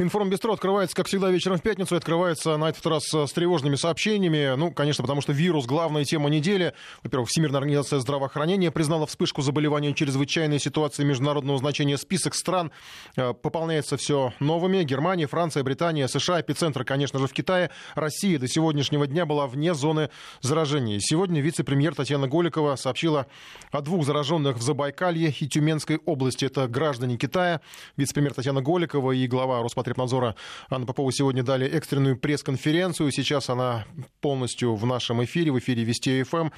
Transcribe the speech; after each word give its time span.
Информбестро 0.00 0.54
открывается, 0.54 0.96
как 0.96 1.08
всегда, 1.08 1.30
вечером 1.30 1.58
в 1.58 1.62
пятницу. 1.62 1.94
Открывается 1.94 2.56
на 2.56 2.70
этот 2.70 2.86
раз 2.86 3.04
с 3.04 3.32
тревожными 3.32 3.74
сообщениями. 3.74 4.56
Ну, 4.56 4.72
конечно, 4.72 5.02
потому 5.02 5.20
что 5.20 5.34
вирус– 5.34 5.66
главная 5.66 6.06
тема 6.06 6.30
недели. 6.30 6.72
Во-первых, 7.02 7.28
Всемирная 7.28 7.58
организация 7.58 7.98
здравоохранения 7.98 8.70
признала 8.70 9.06
вспышку 9.06 9.42
заболевания 9.42 9.92
чрезвычайной 9.92 10.58
ситуации 10.58 11.04
международного 11.04 11.58
значения. 11.58 11.98
Список 11.98 12.34
стран 12.34 12.70
э, 13.16 13.34
пополняется 13.34 13.98
все 13.98 14.32
новыми. 14.40 14.84
Германия, 14.84 15.26
Франция, 15.26 15.62
Британия, 15.64 16.06
США. 16.06 16.40
Эпицентр, 16.40 16.82
конечно 16.84 17.18
же, 17.18 17.26
в 17.26 17.34
Китае. 17.34 17.68
Россия 17.94 18.38
до 18.38 18.48
сегодняшнего 18.48 19.06
дня 19.06 19.26
была 19.26 19.46
вне 19.46 19.74
зоны 19.74 20.08
заражения. 20.40 20.98
Сегодня 20.98 21.42
вице-премьер 21.42 21.94
Татьяна 21.94 22.26
Голикова 22.26 22.76
сообщила 22.76 23.26
о 23.70 23.82
двух 23.82 24.06
зараженных 24.06 24.56
в 24.56 24.62
Забайкалье 24.62 25.34
и 25.38 25.46
Тюменской 25.46 25.98
области. 26.06 26.46
Это 26.46 26.68
граждане 26.68 27.18
Китая. 27.18 27.60
Вице-премьер 27.98 28.32
Татьяна 28.32 28.62
Голикова 28.62 29.12
и 29.12 29.26
глава 29.26 29.62
Роспотребнадзора 29.62 29.89
Роспотребнадзора 29.90 30.36
Анна 30.70 30.86
Попова 30.86 31.12
сегодня 31.12 31.42
дали 31.42 31.66
экстренную 31.66 32.16
пресс-конференцию. 32.16 33.10
Сейчас 33.10 33.50
она 33.50 33.84
полностью 34.20 34.76
в 34.76 34.86
нашем 34.86 35.22
эфире, 35.24 35.50
в 35.50 35.58
эфире 35.58 35.84
Вести 35.84 36.22
ФМ. 36.22 36.50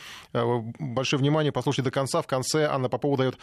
Большое 0.79 1.21
внимание, 1.21 1.51
послушайте 1.51 1.83
до 1.83 1.91
конца. 1.91 2.21
В 2.21 2.27
конце 2.27 2.67
Анна 2.67 2.89
Попова 2.89 3.17
дает 3.17 3.39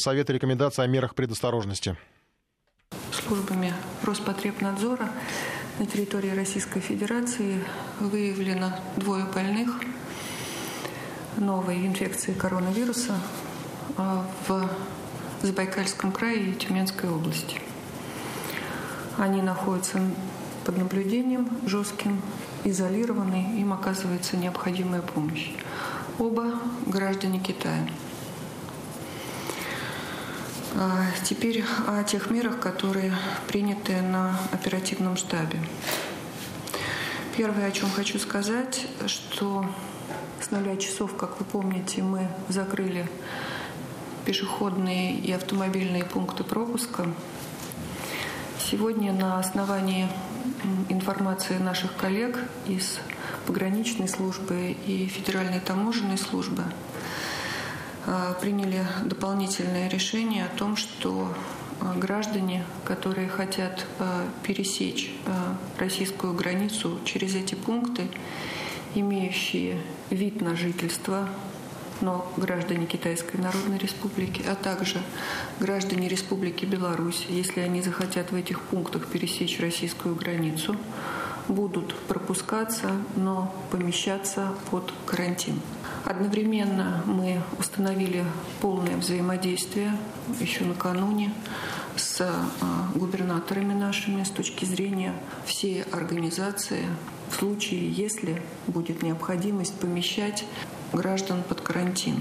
советы 0.00 0.32
рекомендации 0.32 0.82
о 0.82 0.86
мерах 0.86 1.14
предосторожности. 1.14 1.96
Службами 3.12 3.74
Роспотребнадзора 4.04 5.10
на 5.78 5.86
территории 5.86 6.30
Российской 6.30 6.80
Федерации 6.80 7.64
выявлено 7.98 8.78
двое 8.96 9.24
больных 9.24 9.80
новой 11.36 11.84
инфекции 11.84 12.32
коронавируса 12.32 13.14
в 13.96 14.70
Забайкальском 15.42 16.12
крае 16.12 16.50
и 16.50 16.54
Тюменской 16.54 17.10
области. 17.10 17.60
Они 19.18 19.40
находятся 19.40 19.98
под 20.64 20.76
наблюдением 20.76 21.48
жестким, 21.64 22.20
изолированы, 22.64 23.58
им 23.58 23.72
оказывается 23.72 24.36
необходимая 24.36 25.00
помощь. 25.00 25.52
Оба 26.18 26.58
граждане 26.86 27.38
Китая. 27.38 27.88
А 30.74 31.06
теперь 31.24 31.64
о 31.86 32.02
тех 32.04 32.30
мерах, 32.30 32.60
которые 32.60 33.10
приняты 33.48 34.02
на 34.02 34.38
оперативном 34.52 35.16
штабе. 35.16 35.58
Первое, 37.34 37.68
о 37.68 37.70
чем 37.70 37.90
хочу 37.90 38.18
сказать, 38.18 38.86
что 39.06 39.64
с 40.40 40.50
нуля 40.50 40.76
часов, 40.76 41.16
как 41.16 41.38
вы 41.38 41.46
помните, 41.46 42.02
мы 42.02 42.28
закрыли 42.50 43.08
пешеходные 44.26 45.18
и 45.18 45.32
автомобильные 45.32 46.04
пункты 46.04 46.44
пропуска 46.44 47.06
Сегодня 48.68 49.12
на 49.12 49.38
основании 49.38 50.08
информации 50.88 51.56
наших 51.56 51.94
коллег 51.96 52.36
из 52.66 52.98
пограничной 53.46 54.08
службы 54.08 54.74
и 54.86 55.06
федеральной 55.06 55.60
таможенной 55.60 56.18
службы 56.18 56.64
э, 58.06 58.34
приняли 58.40 58.84
дополнительное 59.04 59.88
решение 59.88 60.46
о 60.46 60.58
том, 60.58 60.76
что 60.76 61.32
э, 61.80 61.96
граждане, 61.96 62.64
которые 62.84 63.28
хотят 63.28 63.86
э, 64.00 64.26
пересечь 64.42 65.14
российскую 65.78 66.34
границу 66.34 66.98
через 67.04 67.36
эти 67.36 67.54
пункты, 67.54 68.08
имеющие 68.96 69.80
вид 70.10 70.40
на 70.40 70.56
жительство 70.56 71.28
но 72.00 72.30
граждане 72.36 72.86
Китайской 72.86 73.36
Народной 73.36 73.78
Республики, 73.78 74.42
а 74.46 74.54
также 74.54 75.00
граждане 75.60 76.08
Республики 76.08 76.64
Беларусь, 76.64 77.26
если 77.28 77.60
они 77.60 77.82
захотят 77.82 78.32
в 78.32 78.34
этих 78.34 78.60
пунктах 78.60 79.06
пересечь 79.06 79.60
российскую 79.60 80.14
границу, 80.14 80.76
будут 81.48 81.94
пропускаться, 81.94 82.90
но 83.14 83.54
помещаться 83.70 84.52
под 84.70 84.92
карантин. 85.06 85.60
Одновременно 86.04 87.02
мы 87.04 87.40
установили 87.58 88.24
полное 88.60 88.96
взаимодействие 88.96 89.96
еще 90.40 90.64
накануне 90.64 91.32
с 91.96 92.20
а, 92.20 92.46
губернаторами 92.94 93.74
нашими 93.74 94.22
с 94.22 94.30
точки 94.30 94.64
зрения 94.64 95.12
всей 95.46 95.82
организации 95.82 96.84
в 97.30 97.36
случае, 97.36 97.90
если 97.90 98.40
будет 98.66 99.02
необходимость 99.02 99.74
помещать 99.78 100.44
граждан 100.92 101.42
под 101.42 101.60
карантин. 101.60 102.20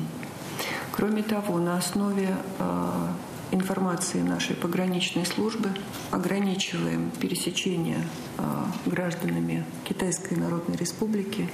Кроме 0.91 1.23
того, 1.23 1.59
на 1.59 1.77
основе 1.77 2.29
э, 2.59 3.07
информации 3.51 4.21
нашей 4.21 4.55
пограничной 4.55 5.25
службы 5.25 5.69
ограничиваем 6.11 7.11
пересечение 7.19 7.99
э, 8.37 8.43
гражданами 8.85 9.65
Китайской 9.83 10.35
Народной 10.35 10.77
Республики 10.77 11.49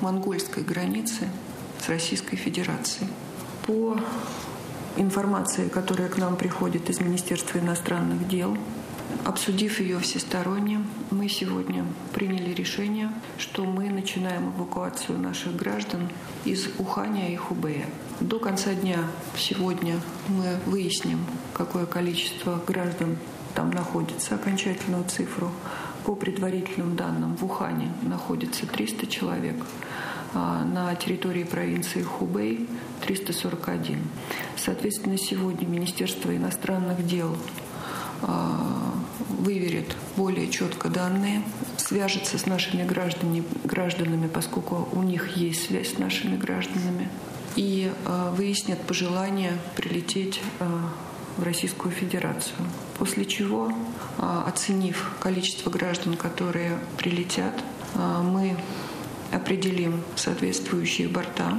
монгольской 0.00 0.62
границы 0.62 1.28
с 1.84 1.88
Российской 1.88 2.36
Федерацией. 2.36 3.08
По 3.66 3.98
информации, 4.96 5.68
которая 5.68 6.08
к 6.08 6.18
нам 6.18 6.36
приходит 6.36 6.90
из 6.90 7.00
Министерства 7.00 7.58
иностранных 7.58 8.28
дел, 8.28 8.56
Обсудив 9.24 9.80
ее 9.80 9.98
всесторонне, 10.00 10.80
мы 11.10 11.28
сегодня 11.28 11.84
приняли 12.12 12.52
решение, 12.52 13.10
что 13.38 13.64
мы 13.64 13.88
начинаем 13.88 14.50
эвакуацию 14.50 15.18
наших 15.18 15.56
граждан 15.56 16.08
из 16.44 16.68
Уханя 16.78 17.32
и 17.32 17.36
Хубея. 17.36 17.86
До 18.20 18.38
конца 18.38 18.74
дня 18.74 18.98
сегодня 19.36 20.00
мы 20.28 20.58
выясним, 20.66 21.20
какое 21.54 21.86
количество 21.86 22.60
граждан 22.66 23.16
там 23.54 23.70
находится, 23.70 24.34
окончательную 24.34 25.04
цифру. 25.04 25.50
По 26.04 26.16
предварительным 26.16 26.96
данным, 26.96 27.36
в 27.36 27.44
Ухане 27.44 27.92
находится 28.02 28.66
300 28.66 29.06
человек, 29.06 29.56
а 30.34 30.64
на 30.64 30.94
территории 30.96 31.44
провинции 31.44 32.02
Хубей 32.02 32.68
341. 33.02 34.02
Соответственно, 34.56 35.16
сегодня 35.16 35.66
Министерство 35.66 36.34
иностранных 36.36 37.06
дел 37.06 37.36
выверит 38.22 39.96
более 40.16 40.48
четко 40.48 40.88
данные, 40.88 41.42
свяжется 41.76 42.38
с 42.38 42.46
нашими 42.46 42.84
гражданами, 42.84 43.44
гражданами, 43.64 44.28
поскольку 44.28 44.88
у 44.92 45.02
них 45.02 45.36
есть 45.36 45.66
связь 45.66 45.94
с 45.94 45.98
нашими 45.98 46.36
гражданами, 46.36 47.08
и 47.56 47.92
э, 47.92 48.32
выяснят 48.36 48.80
пожелание 48.82 49.52
прилететь 49.76 50.40
э, 50.60 50.64
в 51.36 51.42
Российскую 51.42 51.92
Федерацию. 51.92 52.56
После 52.98 53.24
чего, 53.24 53.72
оценив 54.18 55.10
количество 55.18 55.70
граждан, 55.70 56.14
которые 56.14 56.78
прилетят, 56.98 57.64
мы 57.94 58.54
определим 59.32 60.02
соответствующие 60.14 61.08
борта, 61.08 61.58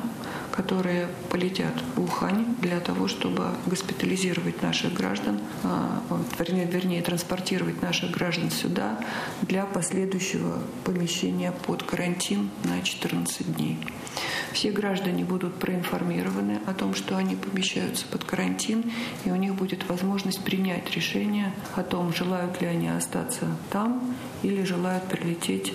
которые 0.53 1.07
полетят 1.31 1.73
в 1.95 2.03
Ухань 2.03 2.55
для 2.61 2.79
того, 2.79 3.07
чтобы 3.07 3.47
госпитализировать 3.65 4.61
наших 4.61 4.93
граждан, 4.93 5.39
а, 5.63 6.03
вернее, 6.37 6.65
вернее 6.65 7.01
транспортировать 7.01 7.81
наших 7.81 8.11
граждан 8.11 8.51
сюда 8.51 8.99
для 9.41 9.65
последующего 9.65 10.59
помещения 10.83 11.51
под 11.51 11.81
карантин 11.81 12.51
на 12.65 12.83
14 12.83 13.55
дней. 13.55 13.79
Все 14.51 14.71
граждане 14.71 15.25
будут 15.25 15.55
проинформированы 15.55 16.59
о 16.67 16.75
том, 16.75 16.93
что 16.93 17.17
они 17.17 17.35
помещаются 17.35 18.05
под 18.05 18.23
карантин, 18.23 18.91
и 19.25 19.31
у 19.31 19.35
них 19.35 19.55
будет 19.55 19.89
возможность 19.89 20.43
принять 20.43 20.95
решение 20.95 21.51
о 21.75 21.81
том, 21.81 22.13
желают 22.13 22.61
ли 22.61 22.67
они 22.67 22.89
остаться 22.89 23.47
там 23.71 24.15
или 24.43 24.63
желают 24.63 25.05
прилететь 25.05 25.73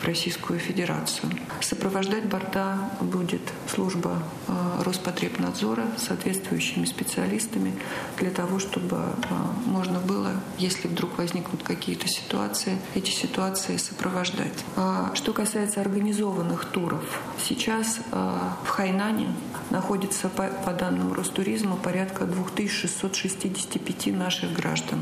в 0.00 0.04
Российскую 0.04 0.58
Федерацию. 0.58 1.30
Сопровождать 1.60 2.24
борта 2.24 2.90
будет 3.00 3.40
служба 3.66 4.22
э, 4.46 4.82
Роспотребнадзора 4.84 5.86
с 5.96 6.04
соответствующими 6.04 6.84
специалистами 6.84 7.74
для 8.18 8.30
того, 8.30 8.58
чтобы 8.58 8.96
э, 8.96 9.34
можно 9.66 9.98
было, 9.98 10.32
если 10.58 10.88
вдруг 10.88 11.18
возникнут 11.18 11.62
какие-то 11.62 12.08
ситуации, 12.08 12.78
эти 12.94 13.10
ситуации 13.10 13.76
сопровождать. 13.76 14.64
А 14.76 15.12
что 15.14 15.32
касается 15.32 15.80
организованных 15.80 16.64
туров, 16.66 17.20
сейчас 17.42 17.98
э, 18.12 18.38
в 18.64 18.68
Хайнане 18.68 19.34
находится, 19.70 20.28
по 20.28 20.72
данным 20.72 21.12
Ростуризма, 21.12 21.76
порядка 21.76 22.24
2665 22.24 24.06
наших 24.08 24.52
граждан. 24.52 25.00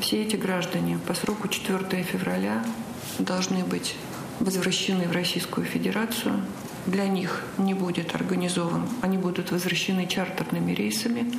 Все 0.00 0.22
эти 0.22 0.36
граждане 0.36 0.98
по 1.06 1.14
сроку 1.14 1.48
4 1.48 2.02
февраля 2.02 2.64
должны 3.18 3.64
быть 3.64 3.96
возвращены 4.40 5.08
в 5.08 5.12
Российскую 5.12 5.66
Федерацию. 5.66 6.40
Для 6.86 7.06
них 7.08 7.42
не 7.58 7.74
будет 7.74 8.14
организован, 8.14 8.88
они 9.02 9.18
будут 9.18 9.50
возвращены 9.50 10.06
чартерными 10.06 10.72
рейсами. 10.72 11.32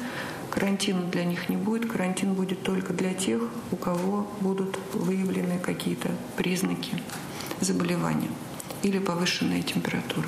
Карантина 0.50 1.04
для 1.04 1.24
них 1.24 1.50
не 1.50 1.56
будет, 1.56 1.90
карантин 1.90 2.34
будет 2.34 2.64
только 2.64 2.94
для 2.94 3.14
тех, 3.14 3.42
у 3.72 3.76
кого 3.76 4.28
будут 4.42 4.78
выявлены 4.94 5.60
какие-то 5.60 6.10
признаки 6.36 7.02
заболевания 7.62 8.30
или 8.84 9.00
повышенная 9.00 9.62
температура. 9.62 10.28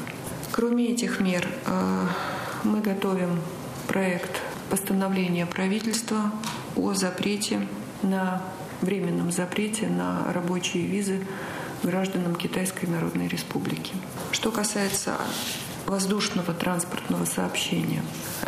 Кроме 0.52 0.88
этих 0.90 1.20
мер, 1.20 1.48
э, 1.66 2.08
мы 2.64 2.82
готовим 2.82 3.40
проект 3.88 4.42
постановления 4.70 5.46
правительства 5.46 6.32
о 6.76 6.94
запрете 6.94 7.68
на 8.02 8.42
временном 8.82 9.32
запрете 9.32 9.88
на 9.88 10.32
рабочие 10.32 10.86
визы 10.86 11.20
гражданам 11.84 12.36
Китайской 12.36 12.86
Народной 12.86 13.28
Республики. 13.28 13.94
Что 14.32 14.52
касается 14.52 15.18
воздушного 15.86 16.54
транспортного 16.54 17.26
сообщения, 17.26 18.04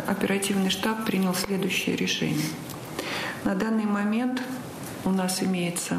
оперативный 0.06 0.70
штаб 0.70 1.04
принял 1.04 1.34
следующее 1.34 1.96
решение. 1.96 2.46
На 3.44 3.54
данный 3.54 3.84
момент 3.84 4.42
у 5.04 5.10
нас 5.10 5.42
имеется 5.42 5.98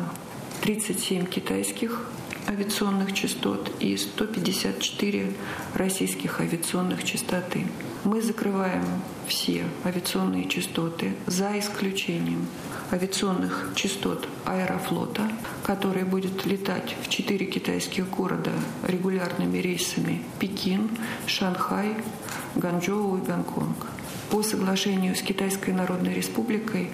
37 0.61 1.25
китайских 1.25 2.01
авиационных 2.47 3.13
частот 3.13 3.71
и 3.79 3.97
154 3.97 5.33
российских 5.73 6.39
авиационных 6.39 7.03
частоты. 7.03 7.65
Мы 8.03 8.21
закрываем 8.21 8.85
все 9.27 9.65
авиационные 9.83 10.47
частоты 10.47 11.15
за 11.25 11.57
исключением 11.59 12.47
авиационных 12.93 13.71
частот 13.75 14.29
Аэрофлота, 14.45 15.23
который 15.63 16.03
будет 16.03 16.45
летать 16.45 16.95
в 17.01 17.09
четыре 17.09 17.47
китайских 17.47 18.07
города 18.09 18.51
регулярными 18.83 19.57
рейсами 19.57 20.21
Пекин, 20.39 20.91
Шанхай, 21.25 21.95
Ганчжоу 22.55 23.17
и 23.17 23.21
Гонконг. 23.21 23.87
По 24.29 24.43
соглашению 24.43 25.15
с 25.15 25.23
Китайской 25.23 25.71
Народной 25.71 26.13
Республикой 26.13 26.89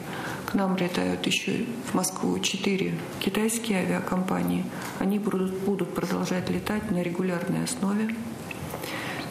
к 0.45 0.53
нам 0.53 0.77
летают 0.77 1.27
еще 1.27 1.65
в 1.91 1.93
Москву 1.93 2.39
четыре 2.39 2.97
китайские 3.19 3.79
авиакомпании. 3.79 4.65
Они 4.99 5.19
будут, 5.19 5.51
будут 5.59 5.93
продолжать 5.93 6.49
летать 6.49 6.91
на 6.91 7.01
регулярной 7.01 7.65
основе. 7.65 8.15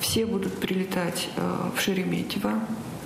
Все 0.00 0.26
будут 0.26 0.59
прилетать 0.61 1.31
э, 1.37 1.70
в 1.75 1.81
Шереметьево. 1.81 2.61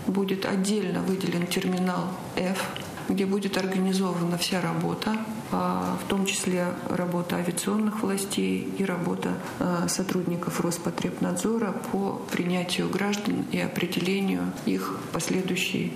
Будет 0.06 0.46
отдельно 0.46 1.00
выделен 1.00 1.46
терминал 1.46 2.08
F, 2.36 2.64
где 3.08 3.26
будет 3.26 3.56
организована 3.56 4.38
вся 4.38 4.60
работа, 4.60 5.16
а, 5.50 5.98
в 6.04 6.08
том 6.08 6.26
числе 6.26 6.66
работа 6.88 7.36
авиационных 7.36 8.02
властей 8.02 8.68
и 8.78 8.84
работа 8.84 9.34
а, 9.58 9.88
сотрудников 9.88 10.60
Роспотребнадзора 10.60 11.72
по 11.92 12.20
принятию 12.30 12.88
граждан 12.88 13.44
и 13.52 13.58
определению 13.58 14.52
их 14.66 14.98
последующей 15.12 15.92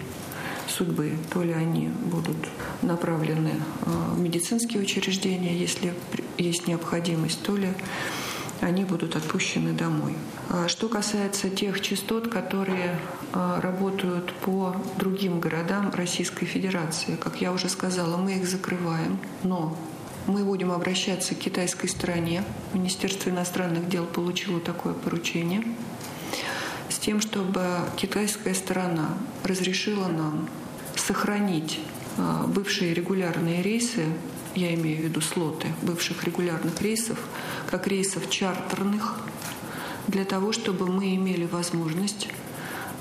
судьбы. 0.68 1.12
То 1.32 1.42
ли 1.42 1.52
они 1.52 1.88
будут 1.88 2.36
направлены 2.82 3.52
а, 3.82 4.14
в 4.14 4.20
медицинские 4.20 4.82
учреждения, 4.82 5.56
если 5.56 5.94
есть 6.38 6.66
необходимость, 6.66 7.42
то 7.42 7.56
ли 7.56 7.68
они 8.60 8.84
будут 8.84 9.16
отпущены 9.16 9.72
домой. 9.72 10.14
А 10.48 10.68
что 10.68 10.88
касается 10.88 11.50
тех 11.50 11.80
частот, 11.80 12.28
которые 12.28 12.98
а, 13.32 13.60
работают 13.60 14.32
по 14.32 14.74
другим 14.98 15.40
городам 15.40 15.90
Российской 15.92 16.46
Федерации, 16.46 17.16
как 17.16 17.40
я 17.40 17.52
уже 17.52 17.68
сказала, 17.68 18.16
мы 18.16 18.36
их 18.36 18.46
закрываем, 18.46 19.18
но 19.42 19.76
мы 20.26 20.44
будем 20.44 20.72
обращаться 20.72 21.34
к 21.34 21.38
китайской 21.38 21.88
стороне. 21.88 22.42
Министерство 22.72 23.30
иностранных 23.30 23.88
дел 23.88 24.06
получило 24.06 24.60
такое 24.60 24.94
поручение 24.94 25.62
с 26.88 26.98
тем, 26.98 27.20
чтобы 27.20 27.64
китайская 27.96 28.54
сторона 28.54 29.10
разрешила 29.44 30.08
нам 30.08 30.48
сохранить 30.96 31.80
а, 32.16 32.46
бывшие 32.46 32.94
регулярные 32.94 33.62
рейсы 33.62 34.06
я 34.56 34.74
имею 34.74 34.98
в 34.98 35.04
виду 35.04 35.20
слоты 35.20 35.68
бывших 35.82 36.24
регулярных 36.24 36.80
рейсов, 36.82 37.18
как 37.70 37.86
рейсов 37.86 38.28
чартерных, 38.30 39.16
для 40.08 40.24
того, 40.24 40.52
чтобы 40.52 40.86
мы 40.86 41.14
имели 41.14 41.46
возможность 41.46 42.28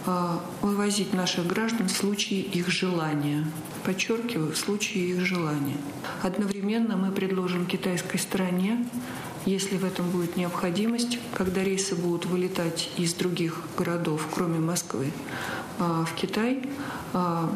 а, 0.06 0.44
вывозить 0.62 1.14
наших 1.14 1.48
граждан 1.48 1.88
в 1.88 1.92
случае 1.92 2.42
их 2.42 2.70
желания. 2.70 3.46
Подчеркиваю, 3.84 4.54
в 4.54 4.58
случае 4.58 5.10
их 5.10 5.22
желания. 5.22 5.78
Одновременно 6.22 6.98
мы 6.98 7.12
предложим 7.12 7.66
китайской 7.66 8.18
стороне, 8.18 8.86
если 9.46 9.78
в 9.78 9.86
этом 9.86 10.10
будет 10.10 10.38
необходимость, 10.38 11.20
когда 11.34 11.64
рейсы 11.64 11.96
будут 11.96 12.26
вылетать 12.26 12.90
из 12.98 13.14
других 13.14 13.62
городов, 13.78 14.28
кроме 14.34 14.60
Москвы, 14.60 15.12
а, 15.80 16.06
в 16.06 16.14
Китай, 16.16 16.64
а, 17.14 17.52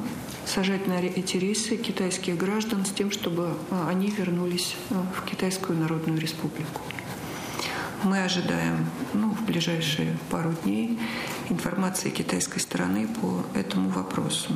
сажать 0.50 0.88
на 0.88 1.00
эти 1.00 1.38
рейсы 1.38 1.78
китайских 1.78 2.36
граждан 2.36 2.86
с 2.86 2.90
тем, 2.90 3.12
чтобы 3.12 3.54
а, 3.70 3.88
они 3.90 4.10
вернулись 4.10 4.76
а, 4.90 5.06
в 5.16 5.30
Китайскую 5.30 5.78
Народную 5.78 6.20
Республику. 6.20 6.82
Мы 8.04 8.24
ожидаем 8.24 8.90
ну, 9.14 9.32
в 9.32 9.44
ближайшие 9.44 10.18
пару 10.32 10.54
дней 10.64 10.98
информации 11.50 12.10
китайской 12.10 12.60
стороны 12.60 13.08
по 13.08 13.46
этому 13.58 13.90
вопросу. 13.90 14.54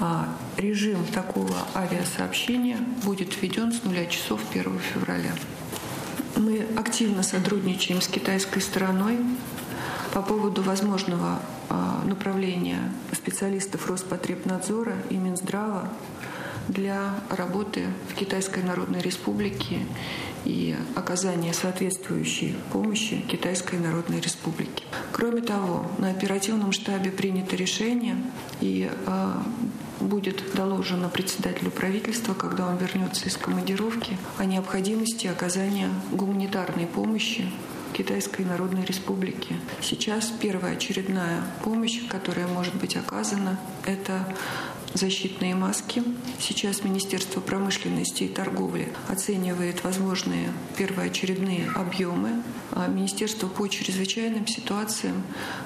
А 0.00 0.28
режим 0.56 1.04
такого 1.06 1.56
авиасообщения 1.74 2.78
будет 3.04 3.40
введен 3.40 3.72
с 3.72 3.84
нуля 3.84 4.04
часов 4.06 4.40
1 4.50 4.78
февраля. 4.80 5.32
Мы 6.36 6.66
активно 6.76 7.22
сотрудничаем 7.22 8.02
с 8.02 8.08
китайской 8.08 8.60
стороной 8.60 9.18
по 10.12 10.22
поводу 10.22 10.62
возможного 10.62 11.40
а, 11.68 12.02
направления 12.04 12.92
специалистов 13.12 13.88
Роспотребнадзора 13.88 14.94
и 15.08 15.16
Минздрава 15.16 15.88
для 16.68 17.14
работы 17.30 17.86
в 18.10 18.14
Китайской 18.14 18.62
Народной 18.62 19.00
Республике 19.00 19.86
и 20.44 20.76
оказания 20.94 21.52
соответствующей 21.52 22.56
помощи 22.72 23.20
Китайской 23.22 23.78
Народной 23.78 24.20
Республике. 24.20 24.84
Кроме 25.12 25.40
того, 25.40 25.86
на 25.98 26.10
оперативном 26.10 26.72
штабе 26.72 27.10
принято 27.10 27.56
решение 27.56 28.16
и 28.60 28.90
э, 28.90 29.32
будет 30.00 30.54
доложено 30.54 31.08
председателю 31.08 31.70
правительства, 31.70 32.34
когда 32.34 32.66
он 32.66 32.76
вернется 32.76 33.26
из 33.26 33.36
командировки, 33.36 34.18
о 34.38 34.44
необходимости 34.44 35.26
оказания 35.26 35.88
гуманитарной 36.10 36.86
помощи 36.86 37.50
Китайской 37.92 38.42
Народной 38.42 38.84
Республики. 38.84 39.56
Сейчас 39.82 40.32
первая 40.40 40.74
очередная 40.76 41.42
помощь, 41.62 42.06
которая 42.08 42.46
может 42.46 42.74
быть 42.74 42.96
оказана, 42.96 43.58
это 43.84 44.26
защитные 44.94 45.54
маски. 45.54 46.02
Сейчас 46.38 46.84
Министерство 46.84 47.40
промышленности 47.40 48.24
и 48.24 48.28
торговли 48.28 48.88
оценивает 49.08 49.84
возможные 49.84 50.52
первоочередные 50.76 51.70
объемы. 51.74 52.42
А 52.72 52.86
Министерство 52.88 53.48
по 53.48 53.68
чрезвычайным 53.68 54.46
ситуациям 54.46 55.22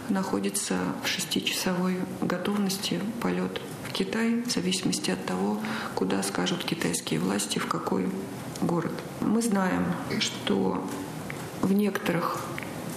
находится 0.09 0.75
в 1.05 1.09
шестичасовой 1.09 1.97
готовности 2.21 3.01
полет 3.21 3.61
в 3.89 3.93
Китай 3.93 4.43
в 4.43 4.51
зависимости 4.51 5.11
от 5.11 5.25
того, 5.25 5.61
куда 5.95 6.23
скажут 6.23 6.65
китайские 6.65 7.21
власти, 7.21 7.59
в 7.59 7.67
какой 7.67 8.09
город. 8.61 8.93
Мы 9.21 9.43
знаем, 9.43 9.87
что 10.21 10.85
в 11.67 11.73
некоторых 11.73 12.47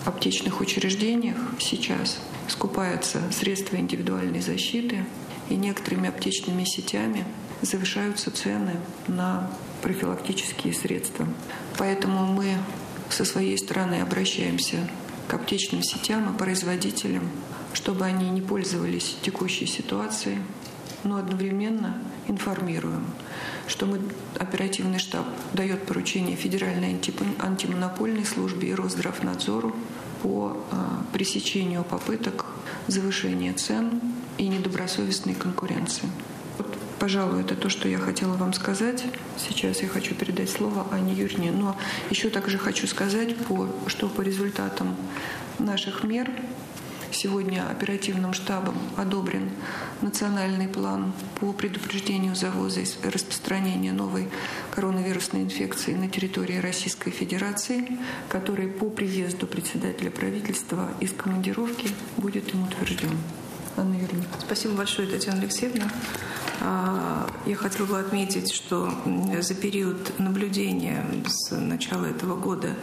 аптечных 0.05 0.61
учреждениях 0.61 1.38
сейчас 1.59 2.19
скупаются 2.47 3.19
средства 3.31 3.77
индивидуальной 3.77 4.41
защиты, 4.41 5.05
и 5.49 5.55
некоторыми 5.55 6.07
аптечными 6.07 6.63
сетями 6.63 7.25
завышаются 7.63 8.29
цены 8.29 8.75
на 9.07 9.49
профилактические 9.81 10.75
средства. 10.75 11.27
Поэтому 11.79 12.27
мы 12.27 12.57
со 13.09 13.25
своей 13.25 13.57
стороны 13.57 14.01
обращаемся 14.01 14.77
к 15.27 15.33
аптечным 15.33 15.81
сетям 15.81 16.31
и 16.31 16.38
производителям, 16.38 17.27
чтобы 17.73 18.05
они 18.05 18.29
не 18.29 18.41
пользовались 18.41 19.17
текущей 19.23 19.65
ситуацией, 19.65 20.38
но 21.03 21.18
одновременно 21.18 21.98
информируем, 22.27 23.06
что 23.68 23.86
мы, 23.86 24.00
оперативный 24.38 25.00
штаб 25.00 25.25
дает 25.53 25.86
поручение 25.86 26.36
Федеральной 26.36 27.00
антимонопольной 27.39 28.25
службе 28.25 28.70
и 28.70 28.74
Росздравнадзору 28.74 29.75
по 30.22 30.58
а, 30.72 31.03
пресечению 31.13 31.84
попыток 31.84 32.46
завышения 32.88 33.53
цен 33.53 34.01
и 34.38 34.48
недобросовестной 34.48 35.36
конкуренции. 35.36 36.10
Вот, 36.58 36.77
пожалуй, 37.00 37.41
это 37.41 37.56
то, 37.56 37.70
что 37.70 37.88
я 37.88 38.00
хотела 38.00 38.34
вам 38.34 38.53
сказать. 38.53 39.06
Сейчас 39.38 39.82
я 39.82 39.88
хочу 39.88 40.13
передать 40.15 40.50
слово 40.50 40.86
Анне 40.91 41.13
Юрьевне. 41.13 41.51
Но 41.51 41.77
еще 42.10 42.29
также 42.29 42.58
хочу 42.58 42.88
сказать, 42.88 43.36
по, 43.38 43.68
что 43.88 44.10
по 44.10 44.22
результатам 44.22 44.96
наших 45.58 46.03
мер 46.03 46.29
Сегодня 47.21 47.69
оперативным 47.69 48.31
штабом 48.31 48.77
одобрен 48.95 49.49
национальный 50.01 50.69
план 50.69 51.11
по 51.38 51.51
предупреждению 51.51 52.33
завоза 52.33 52.79
и 52.79 52.85
распространения 53.03 53.91
новой 53.91 54.29
коронавирусной 54.71 55.41
инфекции 55.41 55.95
на 55.95 56.07
территории 56.07 56.59
Российской 56.59 57.11
Федерации, 57.11 57.99
который 58.29 58.69
по 58.69 58.89
приезду 58.89 59.47
председателя 59.47 60.11
правительства 60.11 60.91
из 61.01 61.11
командировки 61.11 61.89
будет 62.15 62.53
им 62.53 62.63
утвержден. 62.63 63.17
Анна 63.75 63.95
Юрьевна. 63.95 64.23
Спасибо 64.39 64.75
большое, 64.75 65.09
Татьяна 65.09 65.41
Алексеевна. 65.41 65.91
А, 66.61 67.29
я 67.45 67.57
хотела 67.57 67.85
бы 67.85 67.99
отметить, 67.99 68.53
что 68.53 68.93
за 69.41 69.55
период 69.55 70.17
наблюдения 70.19 71.05
с 71.27 71.53
начала 71.53 72.05
этого 72.05 72.38
года 72.38 72.75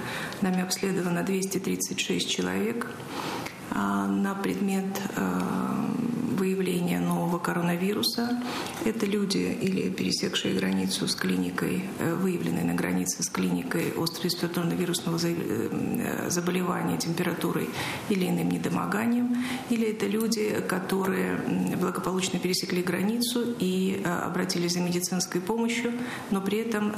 нами 0.43 0.63
обследовано 0.63 1.23
236 1.23 2.29
человек. 2.29 2.87
А, 3.71 4.07
на 4.07 4.35
предмет 4.35 4.85
а, 5.17 5.91
выявления 6.39 7.01
нового 7.01 7.26
нового 7.37 7.39
коронавируса. 7.39 8.43
Это 8.85 9.07
люди 9.07 9.59
или 9.63 9.91
пересекшие 9.91 10.55
границу 10.55 11.09
с 11.09 11.15
клиникой, 11.15 11.85
э, 11.99 12.15
выявленные 12.15 12.65
на 12.65 12.75
границе 12.75 13.23
с 13.23 13.29
клиникой 13.29 13.93
острого 13.97 14.25
респираторно 14.25 14.75
вирусного 14.75 15.19
э, 15.23 16.31
заболевания 16.31 16.99
температурой 16.99 17.69
или 18.11 18.27
иным 18.27 18.49
недомоганием, 18.49 19.45
или 19.71 19.89
это 19.91 20.07
люди, 20.07 20.63
которые 20.69 21.39
благополучно 21.81 22.39
пересекли 22.39 22.83
границу 22.83 23.55
и 23.61 24.03
э, 24.05 24.09
обратились 24.09 24.73
за 24.73 24.81
медицинской 24.81 25.41
помощью, 25.41 25.93
но 26.31 26.41
при 26.41 26.59
этом 26.59 26.93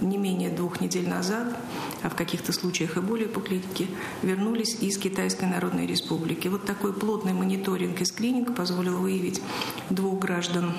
не 0.00 0.18
менее 0.18 0.50
двух 0.50 0.80
недель 0.80 1.08
назад, 1.08 1.56
а 2.02 2.08
в 2.08 2.14
каких-то 2.14 2.52
случаях 2.52 2.96
и 2.96 3.00
более 3.00 3.28
по 3.28 3.40
клинике, 3.40 3.86
вернулись 4.22 4.76
из 4.80 4.98
Китайской 4.98 5.44
Народной 5.44 5.86
Республики. 5.86 6.48
Вот 6.48 6.64
такой 6.64 6.92
плотный 6.92 7.32
мониторинг 7.32 8.00
и 8.00 8.04
скрининг 8.04 8.54
позволил 8.54 8.98
выявить 8.98 9.40
двух 9.90 10.18
граждан 10.18 10.72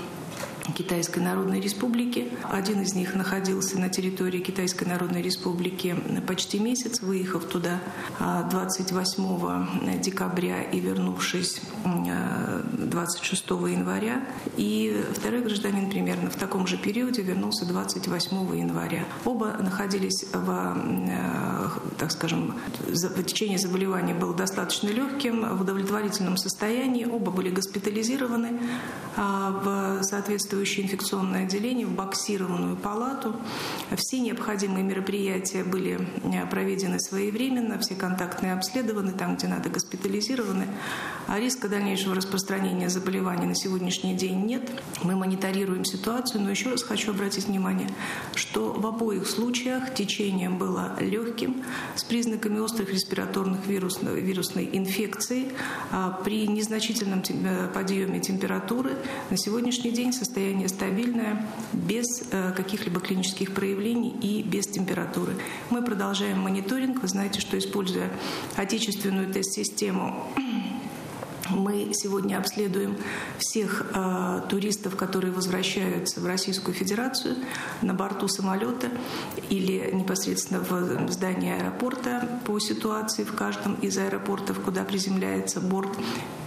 Китайской 0.75 1.19
Народной 1.19 1.59
Республики. 1.59 2.29
Один 2.43 2.81
из 2.81 2.93
них 2.93 3.15
находился 3.15 3.79
на 3.79 3.89
территории 3.89 4.39
Китайской 4.39 4.85
Народной 4.85 5.21
Республики 5.21 5.95
почти 6.27 6.59
месяц, 6.59 7.01
выехав 7.01 7.45
туда 7.45 7.79
28 8.19 9.23
а, 9.43 9.97
декабря 9.97 10.61
и 10.61 10.79
вернувшись 10.79 11.61
26 11.83 13.49
января. 13.49 14.23
И 14.57 15.03
второй 15.13 15.41
гражданин 15.41 15.89
примерно 15.89 16.29
в 16.29 16.35
таком 16.35 16.67
же 16.67 16.77
периоде 16.77 17.21
вернулся 17.21 17.65
28 17.65 18.57
января. 18.57 19.05
Оба 19.25 19.57
находились 19.59 20.25
в, 20.31 20.49
а, 20.49 21.71
так 21.97 22.11
скажем, 22.11 22.55
течение 23.25 23.57
заболевания 23.57 24.13
было 24.13 24.33
достаточно 24.33 24.89
легким, 24.89 25.57
в 25.57 25.61
удовлетворительном 25.61 26.37
состоянии. 26.37 27.05
Оба 27.05 27.31
были 27.31 27.49
госпитализированы 27.49 28.59
а, 29.17 29.51
в 29.99 30.03
соответствии 30.03 30.60
соответствующее 30.61 30.85
инфекционное 30.85 31.43
отделение, 31.43 31.85
в 31.85 31.95
боксированную 31.95 32.75
палату. 32.75 33.35
Все 33.95 34.19
необходимые 34.19 34.83
мероприятия 34.83 35.63
были 35.63 36.07
э, 36.23 36.45
проведены 36.47 36.99
своевременно, 36.99 37.79
все 37.79 37.95
контактные 37.95 38.53
обследованы, 38.53 39.11
там, 39.11 39.35
где 39.35 39.47
надо, 39.47 39.69
госпитализированы. 39.69 40.67
А 41.27 41.39
риска 41.39 41.67
дальнейшего 41.67 42.15
распространения 42.15 42.89
заболеваний 42.89 43.47
на 43.47 43.55
сегодняшний 43.55 44.15
день 44.15 44.45
нет. 44.45 44.69
Мы 45.03 45.15
мониторируем 45.15 45.85
ситуацию, 45.85 46.41
но 46.41 46.49
еще 46.51 46.69
раз 46.69 46.83
хочу 46.83 47.11
обратить 47.11 47.47
внимание, 47.47 47.89
что 48.35 48.73
в 48.73 48.85
обоих 48.85 49.27
случаях 49.27 49.93
течение 49.93 50.49
было 50.49 50.95
легким, 50.99 51.63
с 51.95 52.03
признаками 52.03 52.59
острых 52.59 52.91
респираторных 52.91 53.65
вирусной, 53.65 54.21
вирусной 54.21 54.69
инфекции. 54.71 55.51
А 55.91 56.11
при 56.23 56.47
незначительном 56.47 57.23
э, 57.27 57.67
подъеме 57.73 58.19
температуры 58.19 58.91
на 59.29 59.37
сегодняшний 59.37 59.91
день 59.91 60.13
состояние 60.13 60.40
состояние 60.41 60.69
стабильное, 60.69 61.45
без 61.71 62.23
э, 62.31 62.51
каких-либо 62.53 62.99
клинических 62.99 63.53
проявлений 63.53 64.09
и 64.09 64.41
без 64.41 64.65
температуры. 64.65 65.33
Мы 65.69 65.83
продолжаем 65.83 66.39
мониторинг. 66.39 67.01
Вы 67.03 67.07
знаете, 67.07 67.39
что 67.39 67.59
используя 67.59 68.09
отечественную 68.55 69.31
тест-систему, 69.31 70.27
мы 71.51 71.91
сегодня 71.93 72.39
обследуем 72.39 72.97
всех 73.37 73.85
э, 73.93 74.41
туристов, 74.49 74.95
которые 74.95 75.31
возвращаются 75.31 76.19
в 76.19 76.25
Российскую 76.25 76.73
Федерацию 76.73 77.35
на 77.83 77.93
борту 77.93 78.27
самолета 78.27 78.89
или 79.49 79.91
непосредственно 79.93 80.61
в 80.61 81.11
здании 81.11 81.53
аэропорта 81.53 82.39
по 82.45 82.57
ситуации 82.59 83.25
в 83.25 83.35
каждом 83.35 83.75
из 83.75 83.95
аэропортов, 83.95 84.59
куда 84.59 84.83
приземляется 84.85 85.61
борт 85.61 85.95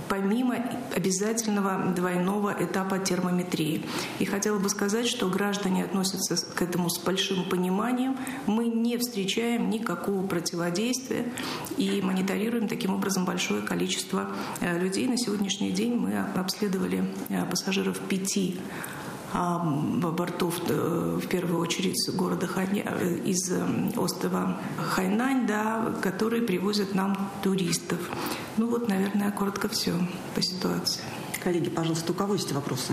помимо 0.08 0.56
обязательного 0.94 1.92
двойного 1.92 2.54
этапа 2.58 2.98
термометрии. 2.98 3.84
И 4.18 4.24
хотела 4.24 4.58
бы 4.58 4.68
сказать, 4.68 5.06
что 5.06 5.28
граждане 5.28 5.84
относятся 5.84 6.36
к 6.54 6.62
этому 6.62 6.90
с 6.90 6.98
большим 6.98 7.48
пониманием. 7.48 8.16
Мы 8.46 8.66
не 8.66 8.96
встречаем 8.98 9.70
никакого 9.70 10.26
противодействия 10.26 11.32
и 11.76 12.00
мониторируем 12.02 12.68
таким 12.68 12.94
образом 12.94 13.24
большое 13.24 13.62
количество 13.62 14.28
э, 14.60 14.78
людей. 14.78 15.06
На 15.06 15.16
сегодняшний 15.16 15.70
день 15.70 15.94
мы 15.94 16.18
обследовали 16.34 17.04
э, 17.28 17.44
пассажиров 17.46 17.98
пяти 18.00 18.56
а, 19.34 19.58
бортов, 19.58 20.60
э, 20.68 21.18
в 21.20 21.26
первую 21.26 21.60
очередь 21.60 21.96
из 21.96 22.14
города 22.14 22.46
Хань, 22.46 22.82
э, 22.84 23.18
из 23.24 23.50
э, 23.50 23.64
острова 23.96 24.60
Хайнань, 24.78 25.46
да, 25.46 25.92
которые 26.02 26.42
привозят 26.42 26.94
нам 26.94 27.30
туристов. 27.42 27.98
Ну 28.56 28.68
вот, 28.68 28.88
наверное, 28.88 29.32
коротко 29.32 29.68
все 29.68 29.92
по 30.36 30.40
ситуации. 30.40 31.02
Коллеги, 31.42 31.68
пожалуйста, 31.68 32.12
у 32.12 32.14
кого 32.14 32.34
есть 32.34 32.52
вопросы? 32.52 32.92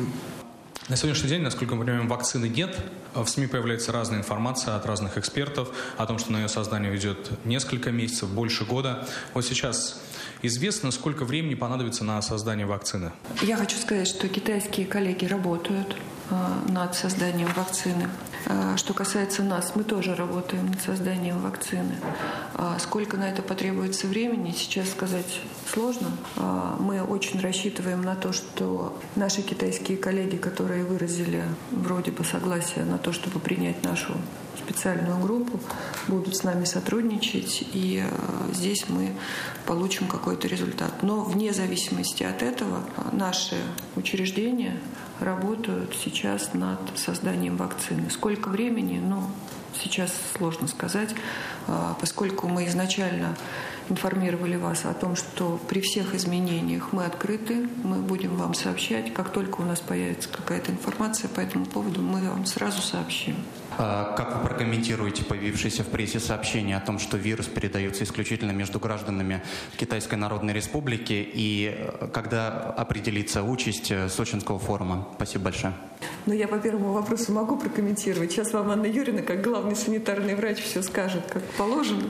На 0.90 0.98
сегодняшний 0.98 1.30
день, 1.30 1.44
насколько 1.44 1.76
мы 1.76 1.86
понимаем, 1.86 2.08
вакцины 2.08 2.48
нет. 2.50 2.76
В 3.14 3.28
СМИ 3.28 3.46
появляется 3.46 3.92
разная 3.92 4.18
информация 4.18 4.76
от 4.76 4.86
разных 4.88 5.20
экспертов 5.20 5.70
о 5.98 6.08
том, 6.08 6.18
что 6.18 6.32
на 6.32 6.38
ее 6.38 6.50
создание 6.50 6.92
ведет 6.92 7.30
несколько 7.46 7.92
месяцев, 7.92 8.30
больше 8.30 8.66
года. 8.66 9.08
Вот 9.36 9.46
сейчас 9.46 10.02
известно, 10.42 10.90
сколько 10.90 11.24
времени 11.24 11.54
понадобится 11.54 12.04
на 12.04 12.20
создание 12.24 12.66
вакцины? 12.66 13.12
Я 13.44 13.58
хочу 13.58 13.78
сказать, 13.78 14.08
что 14.08 14.28
китайские 14.28 14.88
коллеги 14.88 15.26
работают 15.26 15.96
над 16.68 16.96
созданием 16.96 17.50
вакцины. 17.56 18.10
Э, 18.46 18.76
что 18.78 18.94
касается 18.94 19.44
нас, 19.44 19.74
мы 19.76 19.84
тоже 19.84 20.16
работаем 20.16 20.68
над 20.68 20.82
созданием 20.82 21.42
вакцины. 21.42 21.96
А 22.56 22.78
сколько 22.80 23.18
на 23.18 23.30
это 23.30 23.42
потребуется 23.42 24.08
времени, 24.08 24.52
сейчас 24.52 24.90
сказать 24.90 25.42
сложно. 25.72 26.10
Мы 26.80 27.02
очень 27.02 27.40
рассчитываем 27.40 28.02
на 28.02 28.16
то, 28.16 28.34
что 28.34 29.00
наши 29.16 29.42
китайские 29.42 29.98
коллеги, 29.98 30.36
которые 30.36 30.84
выразили 30.84 31.44
вроде 31.72 32.12
бы 32.12 32.26
согласие 32.26 32.84
на 32.84 32.98
то, 32.98 33.14
чтобы 33.14 33.40
принять 33.40 33.84
нашу 33.84 34.14
специальную 34.58 35.20
группу, 35.20 35.60
будут 36.08 36.36
с 36.36 36.44
нами 36.44 36.66
сотрудничать, 36.66 37.64
и 37.74 38.04
э, 38.06 38.54
здесь 38.54 38.86
мы 38.88 39.14
получим 39.66 40.08
какой-то 40.08 40.48
результат. 40.48 41.04
Но 41.04 41.24
вне 41.24 41.54
зависимости 41.54 42.24
от 42.24 42.42
этого 42.42 42.84
наши 43.12 43.58
учреждения 43.96 44.78
работают 45.22 45.96
сейчас 45.96 46.54
над 46.54 46.80
созданием 46.96 47.58
вакцины. 47.58 48.10
Сколько 48.10 48.50
времени, 48.50 49.00
ну, 49.00 49.24
сейчас 49.82 50.12
сложно 50.36 50.68
сказать, 50.68 51.16
а, 51.68 51.96
поскольку 52.00 52.48
мы 52.48 52.66
изначально 52.68 53.36
информировали 53.92 54.56
вас 54.56 54.86
о 54.86 54.94
том, 54.94 55.16
что 55.16 55.60
при 55.68 55.82
всех 55.82 56.16
изменениях 56.16 56.94
мы 56.94 57.06
открыты, 57.06 57.68
мы 57.84 57.98
будем 57.98 58.36
вам 58.36 58.54
сообщать. 58.54 59.14
Как 59.14 59.32
только 59.32 59.62
у 59.62 59.66
нас 59.66 59.80
появится 59.80 60.30
какая-то 60.30 60.72
информация 60.72 61.28
по 61.30 61.42
этому 61.42 61.66
поводу, 61.66 62.02
мы 62.02 62.22
вам 62.22 62.46
сразу 62.46 62.82
сообщим. 62.82 63.36
А 63.78 64.14
как 64.16 64.36
вы 64.36 64.48
прокомментируете 64.48 65.24
появившееся 65.24 65.84
в 65.84 65.88
прессе 65.88 66.20
сообщение 66.20 66.78
о 66.78 66.82
том, 66.82 67.00
что 67.00 67.18
вирус 67.18 67.48
передается 67.48 68.04
исключительно 68.04 68.52
между 68.52 68.80
гражданами 68.80 69.42
Китайской 69.78 70.16
Народной 70.16 70.54
Республики 70.54 71.14
и 71.14 71.76
э, 71.78 72.08
когда 72.14 72.50
определится 72.72 73.44
участь 73.44 73.92
э, 73.92 74.10
Сочинского 74.10 74.60
форума? 74.60 75.08
Спасибо 75.16 75.46
большое. 75.46 75.74
Ну, 76.26 76.34
я 76.34 76.48
по 76.48 76.60
первому 76.60 76.94
вопросу 76.94 77.32
могу 77.32 77.58
прокомментировать. 77.58 78.32
Сейчас 78.32 78.54
вам 78.54 78.72
Анна 78.72 78.86
Юрьевна, 78.86 79.22
как 79.22 79.42
главный 79.42 79.76
санитарный 79.76 80.36
врач, 80.36 80.60
все 80.60 80.82
скажет, 80.82 81.24
как 81.28 81.44
положено. 81.58 82.04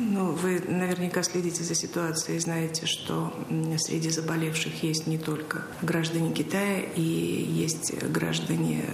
Ну, 0.00 0.30
вы 0.30 0.60
наверняка 0.60 1.24
следите 1.24 1.64
за 1.64 1.74
ситуацией 1.74 2.36
и 2.36 2.40
знаете, 2.40 2.86
что 2.86 3.32
среди 3.78 4.10
заболевших 4.10 4.84
есть 4.84 5.08
не 5.08 5.18
только 5.18 5.62
граждане 5.82 6.32
Китая, 6.32 6.82
и 6.94 7.02
есть 7.02 8.00
граждане 8.04 8.84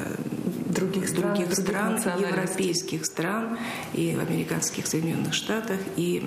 других 0.71 1.07
стран, 1.07 1.35
других 1.35 1.55
стран 1.55 2.01
европейских 2.19 3.05
стран, 3.05 3.59
и 3.93 4.17
в 4.17 4.21
американских 4.21 4.87
Соединенных 4.87 5.35
Штатах, 5.35 5.79
и 5.97 6.21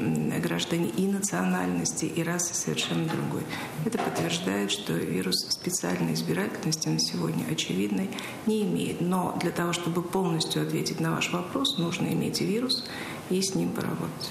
граждане 0.44 0.90
и 0.90 1.08
национальности, 1.08 2.06
и 2.06 2.22
расы 2.22 2.54
совершенно 2.54 3.06
другой. 3.06 3.42
Это 3.84 3.98
подтверждает, 3.98 4.70
что 4.70 4.94
вирус 4.94 5.48
специальной 5.50 6.14
избирательности 6.14 6.88
на 6.88 7.00
сегодня 7.00 7.46
очевидной 7.52 8.12
не 8.46 8.62
имеет. 8.62 9.02
Но 9.02 9.36
для 9.42 9.50
того, 9.50 9.74
чтобы 9.74 10.04
полностью 10.04 10.62
ответить 10.62 11.00
на 11.00 11.16
ваш 11.16 11.34
вопрос, 11.34 11.80
нужно 11.80 12.06
иметь 12.14 12.42
вирус 12.42 12.86
и 13.32 13.42
с 13.42 13.56
ним 13.56 13.70
поработать. 13.70 14.30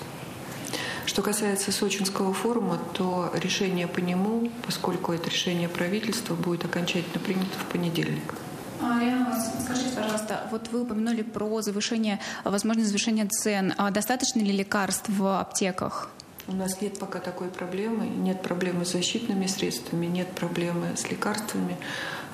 Что 1.06 1.22
касается 1.22 1.70
Сочинского 1.70 2.34
форума, 2.34 2.78
то 2.92 3.30
решение 3.34 3.86
по 3.86 4.00
нему, 4.00 4.50
поскольку 4.66 5.12
это 5.12 5.30
решение 5.30 5.68
правительства, 5.68 6.34
будет 6.34 6.64
окончательно 6.64 7.20
принято 7.20 7.56
в 7.58 7.72
понедельник. 7.72 8.34
Ариана, 8.82 9.40
скажите, 9.64 9.90
пожалуйста, 9.94 10.48
вот 10.50 10.68
вы 10.72 10.82
упомянули 10.82 11.22
про 11.22 11.62
завышение, 11.62 12.18
возможность 12.44 12.88
завышения 12.88 13.26
цен. 13.28 13.72
А 13.78 13.90
достаточно 13.90 14.40
ли 14.40 14.50
лекарств 14.50 15.08
в 15.08 15.40
аптеках? 15.40 16.10
У 16.48 16.52
нас 16.52 16.80
нет 16.80 16.98
пока 16.98 17.20
такой 17.20 17.48
проблемы. 17.48 18.06
Нет 18.06 18.42
проблемы 18.42 18.84
с 18.84 18.92
защитными 18.92 19.46
средствами, 19.46 20.06
нет 20.06 20.28
проблемы 20.28 20.96
с 20.96 21.08
лекарствами. 21.10 21.76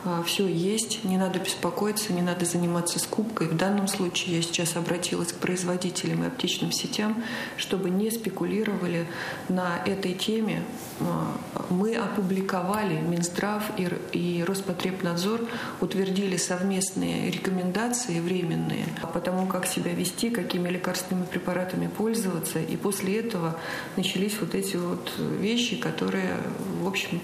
А, 0.05 0.23
все 0.25 0.47
есть, 0.47 1.05
не 1.05 1.17
надо 1.17 1.39
беспокоиться, 1.39 2.13
не 2.13 2.23
надо 2.23 2.45
заниматься 2.45 2.99
скупкой. 2.99 3.47
В 3.47 3.57
данном 3.57 3.87
случае 3.87 4.37
я 4.37 4.43
сейчас 4.43 4.77
обратилась 4.77 5.33
к 5.33 5.37
производителям 5.37 6.25
и 6.25 6.27
аптечным 6.27 6.73
сетям, 6.73 7.23
чтобы 7.57 7.89
не 7.89 8.11
спекулировали 8.11 9.07
на 9.49 9.83
этой 9.87 10.15
теме. 10.15 10.63
А, 11.01 11.37
мы 11.71 11.95
опубликовали, 11.95 13.01
Минздрав 13.01 13.71
и 14.13 14.45
Роспотребнадзор 14.47 15.49
утвердили 15.81 16.37
совместные 16.37 17.31
рекомендации 17.31 18.19
временные 18.19 18.87
по 19.13 19.21
тому, 19.21 19.47
как 19.47 19.67
себя 19.67 19.93
вести, 19.93 20.31
какими 20.31 20.69
лекарственными 20.69 21.27
препаратами 21.27 21.87
пользоваться. 21.87 22.59
И 22.59 22.77
после 22.77 23.21
этого 23.21 23.57
начались 23.97 24.37
вот 24.41 24.55
эти 24.55 24.77
вот 24.77 25.13
вещи, 25.19 25.77
которые, 25.77 26.39
в 26.81 26.89
общем, 26.89 27.21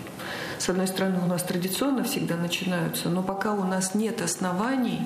с 0.59 0.69
одной 0.69 0.89
стороны, 0.89 1.21
у 1.23 1.27
нас 1.27 1.43
традиционно 1.43 2.03
всегда 2.05 2.37
начинаются, 2.37 3.09
но 3.09 3.23
пока 3.23 3.53
у 3.53 3.65
нас 3.65 3.95
нет 3.95 4.21
оснований 4.21 5.01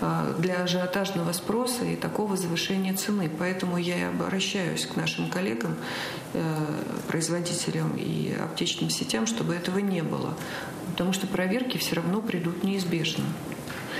а, 0.00 0.34
для 0.38 0.64
ажиотажного 0.64 1.32
спроса 1.32 1.84
и 1.84 1.96
такого 1.96 2.36
завышения 2.36 2.94
цены. 2.94 3.30
Поэтому 3.38 3.76
я 3.76 3.98
и 3.98 4.02
обращаюсь 4.02 4.84
к 4.86 4.96
нашим 4.96 5.30
коллегам, 5.30 5.76
э, 6.32 6.42
производителям 7.08 7.96
и 7.96 8.34
аптечным 8.34 8.90
сетям, 8.90 9.26
чтобы 9.26 9.54
этого 9.54 9.78
не 9.78 10.02
было. 10.02 10.34
Потому 10.90 11.12
что 11.12 11.26
проверки 11.26 11.78
все 11.78 11.96
равно 11.96 12.20
придут 12.20 12.64
неизбежно. 12.64 13.24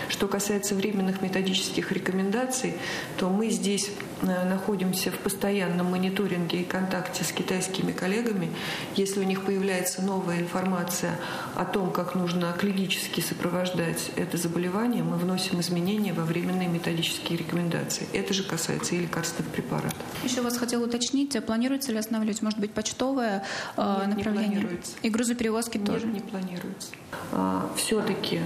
Что 0.09 0.29
касается 0.29 0.75
временных 0.75 1.21
методических 1.23 1.91
рекомендаций, 1.93 2.75
то 3.17 3.29
мы 3.29 3.51
здесь 3.51 3.91
находимся 4.23 5.11
в 5.11 5.19
постоянном 5.19 5.91
мониторинге 5.91 6.63
и 6.63 6.65
контакте 6.65 7.25
с 7.25 7.33
китайскими 7.33 7.93
коллегами. 7.93 8.51
Если 8.95 9.21
у 9.21 9.23
них 9.23 9.45
появляется 9.45 10.03
новая 10.03 10.41
информация 10.41 11.19
о 11.55 11.65
том, 11.65 11.91
как 11.91 12.15
нужно 12.15 12.55
клинически 12.59 13.21
сопровождать 13.21 14.11
это 14.17 14.37
заболевание, 14.37 15.03
мы 15.03 15.17
вносим 15.17 15.61
изменения 15.61 16.13
во 16.13 16.25
временные 16.25 16.69
методические 16.69 17.39
рекомендации. 17.39 18.07
Это 18.13 18.33
же 18.33 18.43
касается 18.43 18.95
и 18.95 19.01
лекарственных 19.01 19.53
препаратов. 19.53 19.95
Еще 20.25 20.41
вас 20.41 20.57
хотела 20.57 20.85
уточнить, 20.85 21.37
планируется 21.45 21.93
ли 21.93 21.99
останавливать, 21.99 22.43
может 22.43 22.59
быть, 22.59 22.73
почтовое 22.73 23.45
э, 23.77 24.05
Нет, 24.07 24.17
направление? 24.17 24.49
Не 24.49 24.55
планируется. 24.55 24.93
И 25.03 25.11
грузоперевозки 25.11 25.79
Нет, 25.79 25.87
тоже? 25.87 26.07
не 26.07 26.21
планируется. 26.21 26.89
А, 27.33 27.71
все-таки 27.77 28.41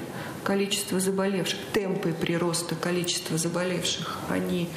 количество 0.45 1.01
заболевших, 1.01 1.59
темпы 1.73 2.13
прироста 2.13 2.75
количества 2.75 3.39
заболевших, 3.39 4.19
они 4.29 4.69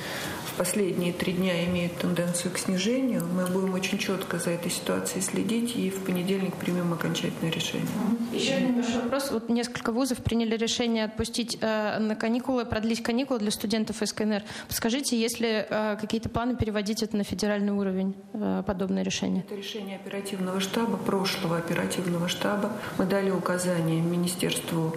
в 0.53 0.57
последние 0.57 1.13
три 1.13 1.33
дня 1.33 1.65
имеют 1.65 1.97
тенденцию 1.97 2.51
к 2.53 2.59
снижению. 2.59 3.25
Мы 3.25 3.45
будем 3.47 3.73
очень 3.73 3.97
четко 3.97 4.37
за 4.37 4.51
этой 4.51 4.69
ситуацией 4.69 5.21
следить 5.21 5.75
и 5.75 5.89
в 5.89 6.03
понедельник 6.03 6.55
примем 6.55 6.93
окончательное 6.93 7.51
решение. 7.51 7.87
Еще 8.31 8.53
один 8.53 8.77
небольшой 8.77 9.01
вопрос. 9.01 9.31
Вот 9.31 9.49
несколько 9.49 9.91
вузов 9.91 10.19
приняли 10.19 10.55
решение 10.55 11.05
отпустить 11.05 11.57
э, 11.59 11.97
на 11.99 12.15
каникулы, 12.15 12.65
продлить 12.65 13.01
каникулы 13.01 13.39
для 13.39 13.49
студентов 13.49 13.97
СКНР. 14.03 14.43
Подскажите, 14.67 15.19
есть 15.19 15.39
ли 15.39 15.65
э, 15.67 15.97
какие-то 15.99 16.29
планы 16.29 16.55
переводить 16.55 17.01
это 17.01 17.17
на 17.17 17.23
федеральный 17.23 17.73
уровень, 17.73 18.15
э, 18.33 18.63
подобное 18.65 19.03
решение? 19.03 19.43
Это 19.47 19.55
решение 19.55 19.95
оперативного 19.95 20.59
штаба, 20.59 20.97
прошлого 20.97 21.57
оперативного 21.57 22.27
штаба. 22.27 22.71
Мы 22.99 23.05
дали 23.05 23.31
указание 23.31 24.01
Министерству 24.01 24.95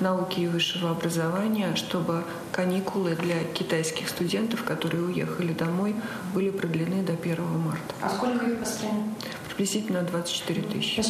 науки 0.00 0.40
и 0.40 0.46
высшего 0.46 0.90
образования, 0.90 1.74
чтобы 1.76 2.24
каникулы 2.52 3.14
для 3.14 3.44
китайских 3.44 4.08
студентов, 4.08 4.64
которые 4.64 5.04
уехали 5.04 5.52
домой, 5.52 5.94
были 6.34 6.50
продлены 6.50 7.02
до 7.02 7.12
1 7.12 7.44
марта. 7.58 7.94
А 8.02 8.10
сколько 8.10 8.46
их 8.46 8.58
по 8.58 8.64
стране? 8.64 9.14
Приблизительно 9.48 10.02
24 10.02 10.62
тысячи. 10.62 11.02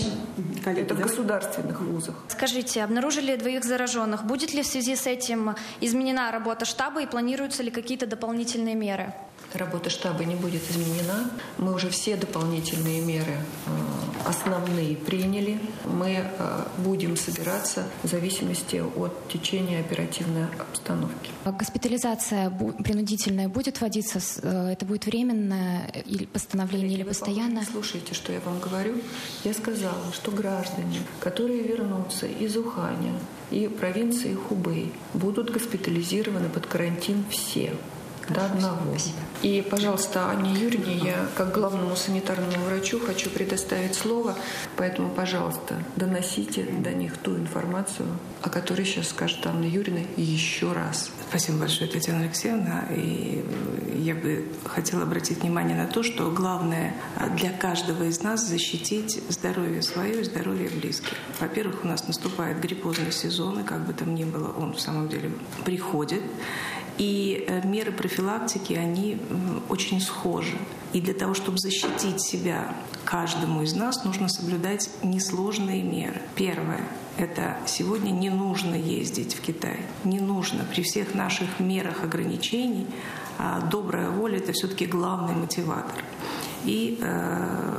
Коллеги, 0.65 0.85
Это 0.85 0.95
в 0.95 1.01
государственных 1.01 1.81
вузах. 1.81 2.15
Скажите, 2.29 2.83
обнаружили 2.83 3.37
двоих 3.37 3.65
зараженных. 3.65 4.25
Будет 4.25 4.55
ли 4.55 4.63
в 4.63 4.67
связи 4.67 4.97
с 4.97 5.07
этим 5.07 5.55
изменена 5.81 6.31
работа 6.33 6.65
штаба 6.65 7.03
и 7.03 7.07
планируются 7.07 7.63
ли 7.63 7.71
какие-то 7.71 8.07
дополнительные 8.07 8.75
меры? 8.75 9.13
Работа 9.55 9.89
штаба 9.89 10.25
не 10.25 10.35
будет 10.35 10.63
изменена. 10.71 11.31
Мы 11.57 11.75
уже 11.75 11.89
все 11.89 12.17
дополнительные 12.17 13.01
меры 13.01 13.33
э, 13.33 13.71
основные 14.27 14.95
приняли. 14.95 15.59
Мы 15.87 16.19
э, 16.19 16.65
будем 16.79 17.17
собираться 17.17 17.87
в 18.03 18.09
зависимости 18.09 18.77
от 18.77 19.29
течения 19.29 19.81
оперативной 19.81 20.45
обстановки. 20.59 21.31
Госпитализация 21.47 22.51
принудительная 22.85 23.49
будет 23.49 23.81
вводиться? 23.81 24.21
Э, 24.43 24.73
это 24.73 24.85
будет 24.85 25.07
временное 25.07 25.87
или 26.05 26.27
постановление, 26.27 26.99
или 26.99 27.05
постоянно? 27.05 27.65
Слушайте, 27.65 28.13
что 28.13 28.33
я 28.33 28.41
вам 28.41 28.61
говорю. 28.61 28.97
Я 29.45 29.55
сказала, 29.55 30.13
что 30.13 30.31
граждане, 30.31 31.01
которые 31.21 31.63
вернутся 31.63 32.27
из 32.27 32.55
Уханя 32.55 33.15
и 33.51 33.67
провинции 33.67 34.35
Хубэй, 34.35 34.93
будут 35.15 35.51
госпитализированы 35.51 36.51
под 36.51 36.67
карантин 36.67 37.25
все 37.31 37.73
до 38.29 38.47
одного. 38.47 38.95
И, 39.43 39.65
пожалуйста, 39.69 40.31
Анне 40.31 40.53
Юрьевне 40.53 40.97
я, 40.97 41.27
как 41.37 41.53
главному 41.53 41.95
санитарному 41.95 42.65
врачу, 42.67 42.99
хочу 42.99 43.31
предоставить 43.31 43.95
слово, 43.95 44.35
поэтому, 44.77 45.11
пожалуйста, 45.11 45.83
доносите 45.97 46.65
до 46.65 46.91
них 46.91 47.17
ту 47.19 47.37
информацию, 47.37 48.09
о 48.43 48.51
которой 48.51 48.85
сейчас 48.85 49.09
скажет 49.09 49.47
Анна 49.47 49.65
Юрьевна 49.65 50.03
еще 50.17 50.73
раз. 50.73 51.11
Спасибо 51.29 51.59
большое, 51.59 51.89
Татьяна 51.89 52.21
Алексеевна. 52.21 52.85
И 52.91 53.45
я 53.97 54.15
бы 54.15 54.49
хотела 54.65 55.03
обратить 55.05 55.43
внимание 55.43 55.77
на 55.77 55.87
то, 55.87 56.03
что 56.03 56.31
главное 56.31 56.95
для 57.37 57.51
каждого 57.51 58.05
из 58.05 58.23
нас 58.23 58.47
защитить 58.47 59.23
здоровье 59.29 59.83
свое 59.83 60.21
и 60.21 60.25
здоровье 60.25 60.69
близких. 60.71 61.15
Во-первых, 61.39 61.85
у 61.85 61.87
нас 61.87 62.09
наступает 62.09 62.61
гриппозный 62.61 63.13
сезон, 63.13 63.61
и 63.61 63.63
как 63.63 63.87
бы 63.87 63.93
там 63.93 64.15
ни 64.15 64.25
было, 64.25 64.53
он 64.53 64.73
в 64.73 64.81
самом 64.81 65.09
деле 65.09 65.31
приходит. 65.65 66.23
И 66.99 67.45
э, 67.47 67.67
меры 67.67 67.93
профилактики, 67.93 68.75
они 68.75 69.19
очень 69.69 70.01
схожи. 70.01 70.59
И 70.93 71.01
для 71.01 71.15
того, 71.15 71.35
чтобы 71.35 71.59
защитить 71.59 72.21
себя 72.21 72.75
каждому 73.05 73.63
из 73.63 73.75
нас, 73.75 74.05
нужно 74.05 74.29
соблюдать 74.29 74.91
несложные 75.03 75.83
меры. 75.83 76.21
Первое– 76.35 76.85
это 77.17 77.57
сегодня 77.67 78.11
не 78.11 78.31
нужно 78.31 78.75
ездить 78.75 79.35
в 79.35 79.41
Китай. 79.41 79.81
Не 80.05 80.19
нужно. 80.19 80.65
При 80.65 80.83
всех 80.83 81.15
наших 81.15 81.61
мерах 81.61 82.05
ограничений 82.05 82.87
а 83.39 83.61
добрая 83.61 84.11
воля– 84.11 84.39
это 84.39 84.53
все-таки 84.53 84.85
главный 84.85 85.35
мотиватор. 85.35 86.05
И 86.65 86.99
э, 87.01 87.79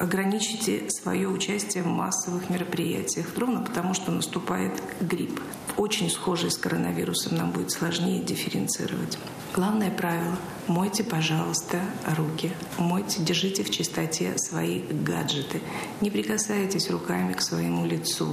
ограничите 0.00 0.88
свое 0.90 1.28
участие 1.28 1.82
в 1.82 1.86
массовых 1.86 2.50
мероприятиях, 2.50 3.26
ровно 3.36 3.60
потому, 3.60 3.94
что 3.94 4.10
наступает 4.12 4.82
грипп 5.00 5.40
очень 5.76 6.10
схожий 6.10 6.50
с 6.50 6.58
коронавирусом, 6.58 7.36
нам 7.36 7.52
будет 7.52 7.70
сложнее 7.70 8.22
дифференцировать. 8.22 9.18
Главное 9.54 9.90
правило– 9.90 10.36
мойте, 10.66 11.02
пожалуйста, 11.02 11.80
руки. 12.16 12.52
Мойте, 12.78 13.22
держите 13.22 13.64
в 13.64 13.70
чистоте 13.70 14.34
свои 14.36 14.80
гаджеты. 14.80 15.60
Не 16.00 16.10
прикасайтесь 16.10 16.90
руками 16.90 17.32
к 17.32 17.40
своему 17.40 17.86
лицу. 17.86 18.28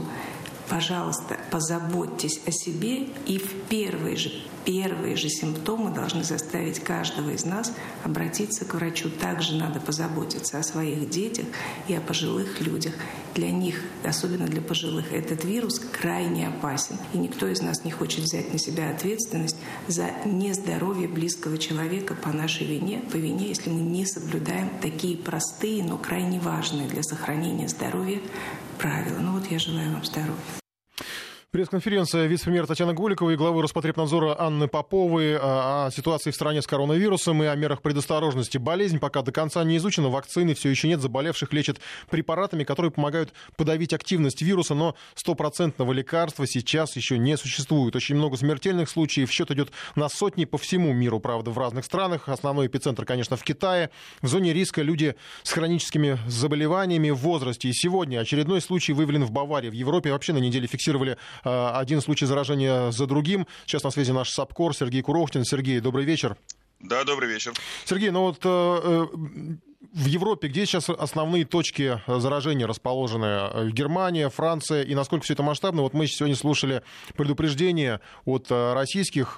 Пожалуйста, 0.69 1.37
позаботьтесь 1.49 2.41
о 2.45 2.51
себе 2.51 3.07
и 3.25 3.37
в 3.37 3.53
первые 3.69 4.17
же, 4.17 4.31
первые 4.65 5.15
же 5.15 5.29
симптомы 5.29 5.93
должны 5.93 6.25
заставить 6.25 6.79
каждого 6.79 7.29
из 7.29 7.45
нас 7.45 7.71
обратиться 8.03 8.65
к 8.65 8.73
врачу. 8.73 9.09
Также 9.09 9.55
надо 9.55 9.79
позаботиться 9.79 10.59
о 10.59 10.63
своих 10.63 11.09
детях 11.09 11.45
и 11.87 11.93
о 11.93 12.01
пожилых 12.01 12.59
людях. 12.59 12.93
Для 13.33 13.49
них, 13.49 13.81
особенно 14.03 14.45
для 14.45 14.61
пожилых, 14.61 15.13
этот 15.13 15.45
вирус 15.45 15.79
крайне 15.79 16.49
опасен. 16.49 16.97
И 17.13 17.17
никто 17.17 17.47
из 17.47 17.61
нас 17.61 17.85
не 17.85 17.91
хочет 17.91 18.25
взять 18.25 18.51
на 18.51 18.59
себя 18.59 18.89
ответственность 18.89 19.55
за 19.87 20.09
нездоровье 20.25 21.07
близкого 21.07 21.57
человека 21.57 22.13
по 22.13 22.29
нашей 22.29 22.67
вине, 22.67 23.01
по 23.09 23.15
вине, 23.15 23.47
если 23.47 23.69
мы 23.69 23.79
не 23.79 24.05
соблюдаем 24.05 24.69
такие 24.81 25.15
простые, 25.15 25.81
но 25.81 25.97
крайне 25.97 26.41
важные 26.41 26.89
для 26.89 27.03
сохранения 27.03 27.69
здоровья 27.69 28.19
правила. 28.77 29.19
Ну 29.19 29.33
вот 29.33 29.47
я 29.47 29.59
желаю 29.59 29.91
вам 29.91 30.03
здоровья. 30.03 30.66
Пресс-конференция 31.49 32.25
вице-премьера 32.25 32.65
Татьяны 32.65 32.93
Голиковой 32.93 33.35
и 33.35 33.37
главы 33.37 33.61
Роспотребнадзора 33.61 34.35
Анны 34.37 34.67
Поповой 34.67 35.37
о 35.37 35.89
ситуации 35.91 36.31
в 36.31 36.35
стране 36.35 36.61
с 36.61 36.67
коронавирусом 36.67 37.41
и 37.41 37.45
о 37.45 37.55
мерах 37.55 37.81
предосторожности. 37.81 38.57
Болезнь 38.57 38.99
пока 38.99 39.21
до 39.21 39.31
конца 39.31 39.63
не 39.63 39.77
изучена, 39.77 40.09
вакцины 40.09 40.55
все 40.55 40.67
еще 40.67 40.89
нет, 40.89 40.99
заболевших 40.99 41.53
лечат 41.53 41.79
препаратами, 42.09 42.65
которые 42.65 42.91
помогают 42.91 43.31
подавить 43.55 43.93
активность 43.93 44.41
вируса, 44.41 44.75
но 44.75 44.95
стопроцентного 45.15 45.93
лекарства 45.93 46.45
сейчас 46.45 46.97
еще 46.97 47.17
не 47.17 47.37
существует. 47.37 47.95
Очень 47.95 48.17
много 48.17 48.35
смертельных 48.35 48.89
случаев, 48.89 49.31
счет 49.31 49.49
идет 49.49 49.71
на 49.95 50.09
сотни 50.09 50.43
по 50.43 50.57
всему 50.57 50.91
миру, 50.91 51.21
правда, 51.21 51.51
в 51.51 51.57
разных 51.57 51.85
странах. 51.85 52.27
Основной 52.27 52.67
эпицентр, 52.67 53.05
конечно, 53.05 53.37
в 53.37 53.43
Китае. 53.43 53.89
В 54.21 54.27
зоне 54.27 54.51
риска 54.51 54.81
люди 54.81 55.15
с 55.43 55.53
хроническими 55.53 56.19
заболеваниями 56.27 57.09
в 57.09 57.19
возрасте. 57.19 57.69
И 57.69 57.73
сегодня 57.73 58.19
очередной 58.19 58.59
случай 58.59 58.91
выявлен 58.91 59.23
в 59.23 59.31
Баварии. 59.31 59.69
В 59.69 59.73
Европе 59.73 60.11
вообще 60.11 60.33
на 60.33 60.39
неделе 60.39 60.67
фиксировали 60.67 61.17
один 61.43 62.01
случай 62.01 62.25
заражения 62.25 62.91
за 62.91 63.05
другим. 63.05 63.47
Сейчас 63.65 63.83
на 63.83 63.91
связи 63.91 64.11
наш 64.11 64.29
САПКОР 64.29 64.75
Сергей 64.75 65.01
Курохтин. 65.01 65.43
Сергей, 65.45 65.79
добрый 65.79 66.05
вечер. 66.05 66.37
Да, 66.79 67.03
добрый 67.03 67.29
вечер. 67.29 67.53
Сергей, 67.85 68.11
ну 68.11 68.21
вот 68.21 68.39
э, 68.43 68.49
э 68.49 69.07
в 69.93 70.05
Европе, 70.05 70.47
где 70.47 70.65
сейчас 70.65 70.89
основные 70.89 71.45
точки 71.45 72.01
заражения 72.07 72.67
расположены? 72.67 73.71
Германия, 73.71 74.29
Франция, 74.29 74.83
и 74.83 74.93
насколько 74.93 75.23
все 75.23 75.33
это 75.33 75.43
масштабно? 75.43 75.81
Вот 75.81 75.93
мы 75.93 76.07
сегодня 76.07 76.35
слушали 76.35 76.83
предупреждения 77.15 78.01
от 78.25 78.51
российских 78.51 79.35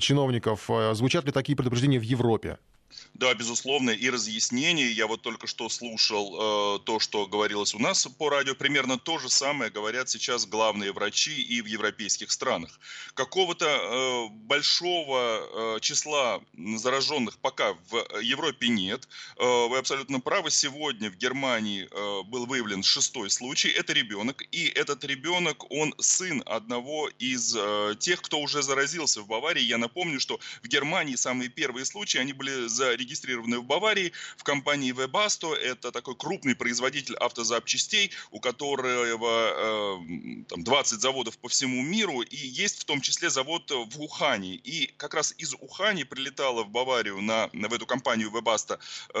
чиновников. 0.00 0.68
Звучат 0.92 1.26
ли 1.26 1.32
такие 1.32 1.56
предупреждения 1.56 1.98
в 1.98 2.02
Европе? 2.02 2.58
Да, 3.14 3.32
безусловно, 3.32 3.90
и 3.90 4.10
разъяснение. 4.10 4.90
Я 4.90 5.06
вот 5.06 5.22
только 5.22 5.46
что 5.46 5.68
слушал 5.68 6.34
э, 6.34 6.78
то, 6.80 6.98
что 6.98 7.26
говорилось 7.26 7.72
у 7.72 7.78
нас 7.78 8.08
по 8.18 8.28
радио. 8.28 8.56
Примерно 8.56 8.98
то 8.98 9.20
же 9.20 9.28
самое 9.28 9.70
говорят 9.70 10.08
сейчас 10.08 10.46
главные 10.46 10.90
врачи 10.92 11.40
и 11.40 11.62
в 11.62 11.66
европейских 11.66 12.32
странах. 12.32 12.80
Какого-то 13.14 13.66
э, 13.66 14.28
большого 14.30 15.76
э, 15.76 15.80
числа 15.80 16.42
зараженных 16.56 17.38
пока 17.38 17.74
в 17.88 18.20
Европе 18.20 18.66
нет. 18.66 19.06
Э, 19.36 19.68
вы 19.68 19.78
абсолютно 19.78 20.18
правы. 20.18 20.50
Сегодня 20.50 21.08
в 21.08 21.16
Германии 21.16 21.86
э, 21.88 22.22
был 22.24 22.46
выявлен 22.46 22.82
шестой 22.82 23.30
случай. 23.30 23.68
Это 23.68 23.92
ребенок. 23.92 24.42
И 24.50 24.66
этот 24.66 25.04
ребенок, 25.04 25.70
он 25.70 25.94
сын 26.00 26.42
одного 26.46 27.08
из 27.20 27.54
э, 27.56 27.94
тех, 28.00 28.20
кто 28.22 28.40
уже 28.40 28.64
заразился 28.64 29.20
в 29.20 29.28
Баварии. 29.28 29.62
Я 29.62 29.78
напомню, 29.78 30.18
что 30.18 30.40
в 30.64 30.66
Германии 30.66 31.14
самые 31.14 31.48
первые 31.48 31.84
случаи, 31.84 32.18
они 32.18 32.32
были 32.32 32.66
за 32.66 33.03
зарегистрированы 33.04 33.58
в 33.58 33.64
Баварии 33.64 34.12
в 34.36 34.44
компании 34.44 34.92
Webasto. 34.92 35.54
Это 35.54 35.92
такой 35.92 36.16
крупный 36.16 36.54
производитель 36.54 37.14
автозапчастей, 37.16 38.10
у 38.30 38.40
которого 38.40 39.98
э, 40.00 40.44
там 40.48 40.64
20 40.64 41.00
заводов 41.00 41.38
по 41.38 41.48
всему 41.48 41.82
миру. 41.82 42.22
И 42.22 42.36
есть 42.36 42.80
в 42.80 42.84
том 42.84 43.00
числе 43.00 43.30
завод 43.30 43.70
в 43.70 44.00
Ухане. 44.00 44.54
И 44.54 44.86
как 44.96 45.14
раз 45.14 45.34
из 45.38 45.54
Ухани 45.54 46.04
прилетала 46.04 46.64
в 46.64 46.70
Баварию 46.70 47.20
на, 47.20 47.50
в 47.52 47.74
эту 47.74 47.86
компанию 47.86 48.30
Webasto 48.30 48.78
э, 49.14 49.18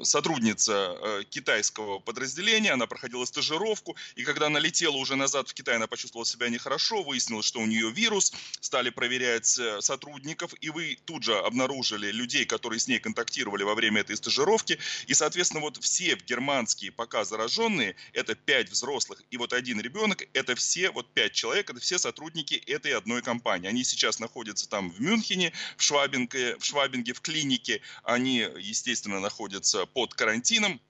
э, 0.00 0.04
сотрудница 0.04 0.72
э, 0.72 1.24
китайского 1.28 1.98
подразделения. 1.98 2.72
Она 2.72 2.86
проходила 2.86 3.24
стажировку. 3.24 3.96
И 4.16 4.24
когда 4.24 4.46
она 4.46 4.60
летела 4.60 4.96
уже 4.96 5.16
назад 5.16 5.48
в 5.48 5.54
Китай, 5.54 5.76
она 5.76 5.86
почувствовала 5.86 6.26
себя 6.26 6.48
нехорошо. 6.48 7.02
Выяснилось, 7.02 7.46
что 7.46 7.60
у 7.60 7.66
нее 7.66 7.90
вирус. 7.90 8.32
Стали 8.60 8.90
проверять 8.90 9.58
э, 9.58 9.80
сотрудников. 9.80 10.54
И 10.60 10.70
вы 10.70 10.98
тут 11.04 11.24
же 11.24 11.36
обнаружили 11.38 12.12
людей, 12.12 12.35
людей, 12.36 12.44
которые 12.44 12.78
с 12.78 12.88
ней 12.88 12.98
контактировали 12.98 13.62
во 13.62 13.74
время 13.74 14.02
этой 14.02 14.16
стажировки. 14.16 14.78
И, 15.06 15.14
соответственно, 15.14 15.60
вот 15.62 15.78
все 15.78 16.16
германские 16.26 16.92
пока 16.92 17.24
зараженные, 17.24 17.96
это 18.12 18.34
пять 18.34 18.68
взрослых 18.70 19.22
и 19.30 19.36
вот 19.38 19.52
один 19.52 19.80
ребенок, 19.80 20.28
это 20.34 20.54
все, 20.54 20.90
вот 20.90 21.12
пять 21.14 21.32
человек, 21.32 21.70
это 21.70 21.80
все 21.80 21.98
сотрудники 21.98 22.54
этой 22.54 22.92
одной 22.92 23.22
компании. 23.22 23.68
Они 23.68 23.84
сейчас 23.84 24.18
находятся 24.18 24.68
там 24.68 24.90
в 24.90 25.00
Мюнхене, 25.00 25.52
в 25.76 25.82
Швабинге, 25.82 26.56
в 26.58 26.64
Швабинге, 26.64 27.12
в 27.14 27.20
клинике. 27.20 27.80
Они, 28.04 28.46
естественно, 28.58 29.20
находятся 29.20 29.86
под 29.86 30.14
карантином. 30.14 30.80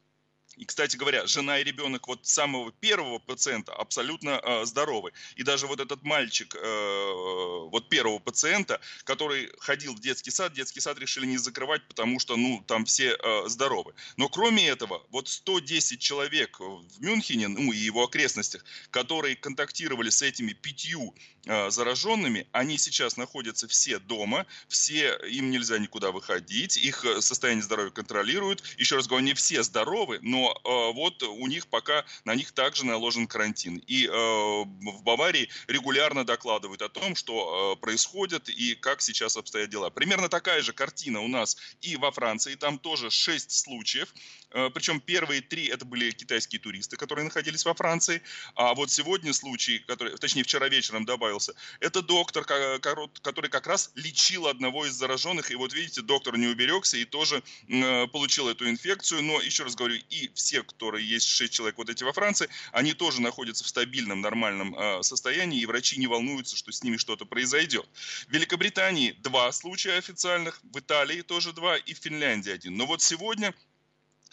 И, 0.57 0.65
кстати 0.65 0.97
говоря, 0.97 1.27
жена 1.27 1.59
и 1.59 1.65
ребенок 1.65 2.09
вот 2.09 2.27
самого 2.27 2.73
первого 2.73 3.19
пациента 3.19 3.73
абсолютно 3.73 4.41
э, 4.43 4.65
здоровы. 4.65 5.13
И 5.37 5.43
даже 5.43 5.67
вот 5.67 5.81
этот 5.81 6.03
мальчик 6.03 6.55
э, 6.55 7.69
вот 7.71 7.89
первого 7.89 8.19
пациента, 8.19 8.81
который 9.05 9.51
ходил 9.59 9.95
в 9.95 10.01
детский 10.01 10.31
сад, 10.31 10.55
детский 10.55 10.81
сад 10.81 10.99
решили 10.99 11.27
не 11.27 11.37
закрывать, 11.37 11.87
потому 11.87 12.19
что, 12.19 12.37
ну, 12.37 12.65
там 12.67 12.87
все 12.87 13.17
э, 13.23 13.49
здоровы. 13.49 13.95
Но 14.17 14.29
кроме 14.29 14.69
этого, 14.69 15.03
вот 15.11 15.29
110 15.29 16.01
человек 16.01 16.59
в 16.59 17.01
Мюнхене, 17.01 17.49
ну, 17.49 17.73
и 17.73 17.77
его 17.77 18.05
окрестностях, 18.05 18.65
которые 18.91 19.37
контактировали 19.37 20.09
с 20.09 20.23
этими 20.23 20.55
пятью 20.55 21.15
э, 21.45 21.71
зараженными, 21.71 22.47
они 22.53 22.79
сейчас 22.79 23.19
находятся 23.19 23.69
все 23.69 23.99
дома, 23.99 24.47
все, 24.69 25.17
им 25.29 25.51
нельзя 25.51 25.79
никуда 25.79 26.13
выходить, 26.13 26.79
их 26.79 27.05
э, 27.05 27.21
состояние 27.21 27.63
здоровья 27.63 27.91
контролируют. 27.91 28.63
Еще 28.79 28.97
раз 28.97 29.07
говорю, 29.07 29.25
они 29.25 29.35
все 29.35 29.63
здоровы, 29.63 30.19
но 30.23 30.46
э, 30.51 30.93
вот 30.93 31.23
у 31.23 31.47
них 31.47 31.67
пока 31.69 32.05
на 32.25 32.35
них 32.35 32.53
также 32.53 32.85
наложен 32.85 33.27
карантин. 33.27 33.83
И 33.87 34.07
э, 34.07 34.11
в 34.11 35.03
Баварии 35.03 35.49
регулярно 35.67 36.25
докладывают 36.25 36.83
о 36.83 36.89
том, 36.89 37.15
что 37.15 37.75
э, 37.77 37.81
происходит 37.81 38.49
и 38.49 38.75
как 38.75 39.03
сейчас 39.03 39.37
обстоят 39.37 39.71
дела. 39.71 39.91
Примерно 39.91 40.29
такая 40.29 40.63
же 40.63 40.73
картина 40.73 41.21
у 41.21 41.29
нас 41.29 41.57
и 41.81 41.97
во 41.97 42.11
Франции. 42.11 42.55
Там 42.55 42.79
тоже 42.79 43.11
6 43.11 43.51
случаев. 43.51 44.13
Э, 44.51 44.71
причем 44.71 45.01
первые 45.01 45.41
три 45.41 45.67
это 45.67 45.85
были 45.85 46.11
китайские 46.11 46.61
туристы, 46.61 46.97
которые 46.97 47.25
находились 47.25 47.65
во 47.65 47.75
Франции. 47.75 48.23
А 48.55 48.75
вот 48.75 48.91
сегодня 48.91 49.33
случай, 49.33 49.81
который, 49.81 50.17
точнее 50.17 50.45
вчера 50.45 50.69
вечером 50.69 51.05
добавился, 51.05 51.55
это 51.81 52.03
доктор, 52.03 52.45
который 52.45 53.51
как 53.51 53.67
раз 53.67 53.91
лечил 53.95 54.47
одного 54.47 54.87
из 54.87 54.95
зараженных. 54.95 55.51
И 55.51 55.57
вот 55.57 55.73
видите, 55.73 56.03
доктор 56.03 56.37
не 56.37 56.47
уберегся 56.47 56.97
и 56.97 57.05
тоже 57.05 57.43
э, 57.69 58.07
получил 58.09 58.49
эту 58.49 58.69
инфекцию. 58.69 59.23
Но 59.23 59.41
еще 59.41 59.65
раз 59.65 59.75
говорю, 59.75 59.97
и 60.09 60.31
все, 60.37 60.63
которые 60.63 61.09
есть 61.09 61.27
6 61.29 61.53
человек 61.53 61.79
вот 61.79 61.91
эти 61.91 62.05
во 62.05 62.13
Франции, 62.13 62.49
они 62.73 62.93
тоже 62.93 63.21
находятся 63.21 63.65
в 63.65 63.69
стабильном, 63.69 64.21
нормальном 64.21 64.77
э, 64.79 65.03
состоянии, 65.03 65.61
и 65.61 65.67
врачи 65.67 65.99
не 65.99 66.07
волнуются, 66.07 66.57
что 66.57 66.73
с 66.73 66.83
ними 66.83 66.97
что-то 66.97 67.25
произойдет. 67.25 67.89
В 68.29 68.33
Великобритании 68.33 69.13
два 69.23 69.51
случая 69.53 69.95
официальных, 69.95 70.61
в 70.63 70.79
Италии 70.79 71.23
тоже 71.23 71.53
два, 71.53 71.77
и 71.77 71.95
в 71.95 71.99
Финляндии 71.99 72.53
один. 72.53 72.77
Но 72.77 72.87
вот 72.87 73.03
сегодня 73.03 73.55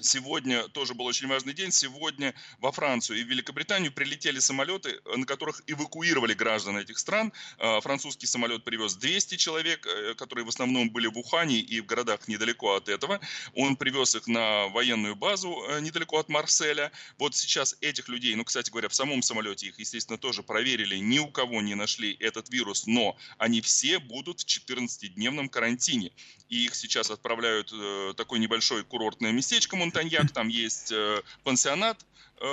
Сегодня 0.01 0.67
тоже 0.69 0.95
был 0.95 1.05
очень 1.05 1.27
важный 1.27 1.53
день. 1.53 1.71
Сегодня 1.71 2.33
во 2.57 2.71
Францию 2.71 3.19
и 3.19 3.23
в 3.23 3.27
Великобританию 3.27 3.91
прилетели 3.91 4.39
самолеты, 4.39 4.99
на 5.15 5.25
которых 5.25 5.61
эвакуировали 5.67 6.33
граждан 6.33 6.77
этих 6.77 6.97
стран. 6.97 7.31
А, 7.59 7.79
французский 7.79 8.25
самолет 8.25 8.63
привез 8.63 8.95
200 8.95 9.35
человек, 9.35 9.85
э, 9.85 10.15
которые 10.15 10.45
в 10.45 10.49
основном 10.49 10.89
были 10.89 11.05
в 11.05 11.17
Ухане 11.17 11.59
и 11.59 11.79
в 11.79 11.85
городах 11.85 12.27
недалеко 12.27 12.73
от 12.73 12.89
этого. 12.89 13.19
Он 13.53 13.75
привез 13.75 14.15
их 14.15 14.25
на 14.25 14.67
военную 14.69 15.15
базу 15.15 15.63
э, 15.69 15.79
недалеко 15.81 16.17
от 16.17 16.27
Марселя. 16.27 16.91
Вот 17.19 17.35
сейчас 17.35 17.75
этих 17.79 18.09
людей, 18.09 18.33
ну, 18.33 18.45
кстати 18.45 18.71
говоря, 18.71 18.89
в 18.89 18.95
самом 18.95 19.21
самолете 19.21 19.67
их, 19.67 19.77
естественно, 19.77 20.17
тоже 20.17 20.41
проверили. 20.41 20.97
Ни 20.97 21.19
у 21.19 21.27
кого 21.27 21.61
не 21.61 21.75
нашли 21.75 22.17
этот 22.19 22.49
вирус, 22.49 22.87
но 22.87 23.15
они 23.37 23.61
все 23.61 23.99
будут 23.99 24.41
в 24.41 24.45
14-дневном 24.47 25.49
карантине. 25.49 26.11
И 26.49 26.65
их 26.65 26.73
сейчас 26.73 27.11
отправляют 27.11 27.71
в 27.71 28.09
э, 28.09 28.13
такое 28.15 28.39
небольшое 28.39 28.83
курортное 28.83 29.31
местечко, 29.31 29.75
Монтаньяк, 29.83 30.31
там 30.31 30.47
есть 30.47 30.91
э, 30.91 31.21
пансионат 31.43 32.05
э, 32.39 32.45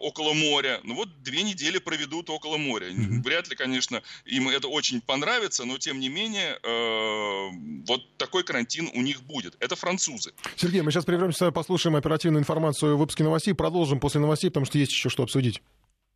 около 0.00 0.32
моря. 0.32 0.80
Ну 0.84 0.94
вот 0.94 1.22
две 1.22 1.42
недели 1.42 1.78
проведут 1.78 2.30
около 2.30 2.56
моря. 2.56 2.88
Mm-hmm. 2.88 3.22
Вряд 3.22 3.48
ли, 3.48 3.56
конечно, 3.56 4.02
им 4.24 4.48
это 4.48 4.68
очень 4.68 5.00
понравится, 5.00 5.64
но 5.64 5.78
тем 5.78 6.00
не 6.00 6.08
менее 6.08 6.58
э, 6.62 7.48
вот 7.86 8.16
такой 8.16 8.42
карантин 8.42 8.90
у 8.94 9.02
них 9.02 9.22
будет. 9.22 9.56
Это 9.60 9.76
французы. 9.76 10.32
Сергей, 10.56 10.80
мы 10.82 10.90
сейчас 10.90 11.04
прервемся, 11.04 11.50
послушаем 11.50 11.96
оперативную 11.96 12.40
информацию 12.40 12.96
в 12.96 13.00
выпуске 13.00 13.24
новостей, 13.24 13.54
продолжим 13.54 14.00
после 14.00 14.20
новостей, 14.20 14.50
потому 14.50 14.66
что 14.66 14.78
есть 14.78 14.92
еще 14.92 15.08
что 15.08 15.22
обсудить. 15.22 15.60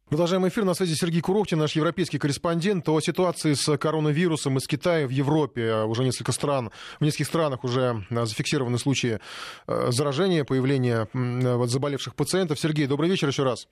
Продолжаем 0.08 0.46
эфир. 0.46 0.64
На 0.64 0.74
связи 0.74 0.94
Сергей 0.94 1.22
Куровкин, 1.22 1.58
наш 1.58 1.74
европейский 1.74 2.18
корреспондент. 2.18 2.86
О 2.88 3.00
ситуации 3.00 3.54
с 3.54 3.76
коронавирусом 3.78 4.58
из 4.58 4.66
Китая 4.66 5.06
в 5.06 5.10
Европе. 5.10 5.74
Уже 5.84 6.04
несколько 6.04 6.32
стран, 6.32 6.70
в 7.00 7.04
нескольких 7.04 7.28
странах 7.28 7.64
уже 7.64 8.04
э, 8.10 8.26
зафиксированы 8.26 8.78
случаи 8.78 9.20
э, 9.66 9.90
заражения, 9.90 10.44
появления 10.44 11.08
э, 11.12 11.66
заболевших 11.66 12.14
пациентов. 12.14 12.60
Сергей, 12.60 12.86
добрый 12.86 13.08
вечер 13.08 13.28
еще 13.28 13.42
раз. 13.42 13.68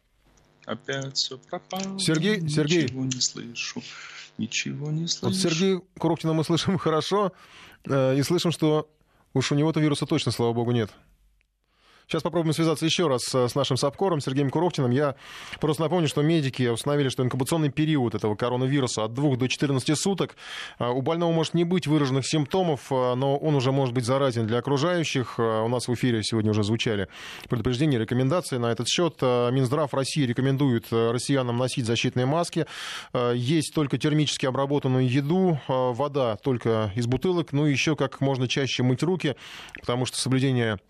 Опять 0.64 1.16
все 1.16 1.36
пропало. 1.36 1.98
Сергей, 1.98 2.48
Сергей. 2.48 2.84
Ничего 2.84 3.04
не 3.04 3.20
слышу. 3.20 3.82
Ничего 4.38 4.90
не 4.90 5.08
слышу. 5.08 5.34
Вот 5.34 5.36
Сергей 5.36 5.80
Куровкина 5.98 6.32
мы 6.32 6.44
слышим 6.44 6.78
хорошо. 6.78 7.32
И 7.84 8.22
слышим, 8.22 8.50
что 8.50 8.88
уж 9.34 9.52
у 9.52 9.54
него-то 9.54 9.80
вируса 9.80 10.06
точно, 10.06 10.32
слава 10.32 10.52
богу, 10.52 10.70
нет. 10.70 10.90
Сейчас 12.10 12.24
попробуем 12.24 12.52
связаться 12.54 12.84
еще 12.84 13.06
раз 13.06 13.22
с 13.22 13.54
нашим 13.54 13.76
САПКОРом 13.76 14.18
Сергеем 14.18 14.50
Куровтиным. 14.50 14.90
Я 14.90 15.14
просто 15.60 15.84
напомню, 15.84 16.08
что 16.08 16.22
медики 16.22 16.66
установили, 16.66 17.08
что 17.08 17.22
инкубационный 17.22 17.70
период 17.70 18.16
этого 18.16 18.34
коронавируса 18.34 19.04
от 19.04 19.14
2 19.14 19.36
до 19.36 19.46
14 19.46 19.96
суток. 19.96 20.34
А, 20.80 20.90
у 20.90 21.02
больного 21.02 21.30
может 21.30 21.54
не 21.54 21.62
быть 21.62 21.86
выраженных 21.86 22.26
симптомов, 22.26 22.88
а, 22.90 23.14
но 23.14 23.36
он 23.36 23.54
уже 23.54 23.70
может 23.70 23.94
быть 23.94 24.04
заразен 24.04 24.48
для 24.48 24.58
окружающих. 24.58 25.36
А, 25.38 25.62
у 25.62 25.68
нас 25.68 25.86
в 25.86 25.94
эфире 25.94 26.24
сегодня 26.24 26.50
уже 26.50 26.64
звучали 26.64 27.06
предупреждения, 27.48 27.96
рекомендации 27.96 28.56
на 28.56 28.72
этот 28.72 28.88
счет. 28.88 29.22
Минздрав 29.22 29.94
России 29.94 30.24
рекомендует 30.24 30.86
россиянам 30.90 31.58
носить 31.58 31.86
защитные 31.86 32.26
маски. 32.26 32.66
Есть 33.34 33.72
только 33.72 33.98
термически 33.98 34.46
обработанную 34.46 35.08
еду, 35.08 35.60
вода 35.68 36.34
только 36.34 36.90
из 36.96 37.06
бутылок, 37.06 37.52
ну 37.52 37.68
и 37.68 37.70
еще 37.70 37.94
как 37.94 38.20
можно 38.20 38.48
чаще 38.48 38.82
мыть 38.82 39.04
руки, 39.04 39.36
потому 39.80 40.06
что 40.06 40.18
соблюдение 40.18 40.80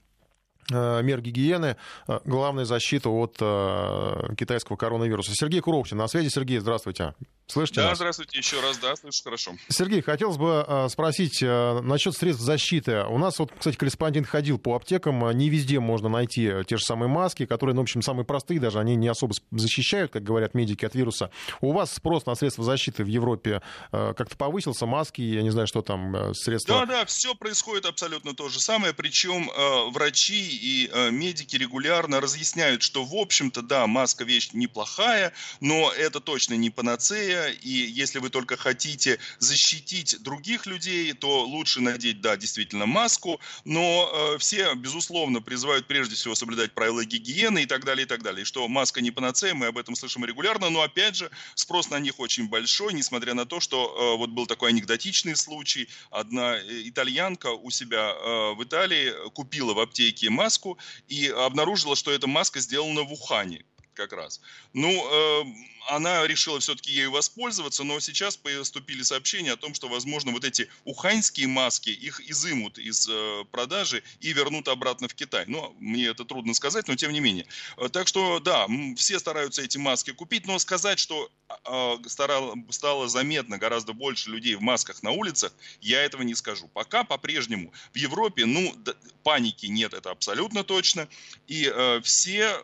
мер 0.70 1.20
гигиены, 1.20 1.76
э, 2.08 2.20
главная 2.24 2.64
защита 2.64 3.08
от 3.08 3.36
э, 3.40 4.34
китайского 4.36 4.76
коронавируса. 4.76 5.32
Сергей 5.34 5.60
Куровкин 5.60 5.96
на 5.96 6.08
связи. 6.08 6.28
Сергей, 6.28 6.58
здравствуйте. 6.58 7.14
Слышите 7.46 7.80
Да, 7.80 7.88
нас? 7.88 7.98
здравствуйте 7.98 8.38
еще 8.38 8.60
раз, 8.60 8.78
да, 8.78 8.94
слышу 8.94 9.24
хорошо. 9.24 9.52
Сергей, 9.68 10.02
хотелось 10.02 10.36
бы 10.36 10.86
спросить 10.88 11.42
насчет 11.42 12.14
средств 12.14 12.44
защиты. 12.44 13.02
У 13.02 13.18
нас 13.18 13.40
вот, 13.40 13.50
кстати, 13.58 13.74
корреспондент 13.76 14.28
ходил 14.28 14.56
по 14.56 14.76
аптекам, 14.76 15.28
не 15.36 15.50
везде 15.50 15.80
можно 15.80 16.08
найти 16.08 16.48
те 16.68 16.76
же 16.76 16.84
самые 16.84 17.08
маски, 17.08 17.46
которые, 17.46 17.74
ну, 17.74 17.80
в 17.80 17.84
общем, 17.84 18.02
самые 18.02 18.24
простые, 18.24 18.60
даже 18.60 18.78
они 18.78 18.94
не 18.94 19.08
особо 19.08 19.34
защищают, 19.50 20.12
как 20.12 20.22
говорят 20.22 20.54
медики, 20.54 20.84
от 20.84 20.94
вируса. 20.94 21.32
У 21.60 21.72
вас 21.72 21.92
спрос 21.92 22.24
на 22.24 22.36
средства 22.36 22.62
защиты 22.62 23.02
в 23.02 23.08
Европе 23.08 23.62
как-то 23.90 24.36
повысился, 24.36 24.86
маски, 24.86 25.20
я 25.20 25.42
не 25.42 25.50
знаю, 25.50 25.66
что 25.66 25.82
там, 25.82 26.32
средства... 26.34 26.78
Да, 26.78 26.86
да, 26.86 27.04
все 27.04 27.34
происходит 27.34 27.84
абсолютно 27.84 28.32
то 28.32 28.48
же 28.48 28.60
самое, 28.60 28.94
причем 28.94 29.50
врачи 29.90 30.49
и 30.50 30.90
э, 30.92 31.10
медики 31.10 31.56
регулярно 31.56 32.20
разъясняют, 32.20 32.82
что, 32.82 33.04
в 33.04 33.14
общем-то, 33.14 33.62
да, 33.62 33.86
маска 33.86 34.24
вещь 34.24 34.50
неплохая, 34.52 35.32
но 35.60 35.90
это 35.92 36.20
точно 36.20 36.54
не 36.54 36.70
панацея, 36.70 37.48
и 37.48 37.68
если 37.68 38.18
вы 38.18 38.30
только 38.30 38.56
хотите 38.56 39.18
защитить 39.38 40.22
других 40.22 40.66
людей, 40.66 41.12
то 41.12 41.44
лучше 41.44 41.80
надеть, 41.80 42.20
да, 42.20 42.36
действительно, 42.36 42.86
маску, 42.86 43.40
но 43.64 44.34
э, 44.34 44.38
все, 44.38 44.74
безусловно, 44.74 45.40
призывают 45.40 45.86
прежде 45.86 46.14
всего 46.14 46.34
соблюдать 46.34 46.72
правила 46.72 47.04
гигиены 47.04 47.62
и 47.62 47.66
так 47.66 47.84
далее, 47.84 48.04
и 48.04 48.08
так 48.08 48.22
далее. 48.22 48.44
Что 48.44 48.66
маска 48.68 49.00
не 49.00 49.10
панацея, 49.10 49.54
мы 49.54 49.66
об 49.66 49.78
этом 49.78 49.94
слышим 49.94 50.24
регулярно, 50.24 50.70
но, 50.70 50.82
опять 50.82 51.16
же, 51.16 51.30
спрос 51.54 51.90
на 51.90 51.98
них 51.98 52.18
очень 52.20 52.48
большой, 52.48 52.92
несмотря 52.92 53.34
на 53.34 53.46
то, 53.46 53.60
что 53.60 54.14
э, 54.14 54.18
вот 54.18 54.30
был 54.30 54.46
такой 54.46 54.70
анекдотичный 54.70 55.36
случай, 55.36 55.88
одна 56.10 56.58
итальянка 56.58 57.48
у 57.48 57.70
себя 57.70 58.14
в 58.54 58.62
Италии 58.62 59.12
купила 59.30 59.74
в 59.74 59.80
аптеке 59.80 60.30
маску, 60.40 60.78
и 61.08 61.28
обнаружила, 61.28 61.96
что 61.96 62.10
эта 62.10 62.26
маска 62.26 62.60
сделана 62.60 63.02
в 63.02 63.12
Ухане 63.12 63.64
как 63.94 64.12
раз. 64.12 64.40
Ну, 64.72 64.88
э, 64.88 65.44
она 65.88 66.26
решила 66.26 66.60
все-таки 66.60 66.92
ею 66.92 67.10
воспользоваться, 67.10 67.84
но 67.84 68.00
сейчас 68.00 68.36
поступили 68.36 69.02
сообщения 69.02 69.52
о 69.52 69.56
том, 69.56 69.74
что, 69.74 69.88
возможно, 69.88 70.32
вот 70.32 70.44
эти 70.44 70.68
уханьские 70.84 71.46
маски, 71.46 71.90
их 71.90 72.20
изымут 72.28 72.78
из 72.78 73.08
э, 73.08 73.44
продажи 73.50 74.02
и 74.20 74.32
вернут 74.32 74.68
обратно 74.68 75.08
в 75.08 75.14
Китай. 75.14 75.44
Ну, 75.46 75.74
мне 75.78 76.06
это 76.06 76.24
трудно 76.24 76.54
сказать, 76.54 76.88
но 76.88 76.96
тем 76.96 77.12
не 77.12 77.20
менее. 77.20 77.46
Э, 77.76 77.88
так 77.88 78.08
что, 78.08 78.40
да, 78.40 78.66
все 78.96 79.18
стараются 79.18 79.62
эти 79.62 79.78
маски 79.78 80.12
купить, 80.12 80.46
но 80.46 80.58
сказать, 80.58 80.98
что 80.98 81.30
э, 81.48 81.96
стало, 82.06 82.56
стало 82.70 83.08
заметно 83.08 83.58
гораздо 83.58 83.92
больше 83.92 84.30
людей 84.30 84.54
в 84.54 84.60
масках 84.60 85.02
на 85.02 85.10
улицах, 85.10 85.52
я 85.80 86.02
этого 86.02 86.22
не 86.22 86.34
скажу. 86.34 86.68
Пока 86.68 87.04
по-прежнему 87.04 87.72
в 87.92 87.96
Европе, 87.96 88.46
ну, 88.46 88.74
паники 89.22 89.66
нет, 89.66 89.94
это 89.94 90.10
абсолютно 90.10 90.64
точно. 90.64 91.08
И 91.46 91.70
э, 91.72 92.00
все, 92.02 92.60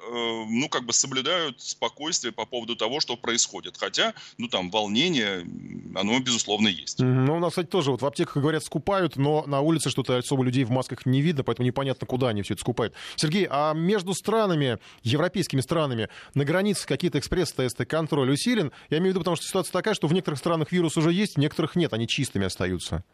ну, 0.48 0.68
как 0.68 0.84
бы 0.84 0.92
соблюдают 0.92 1.60
спокойствие 1.60 2.32
по 2.32 2.46
поводу 2.46 2.76
того, 2.76 3.00
что 3.06 3.16
происходит. 3.16 3.76
Хотя, 3.78 4.14
ну, 4.36 4.48
там, 4.48 4.70
волнение, 4.70 5.46
оно, 5.94 6.18
безусловно, 6.18 6.66
есть. 6.66 6.98
Ну, 6.98 7.36
у 7.36 7.38
нас, 7.38 7.50
кстати, 7.50 7.68
тоже 7.68 7.92
вот 7.92 8.02
в 8.02 8.06
аптеках, 8.06 8.36
говорят, 8.38 8.64
скупают, 8.64 9.16
но 9.16 9.44
на 9.46 9.60
улице 9.60 9.90
что-то 9.90 10.16
особо 10.16 10.42
людей 10.42 10.64
в 10.64 10.70
масках 10.70 11.06
не 11.06 11.22
видно, 11.22 11.44
поэтому 11.44 11.66
непонятно, 11.66 12.06
куда 12.06 12.28
они 12.28 12.42
все 12.42 12.54
это 12.54 12.62
скупают. 12.62 12.94
Сергей, 13.14 13.46
а 13.48 13.74
между 13.74 14.12
странами, 14.12 14.78
европейскими 15.04 15.60
странами, 15.60 16.08
на 16.34 16.44
границе 16.44 16.86
какие-то 16.86 17.20
экспресс-тесты, 17.20 17.84
контроль 17.84 18.30
усилен? 18.30 18.72
Я 18.90 18.98
имею 18.98 19.12
в 19.12 19.14
виду, 19.14 19.20
потому 19.20 19.36
что 19.36 19.46
ситуация 19.46 19.72
такая, 19.72 19.94
что 19.94 20.08
в 20.08 20.12
некоторых 20.12 20.40
странах 20.40 20.72
вирус 20.72 20.96
уже 20.96 21.12
есть, 21.12 21.36
в 21.36 21.38
некоторых 21.38 21.76
нет, 21.76 21.92
они 21.92 22.08
чистыми 22.08 22.46
остаются. 22.46 23.04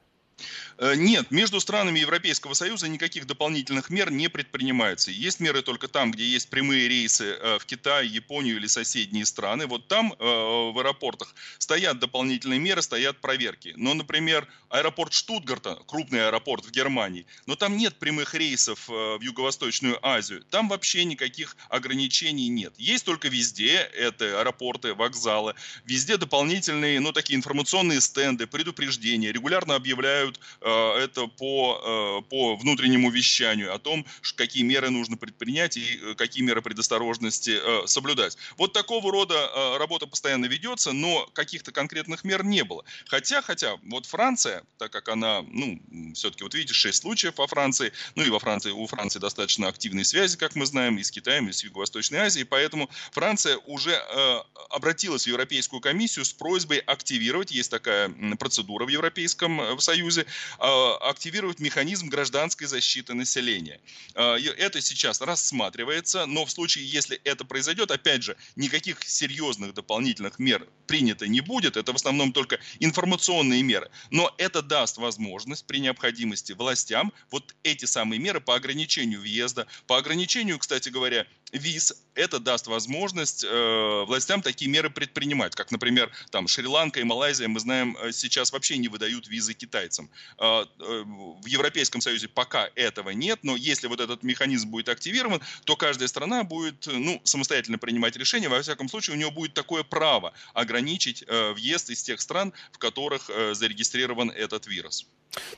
Э, 0.78 0.94
нет, 0.96 1.31
между 1.31 1.61
странами 1.61 2.00
Европейского 2.00 2.55
Союза 2.55 2.88
никаких 2.88 3.26
дополнительных 3.26 3.90
мер 3.90 4.11
не 4.11 4.28
предпринимается. 4.28 5.11
Есть 5.11 5.40
меры 5.40 5.62
только 5.62 5.88
там, 5.88 6.11
где 6.11 6.24
есть 6.24 6.48
прямые 6.50 6.88
рейсы 6.88 7.37
э, 7.38 7.59
в 7.59 7.66
Китай, 7.66 8.07
Японию 8.07 8.57
или 8.57 8.66
соседние 8.66 9.26
страны. 9.26 9.66
Вот 9.66 9.88
там 9.88 10.12
э, 10.12 10.16
в 10.18 10.78
аэропортах 10.78 11.35
стоят 11.59 11.98
дополнительные 11.98 12.59
меры, 12.59 12.83
стоят 12.83 13.20
проверки. 13.20 13.74
Но, 13.76 13.94
например, 13.94 14.48
аэропорт 14.68 15.12
Штутгарта, 15.12 15.78
крупный 15.87 16.26
аэропорт 16.26 16.64
в 16.64 16.70
Германии, 16.70 17.26
но 17.46 17.57
там 17.57 17.76
нет 17.76 17.98
прямых 17.98 18.35
рейсов 18.35 18.88
в 18.88 19.20
Юго-Восточную 19.20 19.98
Азию. 20.05 20.42
Там 20.50 20.68
вообще 20.68 21.05
никаких 21.05 21.57
ограничений 21.68 22.48
нет. 22.48 22.74
Есть 22.78 23.05
только 23.05 23.28
везде, 23.28 23.88
это 23.94 24.40
аэропорты, 24.40 24.94
вокзалы, 24.94 25.55
везде 25.85 26.16
дополнительные, 26.16 27.00
ну, 27.00 27.12
такие 27.12 27.37
информационные 27.37 28.00
стенды, 28.00 28.46
предупреждения, 28.46 29.33
регулярно 29.33 29.74
объявляют 29.74 30.32
делают 30.33 30.40
э, 30.61 31.05
это 31.05 31.27
по, 31.27 32.23
э, 32.25 32.29
по 32.29 32.57
внутреннему 32.57 33.11
вещанию 33.11 33.75
о 33.75 33.79
том, 33.79 34.07
какие 34.37 34.62
меры 34.62 34.90
нужно 34.90 35.16
предпринять 35.16 35.77
и 35.77 36.01
э, 36.03 36.14
какие 36.14 36.42
меры 36.42 36.62
предосторожности 36.62 37.59
соблюдать. 37.87 38.37
Вот 38.57 38.73
такого 38.73 39.11
рода 39.11 39.79
работа 39.79 40.07
постоянно 40.07 40.47
ведется, 40.47 40.92
но 40.92 41.27
каких-то 41.33 41.73
конкретных 41.73 42.25
мер 42.25 42.45
не 42.45 42.64
было. 42.64 42.85
Хотя, 43.07 43.42
хотя, 43.42 43.77
вот 43.85 44.07
Франция, 44.07 44.62
так 44.79 44.92
как 44.92 45.09
она, 45.09 45.42
ну, 45.42 45.81
все-таки, 46.14 46.45
вот 46.45 46.55
видите, 46.55 46.75
6 46.75 47.03
случаев 47.03 47.35
во 47.38 47.47
Франции, 47.47 47.92
ну 48.14 48.25
и 48.25 48.31
во 48.31 48.38
Франции, 48.38 48.71
у 48.71 48.87
Франции 48.87 49.18
достаточно 49.18 49.68
активные 49.68 50.05
связи, 50.05 50.37
как 50.37 50.55
мы 50.55 50.66
знаем, 50.66 50.99
и 50.99 51.03
с 51.03 51.11
Китаем, 51.11 51.49
и 51.49 51.53
с 51.53 51.64
Юго-Восточной 51.64 52.18
Азией, 52.18 52.45
поэтому 52.45 52.88
Франция 53.12 53.59
уже 53.66 53.92
э, 53.92 54.38
обратилась 54.71 55.25
в 55.25 55.27
Европейскую 55.27 55.81
комиссию 55.81 56.25
с 56.25 56.33
просьбой 56.33 56.79
активировать, 56.79 57.51
есть 57.51 57.71
такая 57.71 58.11
процедура 58.38 58.85
в 58.85 58.88
Европейском 58.88 59.81
Союзе, 59.81 60.22
А, 60.59 60.97
активировать 61.11 61.59
механизм 61.61 62.09
гражданской 62.09 62.67
защиты 62.67 63.15
населения. 63.15 63.81
А, 64.15 64.37
это 64.37 64.81
сейчас 64.81 65.21
рассматривается, 65.21 66.27
но 66.27 66.45
в 66.45 66.51
случае, 66.51 66.87
если 66.87 67.21
это 67.25 67.45
произойдет, 67.45 67.91
опять 67.91 68.23
же, 68.23 68.37
никаких 68.57 69.03
серьезных 69.05 69.75
дополнительных 69.75 70.39
мер 70.39 70.67
принято 70.87 71.27
не 71.27 71.41
будет, 71.41 71.77
это 71.77 71.93
в 71.93 71.97
основном 71.97 72.33
только 72.33 72.59
информационные 72.81 73.63
меры. 73.63 73.91
Но 74.11 74.33
это 74.39 74.63
даст 74.63 74.99
возможность 74.99 75.67
при 75.67 75.79
необходимости 75.79 76.53
властям 76.53 77.13
вот 77.31 77.55
эти 77.63 77.85
самые 77.85 78.19
меры 78.19 78.41
по 78.41 78.55
ограничению 78.55 79.21
въезда, 79.21 79.67
по 79.87 79.97
ограничению, 79.97 80.59
кстати 80.59 80.89
говоря, 80.89 81.27
виз, 81.53 81.95
это 82.15 82.38
даст 82.38 82.67
возможность 82.67 83.45
э, 83.45 84.05
властям 84.07 84.43
такие 84.43 84.71
меры 84.71 84.91
предпринимать, 84.91 85.55
как, 85.55 85.71
например, 85.71 86.11
там 86.31 86.49
Шри-Ланка 86.49 87.01
и 87.01 87.05
Малайзия, 87.05 87.49
мы 87.49 87.61
знаем, 87.61 87.97
э, 88.01 88.12
сейчас 88.12 88.53
вообще 88.53 88.79
не 88.79 88.88
выдают 88.88 89.29
визы 89.29 89.55
китайцам. 89.55 90.11
Э, 90.38 90.65
э, 90.65 91.03
в 91.05 91.47
Европейском 91.47 92.01
Союзе 92.01 92.29
пока 92.29 92.71
этого 92.75 93.11
нет, 93.11 93.41
но 93.43 93.57
если 93.57 93.87
вот 93.87 94.01
этот 94.01 94.23
механизм 94.23 94.71
будет 94.71 94.88
активирован, 94.88 95.41
то 95.65 95.77
каждая 95.77 96.09
страна 96.09 96.43
будет, 96.45 96.87
ну, 96.87 97.21
самостоятельно 97.25 97.79
принимать 97.79 98.17
решения, 98.17 98.49
во 98.49 98.61
всяком 98.61 98.88
случае, 98.88 99.15
у 99.15 99.19
нее 99.19 99.31
будет 99.31 99.55
такое 99.55 99.83
право 99.83 100.33
ограничить 100.55 101.25
э, 101.27 101.53
въезд 101.53 101.91
из 101.91 102.03
тех 102.03 102.21
стран, 102.21 102.53
в 102.73 102.79
которых 102.79 103.29
э, 103.29 103.55
зарегистрирован 103.55 104.31
этот 104.31 104.67
вирус. 104.67 105.07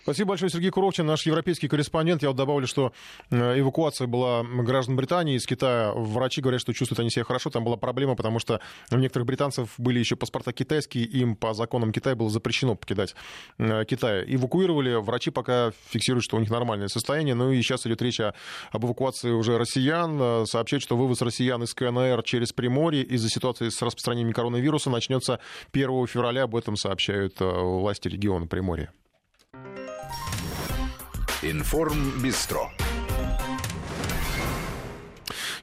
Спасибо 0.02 0.30
большое, 0.30 0.50
Сергей 0.50 0.70
Куровчин, 0.70 1.06
наш 1.06 1.26
европейский 1.26 1.66
корреспондент. 1.66 2.22
Я 2.22 2.28
вот 2.28 2.37
добавлю, 2.37 2.66
что 2.66 2.92
э, 3.30 3.58
эвакуация 3.58 4.06
была 4.06 4.44
граждан 4.44 4.96
Британии 4.96 5.37
из 5.37 5.46
Китая. 5.46 5.92
Врачи 5.94 6.40
говорят, 6.40 6.60
что 6.60 6.72
чувствуют 6.72 7.00
они 7.00 7.10
себя 7.10 7.24
хорошо. 7.24 7.50
Там 7.50 7.64
была 7.64 7.76
проблема, 7.76 8.14
потому 8.14 8.38
что 8.38 8.60
у 8.92 8.96
некоторых 8.96 9.26
британцев 9.26 9.74
были 9.78 9.98
еще 9.98 10.16
паспорта 10.16 10.52
китайские, 10.52 11.04
им 11.04 11.37
по 11.37 11.54
законам 11.54 11.92
Китая 11.92 12.14
было 12.14 12.30
запрещено 12.30 12.76
покидать 12.76 13.14
э, 13.58 13.84
Китай. 13.84 14.24
Эвакуировали, 14.26 14.94
врачи 14.94 15.30
пока 15.30 15.72
фиксируют, 15.88 16.24
что 16.24 16.37
у 16.37 16.40
них 16.40 16.50
нормальное 16.50 16.88
состояние. 16.88 17.34
Ну 17.34 17.50
и 17.50 17.60
сейчас 17.60 17.87
идет 17.87 18.00
речь 18.02 18.20
о, 18.20 18.34
об 18.70 18.84
эвакуации 18.84 19.30
уже 19.30 19.58
россиян. 19.58 20.18
Э, 20.20 20.44
сообщают, 20.46 20.84
что 20.84 20.96
вывоз 20.96 21.20
россиян 21.20 21.62
из 21.64 21.74
КНР 21.74 22.22
через 22.22 22.52
Приморье 22.52 23.02
из-за 23.02 23.28
ситуации 23.28 23.70
с 23.70 23.82
распространением 23.82 24.32
коронавируса 24.32 24.90
начнется 24.90 25.40
1 25.72 26.06
февраля. 26.06 26.44
Об 26.44 26.54
этом 26.54 26.76
сообщают 26.76 27.37
власти 27.40 28.08
региона 28.08 28.46
Приморья. 28.46 28.92
Информ 31.44 32.22
Бистро. 32.22 32.83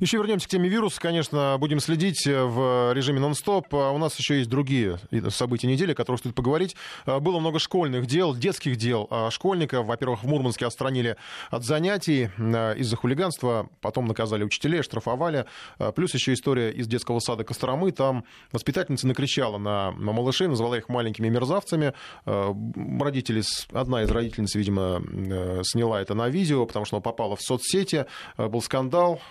Еще 0.01 0.17
вернемся 0.17 0.47
к 0.47 0.49
теме 0.49 0.67
вируса. 0.67 0.99
Конечно, 0.99 1.57
будем 1.59 1.79
следить 1.79 2.25
э, 2.25 2.43
в 2.43 2.91
режиме 2.91 3.19
нон-стоп. 3.19 3.67
А 3.75 3.91
у 3.91 3.99
нас 3.99 4.17
еще 4.17 4.39
есть 4.39 4.49
другие 4.49 4.97
события 5.29 5.67
недели, 5.67 5.91
о 5.91 5.95
которых 5.95 6.17
стоит 6.17 6.33
поговорить. 6.33 6.75
А, 7.05 7.19
было 7.19 7.37
много 7.37 7.59
школьных 7.59 8.07
дел, 8.07 8.33
детских 8.33 8.77
дел 8.77 9.07
а, 9.11 9.29
школьников. 9.29 9.85
Во-первых, 9.85 10.23
в 10.23 10.27
Мурманске 10.27 10.65
отстранили 10.65 11.17
от 11.51 11.63
занятий 11.63 12.31
из-за 12.79 12.95
хулиганства. 12.95 13.69
Потом 13.79 14.07
наказали 14.07 14.43
учителей, 14.43 14.81
штрафовали. 14.81 15.45
Плюс 15.93 16.15
еще 16.15 16.33
история 16.33 16.71
из 16.71 16.87
детского 16.87 17.19
сада 17.19 17.43
Костромы. 17.43 17.91
Там 17.91 18.23
воспитательница 18.51 19.05
накричала 19.05 19.59
на, 19.59 19.91
малышей, 19.91 20.47
назвала 20.47 20.79
их 20.79 20.89
маленькими 20.89 21.29
мерзавцами. 21.29 21.93
Родители, 22.25 23.43
одна 23.71 24.01
из 24.01 24.09
родительниц, 24.09 24.55
видимо, 24.55 24.99
э, 24.99 25.61
сняла 25.63 26.01
это 26.01 26.15
на 26.15 26.27
видео, 26.27 26.65
потому 26.65 26.85
что 26.85 26.95
она 26.95 27.03
попала 27.03 27.35
в 27.35 27.41
соцсети. 27.43 28.07
Был 28.35 28.63
скандал 28.63 29.21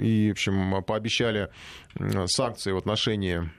и, 0.00 0.28
в 0.28 0.32
общем, 0.32 0.82
пообещали 0.82 1.48
санкции 2.26 2.72
в 2.72 2.76
отношении 2.76 3.50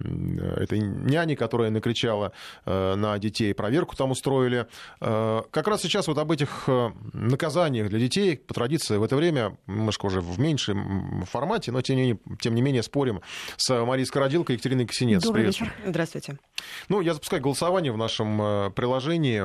этой 0.61 0.79
няни, 0.79 1.35
которая 1.35 1.69
накричала 1.69 2.31
на 2.65 3.17
детей, 3.19 3.53
проверку 3.53 3.95
там 3.95 4.11
устроили. 4.11 4.67
Как 4.99 5.67
раз 5.67 5.81
сейчас 5.81 6.07
вот 6.07 6.17
об 6.17 6.31
этих 6.31 6.67
наказаниях 7.13 7.89
для 7.89 7.99
детей, 7.99 8.37
по 8.37 8.53
традиции, 8.53 8.97
в 8.97 9.03
это 9.03 9.15
время, 9.15 9.57
немножко 9.67 10.05
уже 10.05 10.21
в 10.21 10.39
меньшем 10.39 11.25
формате, 11.29 11.71
но 11.71 11.81
тем 11.81 11.95
не 11.95 12.01
менее, 12.01 12.19
тем 12.39 12.55
не 12.55 12.61
менее 12.61 12.83
спорим 12.83 13.21
с 13.57 13.85
Марией 13.85 14.05
Скородилко 14.05 14.53
и 14.53 14.55
Екатериной 14.55 14.85
Ксенец. 14.85 15.23
Добрый 15.23 15.45
вечер. 15.45 15.73
Здравствуйте. 15.85 16.37
Ну, 16.89 17.01
я 17.01 17.13
запускаю 17.13 17.41
голосование 17.41 17.91
в 17.91 17.97
нашем 17.97 18.71
приложении. 18.73 19.43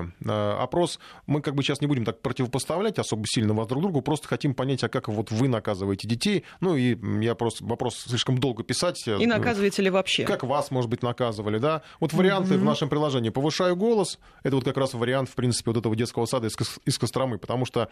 Опрос 0.62 0.98
мы 1.26 1.42
как 1.42 1.54
бы 1.54 1.62
сейчас 1.62 1.80
не 1.80 1.86
будем 1.86 2.04
так 2.04 2.20
противопоставлять 2.20 2.98
особо 2.98 3.24
сильно 3.26 3.54
вас 3.54 3.68
друг 3.68 3.82
другу, 3.82 4.02
просто 4.02 4.28
хотим 4.28 4.54
понять, 4.54 4.84
а 4.84 4.88
как 4.88 5.08
вот 5.08 5.30
вы 5.30 5.48
наказываете 5.48 6.08
детей. 6.08 6.44
Ну, 6.60 6.76
и 6.76 6.96
я 7.24 7.34
просто 7.34 7.64
вопрос 7.64 7.96
слишком 7.96 8.38
долго 8.38 8.62
писать. 8.80 9.06
И 9.06 9.26
наказываете 9.26 9.82
ли 9.82 9.90
вообще? 9.90 10.24
Как 10.24 10.42
вас, 10.42 10.70
может 10.70 10.90
быть, 10.90 11.02
наказывали, 11.02 11.58
да? 11.58 11.82
Вот 12.00 12.12
варианты 12.12 12.54
mm-hmm. 12.54 12.58
в 12.58 12.64
нашем 12.64 12.88
приложении. 12.88 13.30
Повышаю 13.30 13.76
голос. 13.76 14.18
Это 14.42 14.56
вот 14.56 14.64
как 14.64 14.76
раз 14.76 14.94
вариант, 14.94 15.28
в 15.28 15.34
принципе, 15.34 15.70
вот 15.70 15.78
этого 15.78 15.94
детского 15.94 16.26
сада 16.26 16.48
из, 16.48 16.56
из 16.84 16.98
Костромы, 16.98 17.38
потому 17.38 17.64
что, 17.64 17.88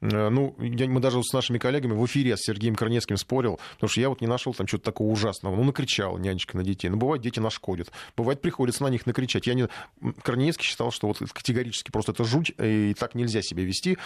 э, 0.00 0.28
ну, 0.28 0.54
я, 0.58 0.88
мы 0.88 1.00
даже 1.00 1.22
с 1.22 1.32
нашими 1.32 1.58
коллегами 1.58 1.92
в 1.92 2.04
эфире 2.06 2.36
с 2.36 2.40
Сергеем 2.40 2.74
Корнецким 2.74 3.16
спорил, 3.16 3.58
потому 3.74 3.90
что 3.90 4.00
я 4.00 4.08
вот 4.08 4.20
не 4.20 4.26
нашел 4.26 4.54
там 4.54 4.66
что-то 4.66 4.84
такого 4.84 5.10
ужасного. 5.10 5.56
Ну, 5.56 5.64
накричал 5.64 6.18
нянечка 6.18 6.56
на 6.56 6.62
детей. 6.62 6.88
Ну, 6.88 6.96
бывает, 6.96 7.22
дети 7.22 7.40
нашкодят. 7.40 7.90
Бывает, 8.16 8.40
приходится 8.40 8.82
на 8.82 8.88
них 8.88 9.06
накричать. 9.06 9.46
Я 9.46 9.54
не... 9.54 9.68
Корнецкий 10.22 10.64
считал, 10.64 10.90
что 10.90 11.08
вот 11.08 11.18
категорически 11.18 11.90
просто 11.90 12.12
это 12.12 12.24
жуть, 12.24 12.52
и 12.58 12.94
так 12.98 13.14
нельзя 13.14 13.42
себя 13.42 13.64
вести. 13.64 13.98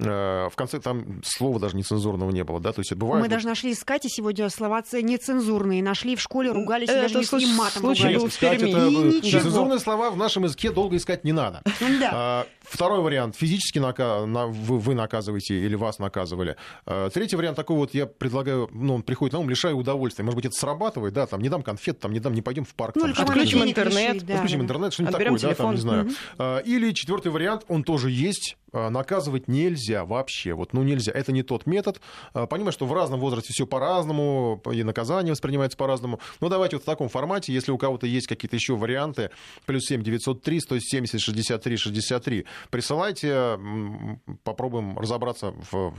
Э, 0.00 0.48
в 0.48 0.54
конце 0.54 0.78
там 0.78 1.22
слова 1.24 1.58
даже 1.58 1.76
нецензурного 1.76 2.30
не 2.30 2.44
было, 2.44 2.60
да, 2.60 2.72
то 2.72 2.80
есть 2.80 2.92
это 2.92 3.00
бывает... 3.00 3.22
Мы 3.22 3.28
даже 3.28 3.48
нашли 3.48 3.74
с 3.74 3.82
Катей 3.82 4.08
сегодня 4.08 4.48
слова 4.48 4.82
нецензурные, 4.92 5.77
нашли 5.82 6.16
в 6.16 6.20
школе, 6.20 6.50
ругались, 6.50 6.88
это 6.88 7.12
даже 7.12 7.46
не 7.46 7.52
матом 7.54 7.82
ругались. 7.82 8.22
в 8.22 8.42
Это, 8.42 8.66
нецензурные 8.66 9.78
слова 9.78 10.10
в 10.10 10.16
нашем 10.16 10.44
языке 10.44 10.70
долго 10.70 10.96
искать 10.96 11.24
не 11.24 11.32
надо. 11.32 11.62
Да. 11.98 12.10
А, 12.12 12.46
второй 12.60 13.00
вариант. 13.00 13.34
Физически 13.34 13.78
нака... 13.78 14.20
вы, 14.20 14.78
вы 14.78 14.94
наказываете 14.94 15.58
или 15.58 15.74
вас 15.74 15.98
наказывали. 15.98 16.56
А, 16.86 17.10
третий 17.10 17.34
вариант 17.34 17.56
такой 17.56 17.76
вот 17.76 17.94
я 17.94 18.06
предлагаю, 18.06 18.68
ну, 18.72 18.94
он 18.94 19.02
приходит 19.02 19.32
на 19.32 19.40
ум, 19.40 19.50
лишаю 19.50 19.76
удовольствия. 19.76 20.24
Может 20.24 20.36
быть, 20.36 20.46
это 20.46 20.54
срабатывает, 20.54 21.14
да, 21.14 21.26
там, 21.26 21.40
не 21.40 21.48
дам 21.48 21.62
конфет, 21.62 21.98
там, 21.98 22.12
не 22.12 22.20
дам, 22.20 22.34
не 22.34 22.42
пойдем 22.42 22.64
в 22.64 22.74
парк. 22.74 22.94
Ну, 22.94 23.12
там, 23.12 23.26
отключим 23.26 23.64
интернет. 23.64 24.14
Решить, 24.14 24.26
да. 24.26 24.34
Отключим 24.34 24.60
интернет, 24.62 24.92
что-нибудь 24.92 25.16
такое, 25.16 25.38
телефон. 25.38 25.50
да, 25.50 25.54
там, 25.54 25.74
не 25.74 25.80
знаю. 25.80 26.06
Угу. 26.06 26.68
Или 26.70 26.92
четвертый 26.92 27.32
вариант, 27.32 27.64
он 27.68 27.82
тоже 27.82 28.10
есть, 28.10 28.56
наказывать 28.72 29.48
нельзя 29.48 30.04
вообще. 30.04 30.52
Вот, 30.52 30.72
ну, 30.72 30.82
нельзя. 30.82 31.12
Это 31.12 31.32
не 31.32 31.42
тот 31.42 31.66
метод. 31.66 32.00
Понимаю, 32.32 32.72
что 32.72 32.86
в 32.86 32.92
разном 32.92 33.18
возрасте 33.18 33.52
все 33.52 33.66
по-разному, 33.66 34.62
и 34.72 34.82
наказание 34.82 35.32
воспринимается 35.32 35.67
по-разному. 35.76 36.20
Но 36.40 36.48
давайте 36.48 36.76
вот 36.76 36.82
в 36.82 36.86
таком 36.86 37.08
формате, 37.08 37.52
если 37.52 37.72
у 37.72 37.78
кого-то 37.78 38.06
есть 38.06 38.26
какие-то 38.26 38.56
еще 38.56 38.76
варианты, 38.76 39.30
плюс 39.66 39.84
7 39.86 40.02
903 40.02 40.60
170 40.60 41.20
63 41.20 41.76
63, 41.76 42.46
присылайте, 42.70 43.58
попробуем 44.44 44.98
разобраться 44.98 45.54
в, 45.70 45.90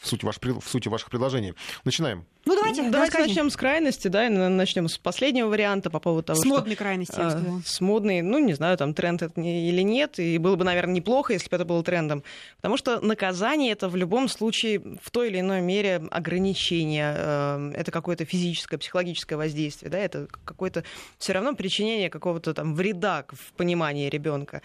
в, 0.00 0.06
сути, 0.06 0.24
ваш, 0.24 0.38
в 0.40 0.68
сути 0.68 0.88
ваших 0.88 1.10
предложений. 1.10 1.54
Начинаем. 1.84 2.24
Ну, 2.48 2.54
давайте, 2.54 2.88
давайте 2.90 3.18
начнем 3.18 3.50
с 3.50 3.56
крайности, 3.56 4.08
да, 4.08 4.26
и 4.26 4.30
начнем 4.30 4.88
с 4.88 4.96
последнего 4.96 5.48
варианта 5.48 5.90
по 5.90 6.00
поводу 6.00 6.22
того, 6.22 6.38
с 6.38 6.40
что... 6.40 6.48
модной 6.48 6.76
крайности, 6.76 7.18
я 7.18 7.26
а, 7.26 7.60
С 7.62 7.80
модной, 7.82 8.22
ну, 8.22 8.38
не 8.38 8.54
знаю, 8.54 8.78
там, 8.78 8.94
тренд 8.94 9.20
это 9.22 9.38
или 9.38 9.82
нет, 9.82 10.18
и 10.18 10.38
было 10.38 10.56
бы, 10.56 10.64
наверное, 10.64 10.94
неплохо, 10.94 11.34
если 11.34 11.50
бы 11.50 11.56
это 11.56 11.66
было 11.66 11.84
трендом, 11.84 12.22
потому 12.56 12.78
что 12.78 13.00
наказание— 13.00 13.72
это 13.72 13.90
в 13.90 13.96
любом 13.96 14.28
случае 14.28 14.80
в 15.02 15.10
той 15.10 15.28
или 15.28 15.40
иной 15.40 15.60
мере 15.60 16.02
ограничение, 16.10 17.14
э, 17.16 17.72
это 17.76 17.90
какое-то 17.90 18.24
физическое, 18.24 18.77
психологическое 18.78 19.36
воздействие, 19.36 19.90
да, 19.90 19.98
это 19.98 20.26
какое-то 20.44 20.84
все 21.18 21.32
равно 21.32 21.54
причинение 21.54 22.10
какого-то 22.10 22.54
там 22.54 22.74
вреда 22.74 23.24
в 23.30 23.52
понимании 23.52 24.08
ребенка. 24.08 24.62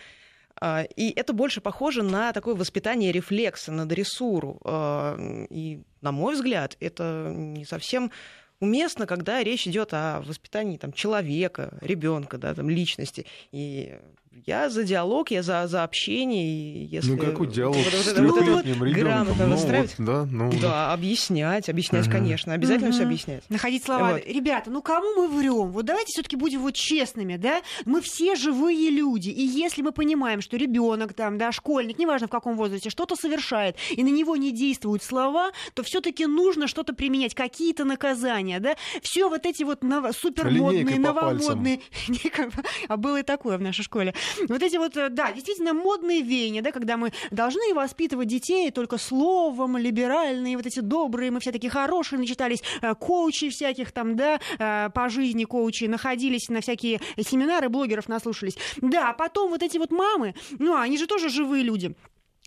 А, 0.60 0.84
и 0.84 1.12
это 1.12 1.34
больше 1.34 1.62
похоже 1.62 2.04
на 2.04 2.32
такое 2.32 2.56
воспитание 2.56 3.12
рефлекса, 3.12 3.72
на 3.72 3.86
дрессуру. 3.86 4.60
А, 4.64 5.18
и, 5.50 5.82
на 6.02 6.12
мой 6.12 6.36
взгляд, 6.36 6.78
это 6.80 7.32
не 7.36 7.66
совсем 7.66 8.12
уместно, 8.60 9.06
когда 9.06 9.44
речь 9.44 9.68
идет 9.68 9.94
о 9.94 10.22
воспитании 10.22 10.78
там, 10.78 10.94
человека, 10.94 11.78
ребенка, 11.82 12.38
да, 12.38 12.54
там, 12.54 12.70
личности. 12.70 13.26
И 13.52 14.00
я 14.46 14.70
за 14.70 14.84
диалог, 14.84 15.32
я 15.32 15.44
за, 15.44 15.68
за 15.68 15.84
общение. 15.84 16.86
Если 16.86 17.12
ну, 17.12 17.18
какой 17.18 17.48
диалог 17.48 17.76
вот, 17.76 17.94
с 17.94 18.14
трехлетним 18.14 18.80
вот, 18.80 18.88
ребенком? 18.88 19.36
Ну, 19.38 19.56
Вот, 19.56 19.96
да, 20.00 20.26
ну, 20.30 20.52
да, 20.60 20.92
объяснять, 20.92 21.70
объяснять, 21.70 22.08
угу. 22.08 22.14
конечно. 22.14 22.54
Обязательно 22.54 22.90
угу. 22.90 22.96
все 22.96 23.04
объяснять. 23.04 23.44
Находить 23.50 23.84
слова. 23.84 24.14
Вот. 24.14 24.26
Ребята, 24.26 24.72
ну 24.72 24.82
кому 24.82 25.14
мы 25.16 25.28
врем? 25.28 25.72
Вот 25.72 25.86
давайте 25.86 26.10
все-таки 26.14 26.36
будем 26.36 26.62
вот 26.62 26.74
честными, 26.74 27.38
да? 27.38 27.62
Мы 27.86 28.02
все 28.02 28.36
живые 28.36 28.90
люди. 28.90 29.30
И 29.30 29.46
если 29.46 29.82
мы 29.82 29.92
понимаем, 29.92 30.42
что 30.42 30.58
ребенок 30.58 31.14
там, 31.14 31.38
да, 31.38 31.52
школьник, 31.52 32.00
неважно 32.00 32.28
в 32.28 32.32
каком 32.32 32.58
возрасте, 32.58 32.90
что-то 32.90 33.16
совершает, 33.16 33.78
и 33.92 34.04
на 34.04 34.10
него 34.10 34.36
не 34.36 34.52
действуют 34.52 35.04
слова, 35.04 35.52
то 35.74 35.84
все-таки 35.84 36.26
нужно 36.26 36.68
что-то 36.68 36.94
применять, 36.94 37.36
какие-то 37.36 37.86
наказания, 37.86 38.60
да? 38.60 38.76
Все 39.02 39.30
вот 39.30 39.46
эти 39.46 39.64
вот 39.64 39.84
ново- 39.84 40.12
супермодные, 40.12 41.00
новомодные. 41.00 41.82
а 42.88 42.98
было 42.98 43.20
и 43.20 43.24
такое 43.24 43.58
в 43.58 43.62
нашей 43.62 43.84
школе. 43.84 44.14
Вот 44.48 44.62
эти 44.62 44.78
вот, 44.78 44.98
э, 44.98 45.10
да, 45.10 45.32
действительно 45.32 45.74
модные 45.74 46.22
веяния, 46.22 46.62
да, 46.62 46.72
когда 46.72 46.98
мы 46.98 47.12
должны 47.32 47.74
воспитывать 47.74 48.28
детей 48.28 48.72
только 48.72 48.98
словом, 48.98 49.78
либеральные, 49.78 50.58
вот 50.58 50.66
эти 50.66 50.80
добрые, 50.80 51.32
мы 51.32 51.40
все 51.40 51.52
такие 51.52 51.70
хорошие, 51.70 52.20
начитались 52.20 52.64
э, 52.82 52.94
коучей 52.96 53.50
всяких 53.50 53.92
там, 53.92 54.16
да, 54.16 54.40
э, 54.60 54.90
по 54.94 55.10
жизни 55.10 55.46
коучи, 55.46 55.86
находились 55.86 56.50
на 56.50 56.62
всякие 56.62 57.02
семинары, 57.20 57.70
блогеров 57.70 58.08
наслушались. 58.08 58.58
Да, 58.78 59.10
а 59.10 59.14
потом 59.14 59.50
вот 59.50 59.64
эти 59.64 59.78
вот 59.78 59.92
мамы, 59.92 60.36
ну, 60.60 60.76
они 60.76 60.98
же 60.98 61.08
тоже 61.08 61.30
живые 61.30 61.64
люди 61.64 61.96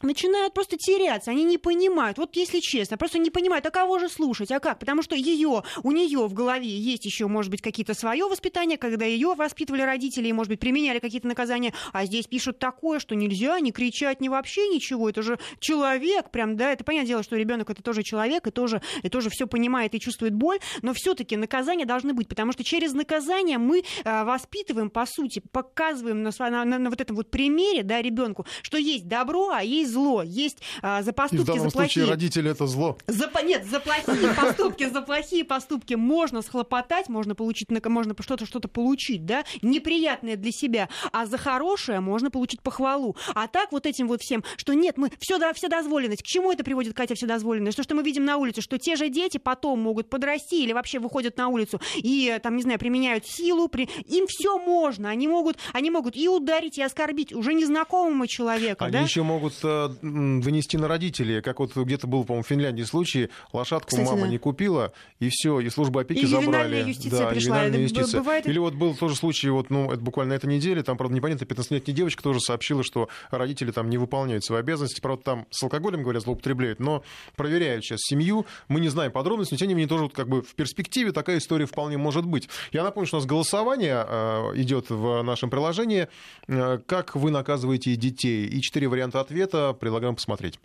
начинают 0.02 0.54
просто 0.54 0.76
теряться, 0.76 1.30
они 1.30 1.44
не 1.44 1.58
понимают, 1.58 2.18
вот 2.18 2.36
если 2.36 2.60
честно, 2.60 2.96
просто 2.96 3.18
не 3.18 3.30
понимают, 3.30 3.64
а 3.66 3.70
кого 3.70 3.98
же 3.98 4.08
слушать, 4.08 4.50
а 4.52 4.60
как, 4.60 4.78
потому 4.78 5.02
что 5.02 5.16
ее, 5.16 5.62
у 5.82 5.92
нее 5.92 6.26
в 6.26 6.34
голове 6.34 6.68
есть 6.68 7.04
еще, 7.04 7.26
может 7.26 7.50
быть, 7.50 7.62
какие-то 7.62 7.94
свое 7.94 8.26
воспитание, 8.26 8.76
когда 8.76 9.06
ее 9.06 9.34
воспитывали 9.34 9.82
родители, 9.82 10.28
и, 10.28 10.32
может 10.32 10.50
быть, 10.50 10.60
применяли 10.60 10.98
какие-то 10.98 11.26
наказания, 11.26 11.72
а 11.92 12.04
здесь 12.04 12.26
пишут 12.26 12.58
такое, 12.58 12.98
что 12.98 13.14
нельзя 13.14 13.58
не 13.60 13.72
кричать, 13.72 14.20
ни 14.20 14.28
вообще 14.28 14.68
ничего, 14.68 15.08
это 15.08 15.22
же 15.22 15.38
человек, 15.60 16.30
прям, 16.30 16.56
да, 16.56 16.72
это 16.72 16.84
понятное 16.84 17.08
дело, 17.08 17.22
что 17.22 17.36
ребенок 17.36 17.70
это 17.70 17.82
тоже 17.82 18.02
человек, 18.02 18.46
и 18.46 18.50
тоже, 18.50 18.82
и 19.02 19.08
тоже 19.08 19.30
все 19.30 19.46
понимает 19.46 19.94
и 19.94 20.00
чувствует 20.00 20.34
боль, 20.34 20.58
но 20.82 20.92
все-таки 20.92 21.36
наказания 21.36 21.86
должны 21.86 22.12
быть, 22.12 22.28
потому 22.28 22.52
что 22.52 22.64
через 22.64 22.92
наказание 22.92 23.58
мы 23.58 23.82
э, 24.04 24.24
воспитываем, 24.24 24.90
по 24.90 25.06
сути, 25.06 25.42
показываем 25.52 26.22
на, 26.22 26.30
на, 26.38 26.64
на, 26.64 26.78
на 26.78 26.90
вот 26.90 27.00
этом 27.00 27.16
вот 27.16 27.30
примере, 27.30 27.82
да, 27.82 28.02
ребенку, 28.02 28.46
что 28.62 28.76
есть 28.76 29.08
добро, 29.08 29.50
а 29.50 29.62
есть 29.62 29.85
есть 29.86 29.92
зло, 29.92 30.22
есть 30.22 30.58
а, 30.82 31.02
за 31.02 31.12
поступки, 31.12 31.40
И 31.40 31.44
в 31.44 31.46
данном 31.46 31.70
за 31.70 31.70
плохие... 31.70 31.92
случае 31.92 32.10
родители 32.10 32.50
это 32.50 32.66
зло. 32.66 32.98
За, 33.06 33.30
нет, 33.42 33.64
за 33.64 33.80
плохие 33.80 34.34
поступки, 34.36 34.88
за 34.88 35.02
плохие 35.02 35.44
поступки 35.44 35.94
можно 35.94 36.42
схлопотать, 36.42 37.08
можно 37.08 37.34
получить, 37.34 37.68
можно 37.86 38.14
что-то 38.20 38.46
что-то 38.46 38.68
получить, 38.68 39.24
да, 39.24 39.44
неприятное 39.62 40.36
для 40.36 40.52
себя, 40.52 40.88
а 41.12 41.26
за 41.26 41.38
хорошее 41.38 42.00
можно 42.00 42.30
получить 42.30 42.60
похвалу. 42.62 43.16
А 43.34 43.46
так 43.48 43.72
вот 43.72 43.86
этим 43.86 44.08
вот 44.08 44.22
всем, 44.22 44.44
что 44.56 44.74
нет, 44.74 44.98
мы 44.98 45.10
все, 45.18 45.38
да, 45.38 45.52
вседозволенность. 45.52 46.22
К 46.22 46.26
чему 46.26 46.52
это 46.52 46.64
приводит, 46.64 46.94
Катя, 46.94 47.14
вседозволенность? 47.14 47.76
То, 47.76 47.82
что 47.82 47.94
мы 47.94 48.02
видим 48.02 48.24
на 48.24 48.36
улице, 48.36 48.60
что 48.60 48.78
те 48.78 48.96
же 48.96 49.08
дети 49.08 49.38
потом 49.38 49.80
могут 49.80 50.10
подрасти 50.10 50.62
или 50.62 50.72
вообще 50.72 50.98
выходят 50.98 51.36
на 51.36 51.48
улицу 51.48 51.80
и, 51.96 52.38
там, 52.42 52.56
не 52.56 52.62
знаю, 52.62 52.78
применяют 52.78 53.26
силу, 53.26 53.68
при... 53.68 53.88
им 54.06 54.26
все 54.26 54.58
можно, 54.58 55.10
они 55.10 55.28
могут, 55.28 55.58
они 55.72 55.90
могут 55.90 56.16
и 56.16 56.28
ударить, 56.28 56.78
и 56.78 56.82
оскорбить 56.82 57.32
уже 57.32 57.54
незнакомого 57.54 58.26
человека, 58.26 58.84
Они 58.84 58.92
да? 58.92 59.00
еще 59.00 59.22
могут 59.22 59.54
э, 59.62 59.68
вынести 60.02 60.76
на 60.76 60.88
родителей. 60.88 61.40
Как 61.42 61.60
вот 61.60 61.76
где-то 61.76 62.06
был, 62.06 62.24
по-моему, 62.24 62.44
в 62.44 62.46
Финляндии 62.46 62.82
случай, 62.82 63.28
лошадку 63.52 63.88
Кстати, 63.88 64.06
мама 64.06 64.22
да. 64.22 64.28
не 64.28 64.38
купила, 64.38 64.92
и 65.20 65.28
все, 65.30 65.60
и 65.60 65.68
служба 65.70 66.02
опеки 66.02 66.20
и 66.20 66.26
забрали. 66.26 66.88
юстиция 66.88 67.20
да, 67.20 67.26
пришла. 67.26 67.64
юстиция. 67.64 68.20
Бывает... 68.20 68.46
Или 68.46 68.58
вот 68.58 68.74
был 68.74 68.94
тоже 68.94 69.16
случай, 69.16 69.48
вот, 69.50 69.70
ну, 69.70 69.90
это 69.90 70.00
буквально 70.00 70.34
этой 70.34 70.46
неделе, 70.46 70.82
там, 70.82 70.96
правда, 70.96 71.14
непонятно, 71.14 71.44
15-летняя 71.44 71.94
девочка 71.94 72.22
тоже 72.22 72.40
сообщила, 72.40 72.82
что 72.82 73.08
родители 73.30 73.70
там 73.70 73.90
не 73.90 73.98
выполняют 73.98 74.44
свои 74.44 74.60
обязанности, 74.60 75.00
правда, 75.00 75.22
там 75.22 75.46
с 75.50 75.62
алкоголем, 75.62 76.02
говорят, 76.02 76.22
злоупотребляют, 76.22 76.80
но 76.80 77.02
проверяют 77.36 77.84
сейчас 77.84 78.00
семью, 78.02 78.46
мы 78.68 78.80
не 78.80 78.88
знаем 78.88 79.12
подробностей, 79.12 79.54
но 79.54 79.58
тем 79.58 79.68
не 79.68 79.74
менее 79.74 79.88
тоже 79.88 80.04
вот, 80.04 80.12
как 80.12 80.28
бы 80.28 80.42
в 80.42 80.54
перспективе 80.54 81.12
такая 81.12 81.38
история 81.38 81.66
вполне 81.66 81.96
может 81.98 82.26
быть. 82.26 82.48
Я 82.72 82.82
напомню, 82.82 83.06
что 83.06 83.16
у 83.16 83.20
нас 83.20 83.26
голосование 83.26 84.04
э, 84.06 84.52
идет 84.56 84.90
в 84.90 85.22
нашем 85.22 85.50
приложении, 85.50 86.08
э, 86.48 86.78
как 86.86 87.14
вы 87.14 87.30
наказываете 87.30 87.94
детей, 87.96 88.46
и 88.46 88.60
четыре 88.60 88.88
варианта 88.88 89.20
ответа 89.20 89.65
предлагаю 89.72 90.14
посмотреть. 90.14 90.58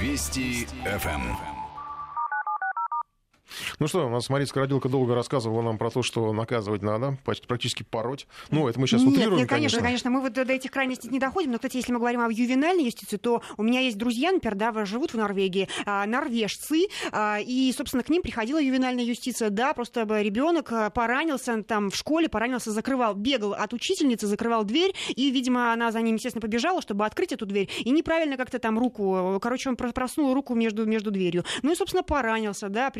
Вести 0.00 0.66
ФМ. 0.84 1.57
Ну 3.78 3.86
что, 3.86 4.06
у 4.06 4.10
нас 4.10 4.28
Мария 4.28 4.46
Скородилка 4.46 4.88
долго 4.88 5.14
рассказывала 5.14 5.62
нам 5.62 5.78
про 5.78 5.90
то, 5.90 6.02
что 6.02 6.32
наказывать 6.32 6.82
надо, 6.82 7.18
практически 7.24 7.82
пороть. 7.82 8.26
Ну, 8.50 8.68
это 8.68 8.78
мы 8.80 8.86
сейчас 8.86 9.02
нет, 9.02 9.12
утрируем, 9.12 9.38
нет, 9.38 9.48
конечно, 9.48 9.80
конечно. 9.80 10.10
Мы 10.10 10.20
вот 10.20 10.32
до 10.32 10.42
этих 10.42 10.70
крайностей 10.70 11.08
не 11.10 11.18
доходим. 11.18 11.52
Но, 11.52 11.58
кстати, 11.58 11.76
если 11.76 11.92
мы 11.92 11.98
говорим 11.98 12.20
о 12.20 12.30
ювенальной 12.30 12.84
юстиции, 12.84 13.16
то 13.16 13.42
у 13.56 13.62
меня 13.62 13.80
есть 13.80 13.98
друзья, 13.98 14.32
например, 14.32 14.54
да, 14.56 14.84
живут 14.84 15.12
в 15.12 15.16
Норвегии, 15.16 15.68
а, 15.86 16.06
норвежцы, 16.06 16.88
а, 17.12 17.38
и, 17.40 17.72
собственно, 17.76 18.02
к 18.02 18.08
ним 18.08 18.22
приходила 18.22 18.60
ювенальная 18.60 19.04
юстиция. 19.04 19.50
Да, 19.50 19.74
просто 19.74 20.02
ребенок 20.20 20.72
а, 20.72 20.90
поранился 20.90 21.62
там 21.62 21.90
в 21.90 21.96
школе, 21.96 22.28
поранился, 22.28 22.70
закрывал, 22.70 23.14
бегал 23.14 23.54
от 23.54 23.72
учительницы, 23.72 24.26
закрывал 24.26 24.64
дверь, 24.64 24.94
и, 25.08 25.30
видимо, 25.30 25.72
она 25.72 25.92
за 25.92 26.00
ним, 26.00 26.16
естественно, 26.16 26.42
побежала, 26.42 26.82
чтобы 26.82 27.04
открыть 27.06 27.32
эту 27.32 27.46
дверь, 27.46 27.68
и 27.80 27.90
неправильно 27.90 28.36
как-то 28.36 28.58
там 28.58 28.78
руку, 28.78 29.38
короче, 29.40 29.68
он 29.68 29.76
проснул 29.76 30.34
руку 30.34 30.54
между, 30.54 30.86
между 30.86 31.10
дверью. 31.10 31.44
Ну 31.62 31.72
и, 31.72 31.74
собственно, 31.74 32.02
поранился, 32.02 32.68
да, 32.68 32.90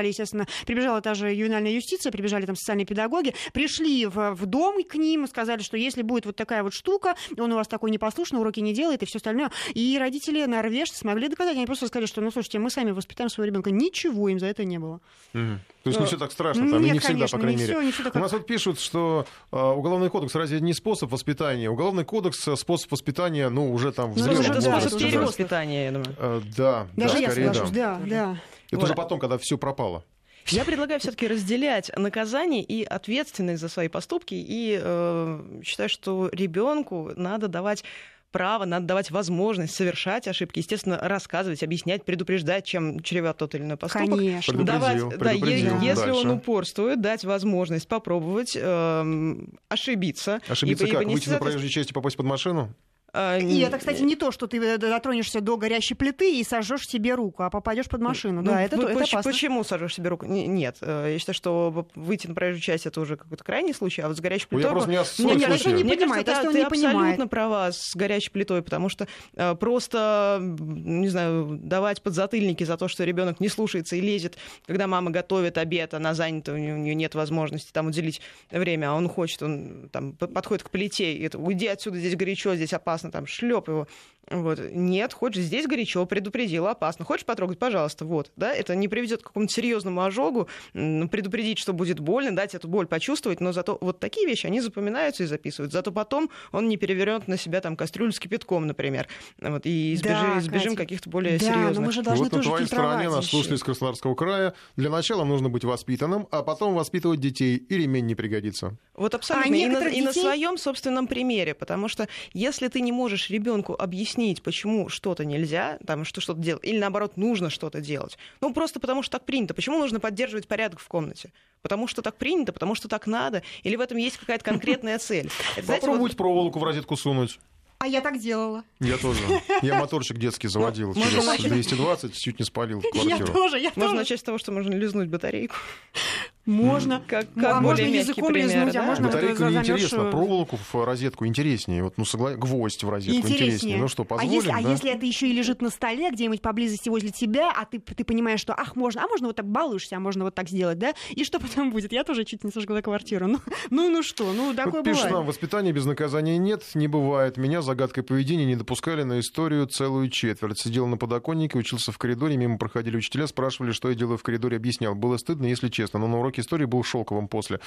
прибежали, 0.00 0.08
естественно, 0.08 0.46
прибежала 0.66 1.00
та 1.00 1.14
же 1.14 1.32
ювенальная 1.32 1.72
юстиция, 1.72 2.10
прибежали 2.12 2.46
там 2.46 2.56
социальные 2.56 2.86
педагоги, 2.86 3.34
пришли 3.52 4.06
в, 4.06 4.34
в 4.34 4.46
дом 4.46 4.82
к 4.84 4.94
ним, 4.94 5.26
сказали, 5.26 5.62
что 5.62 5.76
если 5.76 6.02
будет 6.02 6.26
вот 6.26 6.36
такая 6.36 6.62
вот 6.62 6.72
штука, 6.72 7.14
он 7.38 7.52
у 7.52 7.56
вас 7.56 7.68
такой 7.68 7.90
непослушный, 7.90 8.40
уроки 8.40 8.60
не 8.60 8.72
делает 8.72 9.02
и 9.02 9.06
все 9.06 9.18
остальное. 9.18 9.50
И 9.74 9.96
родители 9.98 10.44
норвежцы 10.46 10.96
смогли 10.98 11.28
доказать, 11.28 11.56
они 11.56 11.66
просто 11.66 11.86
сказали, 11.86 12.06
что, 12.06 12.20
ну, 12.20 12.30
слушайте, 12.30 12.58
мы 12.58 12.70
сами 12.70 12.90
воспитаем 12.92 13.28
своего 13.30 13.48
ребенка, 13.48 13.70
ничего 13.70 14.28
им 14.28 14.38
за 14.38 14.46
это 14.46 14.64
не 14.64 14.78
было. 14.78 15.00
Угу. 15.34 15.58
То 15.84 15.90
есть 15.90 16.00
не 16.00 16.06
все 16.06 16.16
так 16.18 16.32
страшно, 16.32 16.68
там, 16.70 16.82
Нет, 16.82 16.92
не 16.94 16.98
всегда, 16.98 17.14
конечно, 17.14 17.38
по 17.38 17.42
крайней 17.42 17.56
не 17.56 17.62
мере. 17.62 17.74
всё, 17.74 17.82
не 17.86 17.92
всё 17.92 18.04
так, 18.04 18.16
У 18.16 18.18
нас 18.18 18.32
вот 18.32 18.46
пишут, 18.46 18.80
что 18.80 19.26
э, 19.50 19.56
уголовный 19.56 20.10
кодекс 20.10 20.34
разве 20.34 20.60
не 20.60 20.72
способ 20.74 21.10
воспитания? 21.10 21.70
Уголовный 21.70 22.04
кодекс 22.04 22.46
э, 22.48 22.56
способ 22.56 22.90
воспитания, 22.92 23.48
ну, 23.48 23.72
уже 23.72 23.92
там 23.92 24.12
в 24.12 24.16
Ну, 24.18 24.22
зрелом 24.24 24.40
это 24.42 24.52
Это 24.52 24.60
да, 24.62 24.66
возрасте. 24.74 24.88
способ 24.90 25.08
перевоспитания, 25.08 25.84
я 25.86 25.90
думаю. 25.92 26.14
Э, 26.18 26.40
Да, 26.56 26.86
Даже 26.96 27.14
да, 27.14 27.20
я 27.20 27.30
скорее, 27.30 27.46
соглашусь, 27.54 27.74
да. 27.74 28.00
да, 28.04 28.06
да. 28.34 28.36
Это 28.70 28.76
Вот. 28.78 28.84
уже 28.84 28.94
потом, 28.94 29.18
когда 29.18 29.36
все 29.38 29.58
пропало. 29.58 30.04
Я 30.46 30.64
предлагаю 30.64 30.98
все-таки 31.00 31.28
разделять 31.28 31.90
наказание 31.96 32.62
и 32.62 32.82
ответственность 32.82 33.60
за 33.60 33.68
свои 33.68 33.88
поступки. 33.88 34.34
И 34.34 34.78
э, 34.82 35.60
считаю, 35.64 35.88
что 35.88 36.28
ребенку 36.32 37.10
надо 37.16 37.46
давать 37.48 37.84
право, 38.32 38.64
надо 38.64 38.86
давать 38.86 39.10
возможность 39.10 39.74
совершать 39.74 40.28
ошибки, 40.28 40.60
естественно, 40.60 40.96
рассказывать, 41.02 41.62
объяснять, 41.64 42.04
предупреждать, 42.04 42.64
чем 42.64 43.00
чреват 43.00 43.38
тот 43.38 43.54
или 43.56 43.62
иной 43.64 43.76
поступок. 43.76 44.08
Конечно. 44.18 44.54
Предупредил, 44.54 44.80
Давать, 44.80 44.98
да, 45.18 45.30
е- 45.32 45.38
предупредил. 45.40 45.80
если 45.80 46.10
он 46.10 46.22
Дальше. 46.22 46.28
упорствует, 46.30 47.00
дать 47.00 47.24
возможность 47.24 47.88
попробовать 47.88 48.56
эм, 48.56 49.58
ошибиться. 49.68 50.40
Ошибиться 50.48 50.84
ибо- 50.84 50.92
как? 50.94 51.02
ибо 51.02 51.10
Выйти 51.10 51.28
на 51.28 51.38
проезжей 51.38 51.68
части 51.70 51.90
и 51.90 51.94
попасть 51.94 52.16
под 52.16 52.26
машину? 52.26 52.72
А, 53.12 53.38
И 53.38 53.58
это, 53.60 53.78
кстати, 53.78 54.02
не 54.02 54.16
то, 54.16 54.30
что 54.30 54.46
ты 54.46 54.58
э, 54.58 54.78
дотронешься 54.78 55.40
до 55.40 55.56
горящей 55.56 55.96
плиты 55.96 56.38
и 56.38 56.44
сожжешь 56.44 56.86
себе 56.88 57.14
руку, 57.14 57.42
а 57.42 57.50
попадешь 57.50 57.86
под 57.88 58.00
машину. 58.00 58.40
Ну, 58.42 58.50
да, 58.50 58.62
это, 58.62 58.76
это 58.76 58.86
поч- 58.94 59.12
опасно. 59.12 59.30
Почему 59.32 59.64
сожжешь 59.64 59.94
себе 59.94 60.08
руку? 60.10 60.26
Не- 60.26 60.46
Нет, 60.46 60.76
э, 60.80 61.10
я 61.12 61.18
считаю, 61.18 61.34
что 61.34 61.86
выйти 61.94 62.26
на 62.26 62.34
проезжую 62.34 62.60
часть 62.62 62.86
это 62.86 63.00
уже 63.00 63.16
какой-то 63.16 63.42
крайний 63.44 63.74
случай, 63.74 64.02
а 64.02 64.08
вот 64.08 64.16
с 64.16 64.20
горячей 64.20 64.46
Ну, 64.50 64.58
я 64.58 64.62
плитой... 64.68 64.72
просто 64.72 64.90
не 64.90 64.96
Нет, 64.96 65.06
случаи. 65.06 65.52
если 65.52 65.70
не 65.72 65.84
понимает, 65.84 66.26
кажется, 66.26 66.48
он 66.48 66.52
ты 66.54 66.58
не 66.60 66.68
понимает. 66.68 66.96
абсолютно 66.96 67.28
права 67.28 67.72
с 67.72 67.96
горячей 67.96 68.30
плитой, 68.30 68.62
потому 68.62 68.88
что 68.88 69.08
э, 69.34 69.54
просто, 69.56 70.38
не 70.40 71.08
знаю, 71.08 71.58
давать 71.62 72.02
подзатыльники 72.02 72.64
за 72.64 72.76
то, 72.76 72.88
что 72.88 73.04
ребенок 73.04 73.40
не 73.40 73.48
слушается 73.48 73.96
и 73.96 74.00
лезет, 74.00 74.36
когда 74.66 74.86
мама 74.86 75.10
готовит 75.10 75.58
обед, 75.58 75.94
она 75.94 76.14
занята, 76.14 76.52
у 76.52 76.56
нее, 76.56 76.94
нет 76.94 77.14
возможности 77.14 77.72
там 77.72 77.86
уделить 77.88 78.20
время, 78.50 78.90
а 78.90 78.94
он 78.94 79.08
хочет, 79.08 79.42
он 79.42 79.88
там 79.92 80.12
подходит 80.12 80.62
к 80.64 80.70
плите, 80.70 81.12
и 81.14 81.22
это, 81.24 81.38
уйди 81.38 81.66
отсюда, 81.66 81.98
здесь 81.98 82.14
горячо, 82.16 82.54
здесь 82.54 82.72
опасно, 82.72 82.99
там 83.10 83.26
шлеп 83.26 83.68
его. 83.68 83.86
Вот. 84.30 84.60
Нет, 84.72 85.12
хочешь, 85.12 85.42
здесь 85.42 85.66
горячо, 85.66 86.06
предупредил, 86.06 86.68
опасно. 86.68 87.04
Хочешь 87.04 87.24
потрогать, 87.26 87.58
пожалуйста, 87.58 88.04
вот. 88.04 88.30
Да? 88.36 88.52
Это 88.54 88.76
не 88.76 88.86
приведет 88.86 89.22
к 89.22 89.26
какому-то 89.26 89.52
серьезному 89.52 90.04
ожогу, 90.04 90.46
предупредить, 90.72 91.58
что 91.58 91.72
будет 91.72 91.98
больно, 92.00 92.34
дать 92.34 92.54
эту 92.54 92.68
боль 92.68 92.86
почувствовать, 92.86 93.40
но 93.40 93.52
зато 93.52 93.76
вот 93.80 93.98
такие 93.98 94.26
вещи, 94.26 94.46
они 94.46 94.60
запоминаются 94.60 95.24
и 95.24 95.26
записывают. 95.26 95.72
Зато 95.72 95.90
потом 95.90 96.30
он 96.52 96.68
не 96.68 96.76
перевернет 96.76 97.26
на 97.28 97.36
себя 97.36 97.60
там 97.60 97.76
кастрюлю 97.76 98.12
с 98.12 98.20
кипятком, 98.20 98.66
например. 98.68 99.08
Вот, 99.40 99.66
и 99.66 99.94
избежи- 99.94 100.34
Да, 100.34 100.38
избежим 100.38 100.70
Катя. 100.76 100.82
каких-то 100.84 101.10
более 101.10 101.38
Да, 101.38 101.46
но 101.46 101.52
серьезных. 101.54 101.86
мы 101.86 101.92
же 101.92 102.02
должны 102.02 102.24
вот 102.24 102.32
на 102.32 102.38
тоже 102.38 102.48
твоей 102.50 102.66
стороне 102.66 103.08
нас 103.10 103.26
слушали 103.26 103.56
из 103.56 103.62
Краснодарского 103.64 104.14
края. 104.14 104.54
Для 104.76 104.90
начала 104.90 105.24
нужно 105.24 105.48
быть 105.48 105.64
воспитанным, 105.64 106.28
а 106.30 106.42
потом 106.42 106.74
воспитывать 106.74 107.20
детей, 107.20 107.56
и 107.56 107.74
ремень 107.76 108.06
не 108.06 108.14
пригодится. 108.14 108.76
Вот 108.94 109.14
абсолютно. 109.14 109.46
А 109.46 109.48
и, 109.48 109.50
на, 109.50 109.68
некоторых 109.70 109.94
и 109.94 110.02
на 110.02 110.08
детей- 110.10 110.20
своем 110.22 110.56
собственном 110.58 111.06
примере. 111.08 111.54
Потому 111.54 111.88
что 111.88 112.06
если 112.32 112.68
ты 112.68 112.80
не 112.80 112.89
можешь 112.92 113.30
ребенку 113.30 113.74
объяснить, 113.78 114.42
почему 114.42 114.88
что-то 114.88 115.24
нельзя, 115.24 115.78
там, 115.86 116.04
что 116.04 116.20
что-то 116.20 116.40
делать, 116.40 116.64
или 116.64 116.78
наоборот, 116.78 117.16
нужно 117.16 117.50
что-то 117.50 117.80
делать, 117.80 118.18
ну 118.40 118.52
просто 118.52 118.80
потому 118.80 119.02
что 119.02 119.12
так 119.18 119.24
принято. 119.26 119.54
Почему 119.54 119.78
нужно 119.78 120.00
поддерживать 120.00 120.48
порядок 120.48 120.80
в 120.80 120.88
комнате? 120.88 121.32
Потому 121.62 121.86
что 121.86 122.02
так 122.02 122.16
принято, 122.16 122.52
потому 122.52 122.74
что 122.74 122.88
так 122.88 123.06
надо, 123.06 123.42
или 123.62 123.76
в 123.76 123.80
этом 123.80 123.98
есть 123.98 124.16
какая-то 124.16 124.44
конкретная 124.44 124.98
цель. 124.98 125.30
Попробовать 125.66 126.16
проволоку 126.16 126.58
в 126.58 126.62
розетку 126.64 126.96
сунуть. 126.96 127.38
А 127.82 127.86
я 127.86 128.02
так 128.02 128.20
делала. 128.20 128.62
Я 128.78 128.98
тоже. 128.98 129.20
Я 129.62 129.78
моторчик 129.80 130.18
детский 130.18 130.48
заводил 130.48 130.88
Ну, 130.88 131.00
можно 131.00 131.10
через 131.12 131.26
начать- 131.26 131.50
220, 131.52 132.14
чуть 132.14 132.38
не 132.38 132.44
спалил 132.44 132.82
Я 132.82 132.90
квартиру. 132.90 133.32
тоже, 133.32 133.58
я 133.58 133.68
Можно 133.74 133.82
тоже. 133.82 133.94
начать 133.96 134.20
с 134.20 134.22
того, 134.22 134.36
что 134.36 134.52
можно 134.52 134.74
лизнуть 134.74 135.08
батарейку. 135.08 135.54
Можно. 136.50 137.02
Как, 137.06 137.26
Ну, 137.34 137.42
как 137.42 137.56
а 137.56 137.60
можно 137.60 137.82
языком 137.84 138.32
пример, 138.32 138.48
лизнуть, 138.48 138.76
а 138.76 138.80
да? 138.80 138.86
можно 138.86 139.06
вот 139.06 139.14
Батарейка 139.14 139.44
неинтересно, 139.44 139.98
замерзшую- 139.98 140.10
проволоку 140.10 140.56
в 140.72 140.84
розетку 140.84 141.26
интереснее. 141.26 141.82
Вот, 141.84 141.96
ну, 141.96 142.04
согла... 142.04 142.34
Гвоздь 142.34 142.82
в 142.82 142.88
розетку 142.88 143.16
интереснее. 143.16 143.46
Интереснее. 143.48 143.78
Ну 143.78 143.88
что, 143.88 144.02
а 144.02 144.06
позволим, 144.06 144.32
если, 144.32 144.50
а 144.50 144.62
да? 144.62 144.70
если 144.70 144.90
это 144.90 145.06
еще 145.06 145.28
и 145.28 145.32
лежит 145.32 145.62
на 145.62 145.70
столе 145.70 146.10
где-нибудь 146.10 146.42
поблизости 146.42 146.88
возле 146.88 147.10
тебя, 147.10 147.52
а 147.52 147.64
ты, 147.64 147.78
ты 147.78 148.04
понимаешь, 148.04 148.40
что 148.40 148.54
ах, 148.54 148.76
можно, 148.76 149.04
а 149.04 149.08
можно 149.08 149.28
вот 149.28 149.36
так 149.36 149.46
балуешься, 149.46 149.96
а 149.96 150.00
можно 150.00 150.24
вот 150.24 150.34
так 150.34 150.48
сделать, 150.48 150.78
да? 150.78 150.92
И 151.10 151.24
что 151.24 151.38
потом 151.40 151.70
будет? 151.70 151.92
Я 151.92 152.04
тоже 152.04 152.24
чуть 152.24 152.44
не 152.44 152.50
сожгла 152.50 152.82
квартиру. 152.82 153.26
Ну, 153.26 153.38
ну, 153.70 153.88
ну 153.88 154.02
что, 154.02 154.32
ну 154.32 154.54
такое 154.54 154.82
Пишет 154.82 155.04
бывает. 155.04 155.12
нам, 155.12 155.26
воспитания 155.26 155.72
без 155.72 155.84
наказания 155.84 156.38
нет, 156.38 156.62
не 156.74 156.88
бывает. 156.88 157.36
Меня 157.36 157.62
загадкой 157.62 158.02
поведения 158.02 158.44
не 158.44 158.56
допускали 158.56 159.02
на 159.02 159.20
историю 159.20 159.66
целую 159.66 160.08
четверть. 160.10 160.58
Сидел 160.60 160.86
на 160.86 160.96
подоконнике, 160.96 161.58
учился 161.58 161.92
в 161.92 161.98
коридоре, 161.98 162.36
мимо 162.36 162.58
проходили 162.58 162.96
учителя, 162.96 163.26
спрашивали, 163.26 163.72
что 163.72 163.88
я 163.88 163.94
делаю 163.94 164.18
в 164.18 164.22
коридоре, 164.22 164.56
объяснял. 164.56 164.94
Было 164.94 165.16
стыдно, 165.16 165.46
если 165.46 165.68
честно, 165.68 165.98
но 166.00 166.08
на 166.08 166.18
уроке 166.18 166.39
истории 166.40 166.64
был 166.64 166.82
шелковым 166.82 167.28
после. 167.28 167.60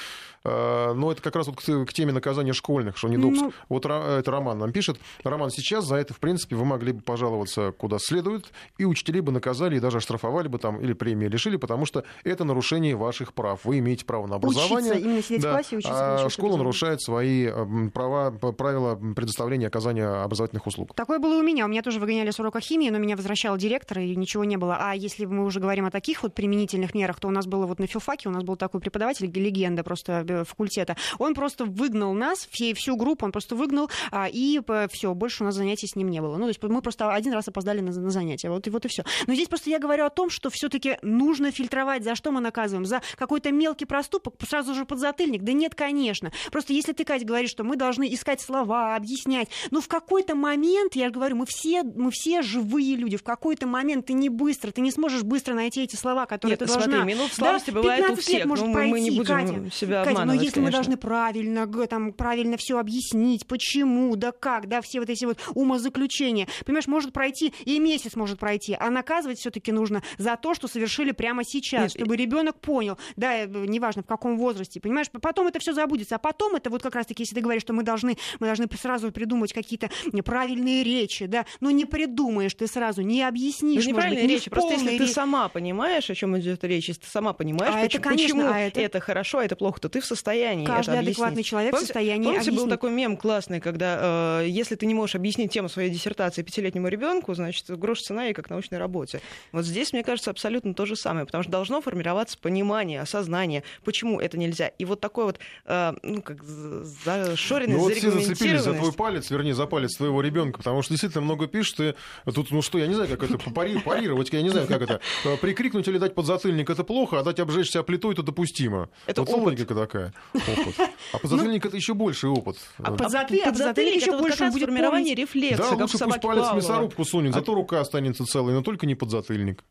А, 0.43 0.93
Но 0.93 1.11
это 1.11 1.21
как 1.21 1.35
раз 1.35 1.47
вот 1.47 1.57
к, 1.61 1.93
теме 1.93 2.11
наказания 2.11 2.53
школьных, 2.53 2.97
что 2.97 3.07
недопуск. 3.07 3.41
Ну. 3.41 3.53
Вот 3.69 3.85
Ра- 3.85 4.19
это 4.19 4.31
Роман 4.31 4.59
нам 4.59 4.71
пишет. 4.71 4.97
Роман, 5.23 5.49
сейчас 5.51 5.85
за 5.85 5.95
это, 5.95 6.13
в 6.13 6.19
принципе, 6.19 6.55
вы 6.55 6.65
могли 6.65 6.91
бы 6.91 7.01
пожаловаться 7.01 7.71
куда 7.71 7.97
следует, 7.99 8.51
и 8.77 8.85
учителей 8.85 9.21
бы 9.21 9.31
наказали, 9.31 9.77
и 9.77 9.79
даже 9.79 9.97
оштрафовали 9.97 10.47
бы 10.47 10.57
там, 10.59 10.79
или 10.81 10.93
премии 10.93 11.27
лишили, 11.27 11.55
потому 11.57 11.85
что 11.85 12.03
это 12.23 12.43
нарушение 12.43 12.95
ваших 12.95 13.33
прав. 13.33 13.61
Вы 13.63 13.79
имеете 13.79 14.05
право 14.05 14.27
на 14.27 14.35
образование. 14.35 14.91
Учиться, 14.91 15.07
именно 15.07 15.21
сидеть 15.23 15.39
в 15.39 15.43
Да. 15.43 15.51
классе 15.53 15.67
и 15.71 15.77
учиться 15.77 16.25
А 16.25 16.29
школа 16.29 16.57
нарушает 16.57 17.01
свои 17.01 17.45
м, 17.47 17.89
права, 17.91 18.31
правила 18.31 18.95
предоставления 19.15 19.67
оказания 19.67 20.05
образовательных 20.07 20.65
услуг. 20.67 20.93
Такое 20.95 21.19
было 21.19 21.39
у 21.39 21.43
меня. 21.43 21.65
У 21.65 21.67
меня 21.67 21.81
тоже 21.81 21.99
выгоняли 21.99 22.31
с 22.31 22.39
урока 22.39 22.59
химии, 22.59 22.89
но 22.89 22.97
меня 22.97 23.15
возвращал 23.15 23.57
директор, 23.57 23.99
и 23.99 24.15
ничего 24.15 24.43
не 24.43 24.57
было. 24.57 24.77
А 24.79 24.93
если 24.95 25.25
мы 25.25 25.45
уже 25.45 25.59
говорим 25.59 25.85
о 25.85 25.91
таких 25.91 26.23
вот 26.23 26.33
применительных 26.33 26.93
мерах, 26.93 27.19
то 27.19 27.27
у 27.27 27.31
нас 27.31 27.45
было 27.47 27.65
вот 27.65 27.79
на 27.79 27.87
филфаке, 27.87 28.29
у 28.29 28.31
нас 28.31 28.43
был 28.43 28.52
такой 28.55 28.81
преподаватель, 28.81 29.31
легенда 29.31 29.83
просто 29.83 30.25
э, 30.27 30.43
факультета. 30.43 30.95
Он 31.19 31.33
просто 31.33 31.65
выгнал 31.65 32.13
нас, 32.13 32.47
все, 32.51 32.73
всю 32.73 32.95
группу, 32.95 33.25
он 33.25 33.31
просто 33.31 33.55
выгнал, 33.55 33.89
а, 34.11 34.27
и 34.31 34.59
все, 34.91 35.13
больше 35.13 35.43
у 35.43 35.45
нас 35.45 35.55
занятий 35.55 35.87
с 35.87 35.95
ним 35.95 36.09
не 36.09 36.21
было. 36.21 36.37
Ну, 36.37 36.43
то 36.43 36.49
есть 36.49 36.63
мы 36.63 36.81
просто 36.81 37.11
один 37.13 37.33
раз 37.33 37.47
опоздали 37.47 37.81
на, 37.81 37.91
на 37.91 38.09
занятия, 38.09 38.49
вот 38.49 38.67
и 38.67 38.69
вот 38.69 38.85
и 38.85 38.87
все. 38.87 39.03
Но 39.27 39.33
здесь 39.33 39.47
просто 39.47 39.69
я 39.69 39.79
говорю 39.79 40.05
о 40.05 40.09
том, 40.09 40.29
что 40.29 40.49
все-таки 40.49 40.97
нужно 41.01 41.51
фильтровать, 41.51 42.03
за 42.03 42.15
что 42.15 42.31
мы 42.31 42.41
наказываем, 42.41 42.85
за 42.85 43.01
какой-то 43.17 43.51
мелкий 43.51 43.85
проступок, 43.85 44.35
сразу 44.47 44.73
же 44.73 44.85
подзатыльник. 44.85 45.43
Да 45.43 45.53
нет, 45.53 45.75
конечно. 45.75 46.31
Просто 46.51 46.73
если 46.73 46.93
ты, 46.93 47.03
Катя, 47.05 47.25
говоришь, 47.25 47.49
что 47.49 47.63
мы 47.63 47.75
должны 47.75 48.13
искать 48.13 48.41
слова, 48.41 48.95
объяснять, 48.95 49.49
но 49.71 49.81
в 49.81 49.87
какой-то 49.87 50.35
момент, 50.35 50.95
я 50.95 51.07
же 51.07 51.11
говорю, 51.11 51.35
мы 51.35 51.45
все, 51.45 51.83
мы 51.83 52.11
все 52.11 52.41
живые 52.41 52.95
люди, 52.95 53.17
в 53.17 53.23
какой-то 53.23 53.67
момент 53.67 54.07
ты 54.07 54.13
не 54.13 54.29
быстро, 54.29 54.71
ты 54.71 54.81
не 54.81 54.91
сможешь 54.91 55.23
быстро 55.23 55.53
найти 55.53 55.83
эти 55.83 55.95
слова, 55.95 56.25
которые 56.25 56.53
Нет, 56.53 56.59
ты 56.59 56.67
смотри, 56.67 56.91
должна. 56.91 57.05
минут 57.05 57.33
слабости 57.33 57.71
бывает 57.71 58.09
у 58.09 58.15
15 58.15 58.42
всех, 58.43 58.49
может 58.49 58.65
но 58.67 58.71
мы- 58.73 58.87
мы 58.87 58.99
не 58.99 59.11
пройти, 59.11 59.45
будем 59.51 59.63
Катя. 59.65 59.75
себя 59.75 60.03
Катя, 60.03 60.11
но 60.15 60.21
обманывать, 60.21 60.43
если 60.43 60.59
мы 60.59 60.65
конечно. 60.67 60.77
должны 60.77 60.97
правильно, 60.97 61.87
там, 61.87 62.13
правильно 62.13 62.57
все 62.57 62.77
объяснить, 62.79 63.45
почему, 63.47 64.15
да 64.15 64.31
как, 64.31 64.67
да, 64.67 64.81
все 64.81 64.99
вот 64.99 65.09
эти 65.09 65.25
вот 65.25 65.39
умозаключения, 65.53 66.47
понимаешь, 66.65 66.87
может 66.87 67.13
пройти 67.13 67.53
и 67.65 67.79
месяц 67.79 68.15
может 68.15 68.39
пройти, 68.39 68.75
а 68.79 68.89
наказывать 68.89 69.39
все-таки 69.39 69.71
нужно 69.71 70.03
за 70.17 70.35
то, 70.37 70.53
что 70.53 70.67
совершили 70.67 71.11
прямо 71.11 71.43
сейчас, 71.43 71.81
Нет, 71.81 71.91
чтобы 71.91 72.15
ребенок 72.15 72.59
понял, 72.59 72.97
да, 73.15 73.43
э, 73.43 73.47
неважно 73.47 74.03
в 74.03 74.05
каком 74.05 74.37
возрасте, 74.37 74.79
понимаешь, 74.79 75.07
потом 75.11 75.47
это 75.47 75.59
все 75.59 75.73
забудется, 75.73 76.15
а 76.15 76.19
потом 76.19 76.55
это 76.55 76.69
вот 76.69 76.81
как 76.83 76.95
раз-таки, 76.95 77.23
если 77.23 77.35
ты 77.35 77.41
говоришь, 77.41 77.63
что 77.63 77.73
мы 77.73 77.83
должны, 77.83 78.17
мы 78.39 78.47
должны 78.47 78.67
сразу 78.79 79.11
придумать 79.11 79.53
какие-то 79.53 79.89
неправильные 80.11 80.83
речи, 80.83 81.25
да, 81.25 81.45
но 81.59 81.71
не 81.71 81.85
придумаешь 81.85 82.53
ты 82.53 82.67
сразу, 82.67 83.01
не 83.01 83.21
Ну, 83.21 83.27
объяснишь, 83.27 83.75
может 83.75 83.87
неправильные 83.89 84.21
быть, 84.23 84.29
не 84.29 84.35
речи. 84.35 84.49
Просто 84.49 84.73
если 84.73 84.97
ты 84.97 85.07
сама 85.07 85.47
понимаешь, 85.49 86.09
о 86.09 86.15
чем 86.15 86.37
идет 86.39 86.63
речь, 86.63 86.87
если 86.89 87.01
ты 87.01 87.07
сама 87.09 87.33
понимаешь, 87.33 87.73
А 87.75 87.79
это, 87.79 87.87
почему, 87.97 88.03
конечно, 88.03 88.32
почему 88.41 88.53
а 88.53 88.59
это? 88.59 88.79
это 88.81 88.99
хорошо, 88.99 89.39
а 89.39 89.45
это 89.45 89.55
плохо, 89.55 89.79
то 89.81 89.89
ты 89.89 90.01
в 90.01 90.05
состоянии 90.05 90.65
Каждый 90.65 90.91
это 90.91 90.99
объяснить. 90.99 91.17
адекватный 91.17 91.43
человек 91.43 91.69
в 91.69 91.71
помните, 91.73 91.87
состоянии 91.87 92.23
Помните, 92.25 92.45
был 92.51 92.57
объяснить. 92.57 92.69
такой 92.71 92.91
мем 92.91 93.17
классный, 93.17 93.59
когда 93.59 94.39
э, 94.41 94.47
если 94.47 94.75
ты 94.75 94.85
не 94.85 94.93
можешь 94.93 95.15
объяснить 95.15 95.51
тему 95.51 95.69
своей 95.69 95.89
диссертации 95.89 96.41
пятилетнему 96.43 96.87
ребенку, 96.87 97.33
значит, 97.33 97.69
грош 97.69 98.01
цена 98.01 98.25
ей 98.25 98.33
как 98.33 98.49
научной 98.49 98.77
работе. 98.77 99.21
Вот 99.51 99.65
здесь, 99.65 99.93
мне 99.93 100.03
кажется, 100.03 100.31
абсолютно 100.31 100.73
то 100.73 100.85
же 100.85 100.95
самое, 100.95 101.25
потому 101.25 101.43
что 101.43 101.51
должно 101.51 101.81
формироваться 101.81 102.37
понимание, 102.37 103.01
осознание, 103.01 103.63
почему 103.83 104.19
это 104.19 104.37
нельзя. 104.37 104.67
И 104.67 104.85
вот 104.85 104.99
такой 104.99 105.25
вот, 105.25 105.39
э, 105.65 105.93
ну, 106.03 106.21
как 106.21 106.43
зашоренность, 106.43 107.77
Ну 107.77 107.83
вот 107.83 107.93
все 107.93 108.11
зацепились 108.11 108.61
за 108.61 108.73
твой 108.73 108.91
палец, 108.93 109.29
вернее, 109.29 109.53
за 109.53 109.65
палец 109.65 109.95
твоего 109.95 110.21
ребенка, 110.21 110.57
потому 110.57 110.81
что 110.81 110.93
действительно 110.93 111.23
много 111.23 111.47
пишут, 111.47 111.79
и 111.79 112.31
тут, 112.31 112.51
ну 112.51 112.61
что, 112.61 112.77
я 112.77 112.87
не 112.87 112.93
знаю, 112.93 113.09
как 113.09 113.23
это 113.23 113.37
пари- 113.49 113.79
парировать, 113.81 114.31
я 114.31 114.41
не 114.41 114.49
знаю, 114.49 114.67
как 114.67 114.81
это. 114.81 114.99
Э, 115.25 115.37
Прикрикнуть 115.37 115.87
или 115.87 115.97
дать 115.97 116.15
подзатыльник 116.15 116.69
это 116.69 116.83
плохо, 116.83 117.19
а 117.19 117.23
дать 117.23 117.39
обжечь 117.39 117.69
себя 117.71 117.83
плитой 117.83 118.13
это 118.13 118.22
допустимо. 118.23 118.89
Это 119.05 119.21
вот 119.21 119.29
опыт. 119.29 119.43
логика 119.43 119.75
такая. 119.75 120.13
Опыт. 120.33 120.89
А 121.11 121.17
подзатыльник 121.19 121.65
это 121.65 121.75
еще 121.75 121.93
больший 121.93 122.29
опыт. 122.29 122.57
А 122.77 122.91
подзатыльник, 122.91 123.45
А 123.45 123.81
еще 123.81 124.11
это 124.11 124.17
больше 124.17 124.49
будет 124.49 124.63
формирование 124.63 125.15
рефлекса, 125.15 125.75
Да, 125.75 125.83
лучше 125.83 125.97
пусть 125.97 126.21
палец 126.21 126.51
в 126.51 126.55
мясорубку 126.55 127.05
сунет, 127.05 127.33
зато 127.33 127.53
рука 127.53 127.81
останется 127.81 128.25
целой, 128.25 128.53
но 128.53 128.61
только 128.61 128.85
не 128.85 128.95
подзатыльник. 128.95 129.63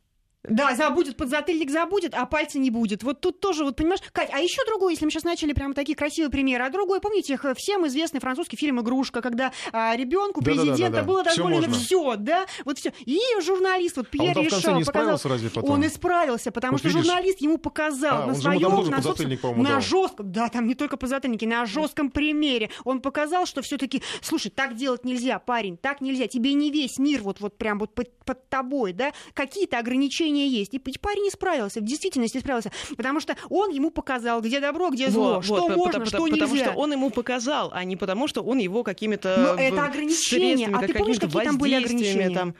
Да, 0.45 0.75
забудет, 0.75 1.17
подзатыльник 1.17 1.71
забудет, 1.71 2.15
а 2.15 2.27
пальца 2.27 2.59
не 2.59 2.71
будет. 2.71 3.05
Вот 3.05 3.21
тут 3.21 3.39
тоже, 3.39 3.65
вот 3.65 3.77
понимаешь, 3.77 4.01
Кать, 4.13 4.29
а 4.33 4.41
еще 4.41 4.65
другой, 4.67 4.95
если 4.95 5.05
мы 5.05 5.11
сейчас 5.13 5.23
начали 5.23 5.53
прямо 5.53 5.73
такие 5.73 5.95
красивые 5.95 6.31
примеры, 6.31 6.65
а 6.65 6.71
другой, 6.71 7.01
помните, 7.01 7.35
их, 7.35 7.45
э, 7.45 7.55
всем 7.57 7.87
известный 7.87 8.19
французский 8.21 8.57
фильм 8.57 8.81
«Игрушка», 8.81 9.23
когда 9.23 9.53
а, 9.73 9.95
ребенку 9.97 10.43
президента 10.43 11.03
было 11.05 11.23
Всё 11.23 11.31
дозволено 11.31 11.69
можно. 11.69 11.75
все, 11.75 12.17
да, 12.17 12.47
вот 12.65 12.79
все. 12.79 12.93
И 13.07 13.21
журналист, 13.41 13.97
вот 13.97 14.07
А 14.07 14.09
он 14.09 14.19
Пьер 14.19 14.33
в 14.33 14.35
конце 14.51 14.57
Ришел, 14.57 14.75
не 14.75 14.85
показал, 14.85 15.21
разве 15.25 15.51
потом? 15.51 15.71
он 15.71 15.87
исправился, 15.87 16.51
потому 16.51 16.73
Вот 16.73 16.79
что 16.81 16.89
видишь. 16.89 17.05
журналист 17.05 17.41
ему 17.41 17.59
показал 17.59 18.23
А, 18.23 18.27
на 18.27 18.33
он 18.33 18.35
своем, 18.35 18.63
на, 18.63 19.63
на 19.63 19.81
жестком, 19.81 20.33
да, 20.33 20.49
там 20.49 20.67
не 20.67 20.75
только 20.75 20.97
подзатыльники, 20.97 21.45
на 21.45 21.67
жестком 21.67 22.11
примере. 22.11 22.71
Он 22.85 23.01
показал, 23.01 23.47
что 23.47 23.63
все-таки, 23.63 24.03
слушай, 24.21 24.51
так 24.51 24.75
делать 24.75 25.05
нельзя, 25.05 25.39
парень, 25.39 25.77
так 25.77 26.01
нельзя, 26.01 26.27
тебе 26.27 26.55
не 26.55 26.71
весь 26.73 26.99
мир 26.99 27.23
вот, 27.23 27.41
вот 27.41 27.57
прям 27.59 27.79
вот 27.79 27.95
под, 27.95 28.11
под 28.25 28.49
тобой, 28.49 28.93
да, 28.93 29.13
какие-то 29.35 29.79
ограничения 29.79 30.32
есть. 30.41 30.75
И 30.75 30.79
парень 30.79 31.29
исправился, 31.29 31.81
в 31.81 31.85
действительности 31.85 32.39
исправился, 32.39 32.71
потому 32.97 33.21
что 33.21 33.37
он 33.49 33.71
ему 33.71 33.91
показал, 33.91 34.41
где 34.41 34.61
добро, 34.61 34.91
где 34.91 35.11
зло, 35.11 35.35
Вот, 35.37 35.45
что 35.45 35.55
вот, 35.55 35.77
можно, 35.77 35.85
потому, 36.01 36.07
что 36.07 36.17
потому 36.29 36.55
нельзя. 36.55 36.71
что 36.71 36.75
он 36.79 36.93
ему 36.93 37.11
показал, 37.11 37.71
а 37.75 37.85
не 37.85 37.97
потому, 37.97 38.29
что 38.29 38.43
он 38.43 38.59
его 38.59 38.83
какими-то 38.83 39.37
Но 39.39 39.53
в- 39.55 39.61
это 39.61 39.85
ограничения. 39.85 40.57
средствами, 40.57 40.85
А 40.85 40.87
ты 40.87 40.95
помнишь, 40.95 41.21
какие 41.21 41.43
там 41.45 41.59
были 41.59 41.75
ограничения? 41.75 42.31
там, 42.31 42.55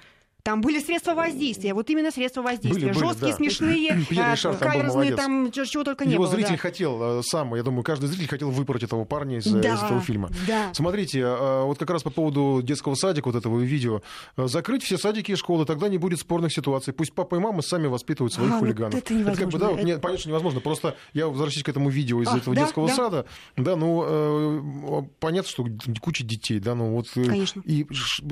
Там 0.45 0.61
были 0.61 0.81
средства 0.81 1.15
воздействия, 1.15 1.73
вот 1.73 1.89
именно 1.91 2.11
средства 2.11 2.43
воздействия. 2.43 2.89
Были, 2.93 2.99
Жесткие, 2.99 3.31
да. 3.31 3.37
смешные, 3.37 4.05
Пьер 4.11 4.25
а, 4.25 4.37
там 4.37 4.57
каверзные, 4.57 5.15
там 5.15 5.53
чего 5.53 5.85
только 5.85 6.05
не 6.05 6.15
Его 6.15 6.25
было. 6.25 6.33
зритель 6.33 6.53
да. 6.53 6.57
хотел 6.57 7.21
э, 7.21 7.23
сам, 7.23 7.55
я 7.55 7.63
думаю, 7.63 7.85
каждый 7.85 8.07
зритель 8.07 8.27
хотел 8.27 8.51
выпороть 8.51 8.83
этого 8.83 9.05
парня 9.05 9.39
из, 9.39 9.47
э, 9.47 9.61
Да, 9.61 9.75
из 9.77 9.83
этого 9.85 10.01
фильма. 10.01 10.31
да. 10.49 10.75
Смотрите, 10.75 11.21
э, 11.21 11.63
вот 11.63 11.79
как 11.79 11.91
раз 11.91 12.03
по 12.03 12.11
поводу 12.11 12.61
детского 12.61 12.97
садика, 12.97 13.29
вот 13.29 13.37
этого 13.37 13.61
видео, 13.61 14.03
закрыть 14.37 14.83
все 14.83 14.99
садики 14.99 15.31
и 15.31 15.37
школы, 15.37 15.65
тогда 15.65 15.89
не 15.89 15.99
будет 15.99 16.19
спорных 16.19 16.53
ситуаций. 16.53 16.93
Пусть 16.93 17.13
папа 17.13 17.37
и 17.37 17.39
мама 17.39 17.63
сами 17.63 17.87
воспитывают 17.87 18.33
своих 18.33 18.51
А, 18.51 18.55
ну, 18.55 18.59
хулиганов. 18.59 18.95
это 18.97 19.07
как 19.07 19.17
бы, 19.17 19.23
невозможно. 19.23 19.59
да, 19.61 19.67
вот, 19.69 19.77
Это- 19.79 19.87
нет, 19.87 20.03
конечно, 20.05 20.29
невозможно. 20.29 20.59
Просто 20.61 20.97
я 21.13 21.29
возвращаюсь 21.29 21.63
к 21.63 21.69
этому 21.69 21.89
видео 21.89 22.21
из 22.21 22.27
А, 22.27 22.39
этого 22.39 22.57
да, 22.57 22.63
детского 22.63 22.89
да. 22.89 22.95
сада. 22.97 23.27
Да, 23.57 23.77
ну, 23.77 24.03
э, 24.05 25.03
понятно, 25.21 25.49
что 25.49 25.65
куча 26.01 26.25
детей, 26.25 26.59
да, 26.59 26.75
ну 26.75 26.95
вот... 26.95 27.07
Конечно. 27.15 27.63
И 27.65 27.87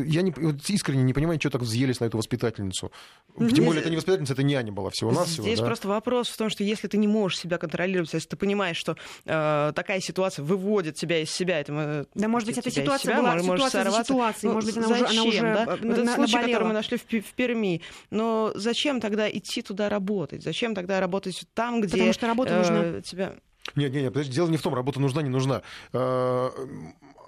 я 0.08 0.22
не, 0.22 0.32
вот 0.32 0.68
искренне 0.68 1.04
не 1.04 1.12
понимаю, 1.12 1.38
что 1.38 1.50
так 1.50 1.62
взъелись 1.62 1.99
на 2.00 2.06
эту 2.06 2.18
воспитательницу. 2.18 2.90
Мгм. 3.36 3.50
Тем 3.50 3.64
более, 3.66 3.80
это 3.80 3.90
не 3.90 3.96
воспитательница, 3.96 4.32
это 4.32 4.42
няня 4.42 4.72
была 4.72 4.90
всего-навсего. 4.90 5.42
Здесь 5.44 5.60
да. 5.60 5.66
просто 5.66 5.88
вопрос 5.88 6.28
в 6.28 6.36
том, 6.36 6.50
что 6.50 6.64
если 6.64 6.88
ты 6.88 6.96
не 6.98 7.06
можешь 7.06 7.38
себя 7.38 7.58
контролировать, 7.58 8.12
если 8.12 8.28
ты 8.28 8.36
понимаешь, 8.36 8.76
что 8.76 8.96
э, 9.26 9.72
такая 9.74 10.00
ситуация 10.00 10.44
выводит 10.44 10.96
тебя 10.96 11.18
из 11.22 11.30
себя, 11.30 11.60
это 11.60 12.06
Да, 12.14 12.28
может 12.28 12.48
быть, 12.48 12.58
эта 12.58 12.70
ситуация 12.70 13.12
себя, 13.12 13.22
была 13.22 13.34
может- 13.34 13.72
за 13.72 13.90
ситуацией, 14.04 14.48
Ну, 14.48 14.54
может 14.54 14.68
быть, 14.74 14.76
она 14.76 14.86
уже, 14.86 14.98
она 14.98 15.08
зачем, 15.08 15.26
уже 15.28 15.40
да? 15.40 15.62
э, 15.62 15.66
Вот 15.66 15.80
на- 15.82 15.92
этот 15.92 16.14
случай, 16.14 16.32
наболела. 16.34 16.52
который 16.52 16.68
мы 16.68 16.74
нашли 16.74 16.96
в, 16.98 17.02
в 17.02 17.32
Перми. 17.34 17.82
Но 18.10 18.52
зачем 18.54 19.00
тогда 19.00 19.30
идти 19.30 19.62
туда 19.62 19.88
работать? 19.88 20.42
Зачем 20.42 20.74
тогда 20.74 21.00
работать 21.00 21.44
там, 21.54 21.80
где 21.80 21.92
Потому 21.92 22.12
что 22.12 22.26
работа 22.26 22.56
нужна. 22.56 22.82
э, 22.84 23.02
тебя... 23.04 23.34
Нет, 23.76 23.92
нет, 23.92 24.02
нет, 24.02 24.12
подожди, 24.12 24.32
дело 24.32 24.48
не 24.48 24.56
в 24.56 24.62
том, 24.62 24.74
работа 24.74 25.00
нужна, 25.00 25.22
не 25.22 25.28
нужна. 25.28 25.62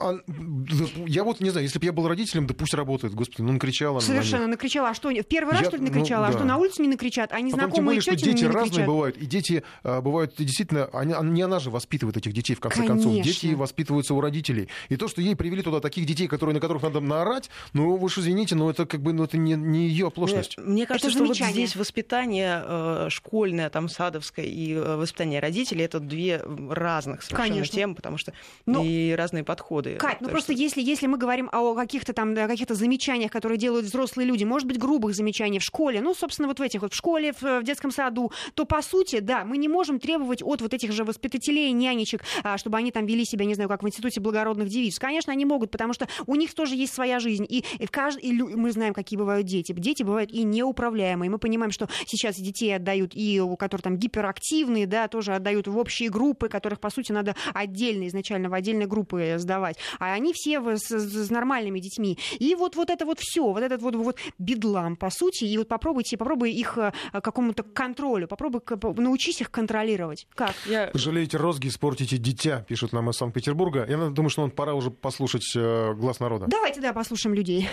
А, 0.03 0.11
а, 0.11 0.20
да, 0.26 0.84
Я 1.07 1.24
вот 1.24 1.40
не 1.40 1.50
знаю, 1.50 1.64
если 1.66 1.78
бы 1.78 1.84
я 1.84 1.92
был 1.92 2.09
родителем, 2.09 2.46
да 2.46 2.55
пусть 2.55 2.74
работает, 2.74 3.14
господи, 3.14 3.42
ну 3.42 3.53
накричала. 3.53 3.98
она 3.98 4.00
на. 4.00 4.07
Совершенно 4.07 4.46
накричала. 4.46 4.88
А 4.90 4.94
что, 4.94 5.11
в 5.11 5.22
первый 5.24 5.53
раз, 5.53 5.62
Я- 5.62 5.68
что 5.68 5.76
ли, 5.76 5.82
ну, 5.82 5.88
накричала? 5.90 6.26
А 6.26 6.32
да. 6.32 6.38
что, 6.38 6.46
на 6.46 6.57
улице 6.59 6.82
не 6.82 6.88
накричат? 6.88 7.30
А 7.32 7.34
Потом, 7.34 7.48
тем 7.50 7.59
незнакомые 7.59 7.84
более, 7.84 8.00
что 8.00 8.16
дети 8.16 8.42
не 8.42 8.46
разные 8.46 8.62
накричат? 8.64 8.86
бывают, 8.86 9.16
и 9.16 9.26
дети 9.26 9.62
а, 9.84 10.00
бывают 10.00 10.34
действительно, 10.36 10.86
они, 10.92 11.14
не 11.30 11.42
она 11.42 11.59
же 11.61 11.70
воспитывает 11.70 12.16
этих 12.16 12.32
детей, 12.32 12.55
в 12.55 12.61
конце 12.61 12.84
концов. 12.86 13.12
Конечно. 13.12 13.32
Дети 13.32 13.55
воспитываются 13.55 14.14
у 14.14 14.20
родителей. 14.20 14.68
И 14.88 14.96
то, 14.96 15.09
что 15.09 15.20
ей 15.20 15.36
привели 15.36 15.62
туда 15.62 15.80
таких 15.80 16.07
детей, 16.07 16.26
которые, 16.28 16.55
на 16.55 16.61
которых 16.61 16.82
надо 16.82 17.00
наорать, 17.00 17.50
ну, 17.72 17.96
вы 17.96 18.05
уж 18.07 18.18
извините, 18.18 18.55
но 18.55 18.70
это 18.70 18.86
как 18.86 19.00
бы 19.03 19.12
ну, 19.12 19.24
это 19.24 19.36
не, 19.38 19.55
не 19.55 19.88
ее 19.88 20.09
оплошность. 20.09 20.59
Мне, 20.59 20.72
мне 20.72 20.86
кажется, 20.86 21.09
Это 21.09 21.16
что 21.16 21.26
вот 21.26 21.36
здесь 21.36 21.76
воспитание 21.76 22.62
э, 22.64 23.07
школьное, 23.11 23.70
там, 23.70 23.88
садовское 23.88 24.46
и 24.46 24.72
э, 24.74 24.96
воспитание 24.96 25.40
родителей 25.40 25.84
это 25.84 26.00
две 26.00 26.42
разных 26.70 27.22
совершенно 27.22 27.48
Конечно. 27.48 27.74
темы, 27.74 27.94
потому 27.94 28.18
что 28.18 28.32
Ну, 28.66 28.82
и 28.84 29.12
разные 29.12 29.44
подходы. 29.44 29.91
Кать, 29.99 30.20
ну 30.20 30.28
просто 30.28 30.53
что- 30.53 30.62
если, 30.62 30.82
если 30.82 31.07
мы 31.07 31.18
говорим 31.18 31.49
о 31.53 31.74
каких-то 31.74 32.12
там 32.12 32.34
да, 32.34 32.47
каких-то 32.47 32.74
замечаниях, 32.74 33.30
которые 33.30 33.59
делают 33.59 33.86
взрослые 33.86 34.26
люди, 34.26 34.45
может 34.45 34.68
быть, 34.68 34.78
грубых 34.78 35.14
замечаний 35.14 35.59
в 35.59 35.62
школе, 35.62 36.01
ну, 36.01 36.14
собственно, 36.14 36.49
вот 36.49 36.59
в 36.59 36.62
этих 36.62 36.82
вот 36.82 36.93
в 36.93 36.97
школе, 36.97 37.32
в, 37.32 37.61
в 37.61 37.62
детском 37.62 37.90
саду, 37.90 38.32
то 38.55 38.64
по 38.64 38.82
сути, 38.82 39.20
да, 39.20 39.45
мы 39.45 39.57
не 39.57 39.68
можем 39.68 39.99
требовать 39.99 40.43
от 40.43 40.61
вот 40.61 40.74
этих 40.74 40.93
же 40.93 41.05
воспитателей, 41.05 41.70
нянечек, 41.72 42.22
а, 42.43 42.59
чтобы 42.59 42.78
они 42.78 42.90
там 42.90 43.07
вели 43.07 43.24
себя, 43.24 43.45
не 43.45 43.55
знаю, 43.55 43.68
как 43.68 43.82
в 43.82 43.86
институте 43.86 44.20
благородных 44.20 44.68
девиц. 44.68 44.99
Конечно, 44.99 45.32
они 45.32 45.45
могут, 45.45 45.70
потому 45.70 45.93
что 45.93 46.09
у 46.26 46.34
них 46.36 46.55
тоже 46.55 46.74
есть 46.76 46.95
своя 46.95 47.20
жизнь. 47.20 47.47
И, 47.49 47.64
и 47.78 47.86
в 47.86 47.90
кажд... 47.90 48.18
и 48.22 48.32
мы 48.32 48.72
знаем, 48.72 48.95
какие 48.95 49.18
бывают 49.18 49.47
дети. 49.47 49.72
Дети 49.72 50.03
бывают 50.03 50.30
и 50.32 50.43
неуправляемые. 50.43 51.30
Мы 51.30 51.38
понимаем, 51.38 51.72
что 51.72 51.88
сейчас 52.07 52.36
детей 52.36 52.74
отдают 52.74 53.12
и 53.14 53.40
у 53.40 53.57
которых 53.57 53.82
там 53.82 53.97
гиперактивные, 53.97 54.86
да, 54.86 55.09
тоже 55.09 55.34
отдают 55.34 55.66
в 55.66 55.76
общие 55.78 56.11
группы, 56.11 56.49
которых, 56.49 56.80
по 56.80 56.90
сути, 56.90 57.12
надо 57.12 57.34
отдельно 57.55 58.07
изначально 58.09 58.49
в 58.49 58.55
отдельные 58.55 58.86
группы 58.86 59.34
сдавать. 59.38 59.76
А 59.99 60.12
они 60.12 60.33
все 60.33 60.61
с, 60.76 60.89
с 60.91 61.30
нормальными 61.30 61.80
детьми. 61.80 62.18
И 62.39 62.55
вот, 62.55 62.76
вот 62.76 62.91
это 62.91 63.05
вот 63.05 63.18
все, 63.20 63.53
вот 63.53 63.62
этот 63.62 63.83
вот, 63.83 63.95
вот 63.95 64.16
бедлам, 64.39 64.97
по 64.97 65.11
сути. 65.11 65.45
И 65.45 65.59
вот 65.59 65.68
попробуйте, 65.68 66.16
попробуй 66.16 66.53
их 66.53 66.78
э, 66.78 66.93
какому-то 67.12 67.62
контролю, 67.62 68.28
попробуй 68.28 68.61
научись 68.97 69.41
их 69.41 69.51
контролировать. 69.51 70.26
Как? 70.35 70.55
Я... 70.66 70.91
Жалеете 70.95 71.37
розги, 71.37 71.68
испортите 71.68 72.18
дитя, 72.18 72.64
пишут 72.68 72.93
нам 72.93 73.11
из 73.11 73.16
Санкт-Петербурга. 73.16 73.87
Я 73.89 73.97
думаю, 74.11 74.30
что 74.30 74.43
нам 74.43 74.51
пора 74.51 74.74
уже 74.74 74.91
послушать 74.91 75.53
э, 75.57 75.95
глаз 75.95 76.20
народа. 76.20 76.47
Давайте, 76.49 76.80
да, 76.80 76.93
послушаем 76.93 77.35
людей. 77.35 77.68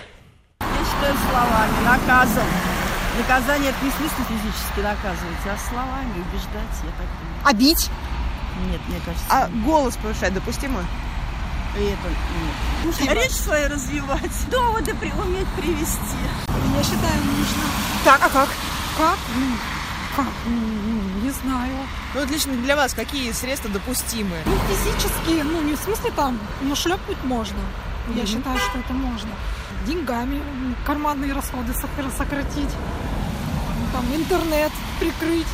Я 0.59 0.85
считаю 0.85 1.15
словами, 1.29 1.85
наказом. 1.85 2.47
Наказание 3.17 3.71
это 3.71 3.83
не 3.83 3.91
в 3.91 3.93
смысле 3.95 4.23
физически 4.29 4.79
наказывать, 4.79 5.37
а 5.45 5.57
словами 5.57 6.13
убеждать, 6.13 6.75
я 6.83 6.91
так 6.91 7.07
думаю. 7.19 7.41
А 7.43 7.53
бить? 7.53 7.89
Нет, 8.71 8.81
мне 8.87 8.99
кажется. 9.05 9.25
А 9.29 9.49
голос 9.65 9.97
повышать 9.97 10.33
допустимо? 10.33 10.85
Это 11.75 12.09
нет. 13.05 13.15
Речь 13.15 13.31
свою 13.35 13.69
развивать, 13.69 14.49
доводы 14.49 14.93
при, 14.95 15.11
уметь 15.11 15.47
привести. 15.49 16.17
Я 16.75 16.83
считаю, 16.83 17.23
нужно. 17.23 17.63
Так, 18.03 18.19
а 18.23 18.29
как? 18.29 18.49
Как? 18.97 19.17
Как? 20.15 20.25
Не 20.47 21.29
знаю. 21.31 21.71
Ну, 22.13 22.19
вот 22.21 22.29
лично 22.31 22.53
для 22.53 22.75
вас 22.75 22.93
какие 22.93 23.31
средства 23.31 23.69
допустимы? 23.69 24.35
Ну, 24.45 24.53
физически, 24.67 25.41
ну, 25.43 25.61
не 25.61 25.75
в 25.75 25.79
смысле 25.79 26.11
там, 26.15 26.39
ну, 26.61 26.75
шлепнуть 26.75 27.23
можно. 27.23 27.57
Я 28.09 28.23
Мгм. 28.23 28.27
считаю, 28.27 28.57
что 28.59 28.79
это 28.79 28.93
можно. 28.93 29.29
Деньгами 29.85 30.41
карманные 30.85 31.33
расходы 31.33 31.71
сокр- 31.73 32.11
сократить. 32.17 32.69
Ну, 33.91 33.97
Там 33.97 34.15
интернет 34.15 34.71
прикрыть. 34.99 35.47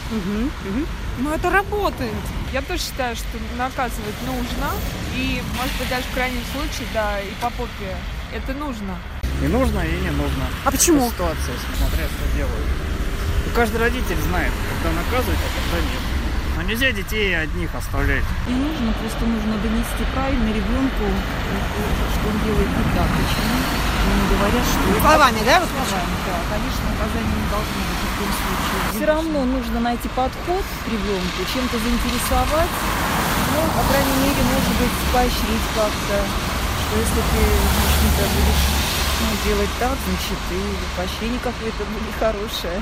Но 1.20 1.34
это 1.34 1.50
работает. 1.50 2.14
Я 2.52 2.62
тоже 2.62 2.82
считаю, 2.82 3.16
что 3.16 3.38
наказывать 3.58 4.16
нужно. 4.26 4.72
И, 5.16 5.42
может 5.58 5.74
быть, 5.80 5.90
даже 5.90 6.04
в 6.04 6.14
крайнем 6.14 6.42
случае, 6.52 6.88
да, 6.94 7.20
и 7.22 7.30
по 7.42 7.50
попе 7.52 7.96
это 8.34 8.54
нужно. 8.54 8.98
И 9.42 9.48
нужно, 9.48 9.80
и 9.80 10.00
не 10.02 10.12
нужно. 10.12 10.44
А 10.66 10.72
почему? 10.72 11.08
По 11.08 11.12
Ситуация, 11.12 11.56
смотря 11.78 12.06
что 12.08 12.38
делают. 12.38 12.68
И 13.48 13.56
каждый 13.56 13.78
родитель 13.78 14.20
знает, 14.28 14.52
когда 14.70 14.96
наказывать, 14.96 15.40
а 15.40 15.50
когда 15.56 15.78
нет. 15.88 16.04
Но 16.56 16.62
нельзя 16.64 16.92
детей 16.92 17.36
одних 17.38 17.74
оставлять. 17.76 18.24
Не 18.48 18.56
нужно, 18.56 18.92
просто 19.00 19.26
нужно 19.26 19.58
донести 19.60 20.04
правильно 20.14 20.48
ребенку, 20.50 21.04
что 21.04 22.28
он 22.28 22.38
делает 22.44 22.70
не 22.70 22.86
так. 22.96 23.08
Почему? 23.12 23.56
Ему 24.06 24.24
говорят, 24.36 24.64
что... 24.64 25.00
Словами, 25.00 25.42
да, 25.46 25.60
вы 25.60 25.68
Словами, 25.68 26.16
да. 26.28 26.36
Конечно, 26.48 26.84
наказания 26.92 27.36
не 27.36 27.50
должно 27.52 27.80
быть 27.92 28.05
коем 28.18 28.32
случае. 28.32 28.80
Все 28.95 29.05
равно 29.05 29.45
нужно 29.45 29.80
найти 29.80 30.07
подход 30.09 30.63
к 30.84 30.88
ребенку, 30.88 31.39
чем-то 31.53 31.76
заинтересовать, 31.80 32.74
ну, 33.55 33.61
по 33.76 33.84
крайней 33.91 34.18
мере, 34.24 34.41
может 34.51 34.76
быть, 34.80 34.95
поощрить 35.13 35.68
как-то, 35.76 36.16
что 36.24 36.93
если 36.99 37.22
ты, 37.32 37.41
общем-то, 37.86 38.24
будешь 38.36 38.63
Ну, 39.22 39.28
делать 39.45 39.70
так, 39.80 39.95
значит, 40.05 40.38
и 40.51 40.59
поощрение 40.97 41.39
какое-то 41.39 41.84
нехорошее. 42.05 42.82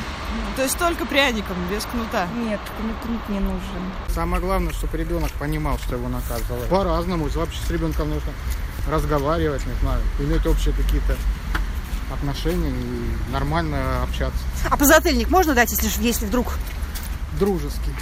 То 0.55 0.63
есть 0.63 0.77
только 0.79 1.05
пряником, 1.05 1.55
без 1.69 1.85
кнута? 1.85 2.27
Нет, 2.35 2.59
кнут, 2.79 2.95
кнут 3.03 3.29
не 3.29 3.39
нужен. 3.39 3.83
Самое 4.07 4.41
главное, 4.41 4.73
чтобы 4.73 4.97
ребенок 4.97 5.31
понимал, 5.33 5.77
что 5.77 5.95
его 5.95 6.09
наказывают. 6.09 6.67
По-разному. 6.69 7.27
Вообще 7.29 7.59
с 7.67 7.69
ребенком 7.69 8.09
нужно 8.09 8.31
разговаривать, 8.89 9.63
не 9.67 9.73
знаю, 9.81 10.01
иметь 10.19 10.45
общие 10.47 10.73
какие-то 10.73 11.15
отношения 12.13 12.69
и 12.69 13.31
нормально 13.31 14.03
общаться. 14.03 14.37
А 14.69 14.77
позатыльник 14.77 15.29
можно 15.29 15.53
дать, 15.53 15.71
если, 15.71 15.89
если 16.03 16.25
вдруг? 16.25 16.53
Дружеский. 17.39 17.93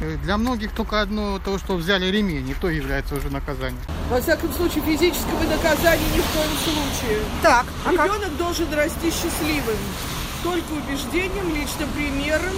Э, 0.00 0.16
Для 0.22 0.36
многих 0.36 0.72
только 0.72 1.00
одно 1.00 1.38
то, 1.38 1.58
что 1.58 1.76
взяли 1.76 2.06
ремень, 2.06 2.48
и 2.48 2.54
то 2.54 2.68
является 2.68 3.14
уже 3.14 3.30
наказанием. 3.30 3.80
Во 4.10 4.20
всяком 4.20 4.52
случае, 4.52 4.82
физического 4.84 5.42
наказания 5.44 6.04
ни 6.14 6.20
в 6.20 6.26
коем 6.26 6.56
случае. 6.64 7.20
Так, 7.42 7.66
а 7.84 7.92
как? 7.94 8.06
Ребенок 8.06 8.36
должен 8.36 8.72
расти 8.74 9.10
счастливым. 9.10 9.78
Только 10.42 10.70
убеждением, 10.72 11.54
личным 11.54 11.88
примером, 11.90 12.54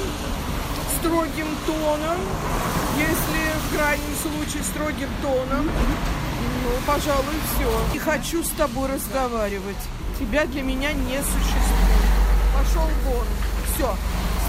строгим 0.99 1.47
тоном. 1.66 2.18
Если 2.99 3.41
в 3.68 3.76
крайнем 3.76 4.14
случае 4.22 4.62
строгим 4.64 5.09
тоном, 5.22 5.64
ну, 6.62 6.70
пожалуй, 6.87 7.35
все. 7.55 7.93
Не 7.95 7.99
хочу 7.99 8.45
с 8.45 8.49
тобой 8.51 8.89
разговаривать. 8.91 9.76
Тебя 10.21 10.45
для 10.45 10.62
меня 10.62 10.93
не 10.93 11.16
существует. 11.23 12.11
Пошел 12.55 12.83
вон. 13.07 13.27
Все. 13.75 13.97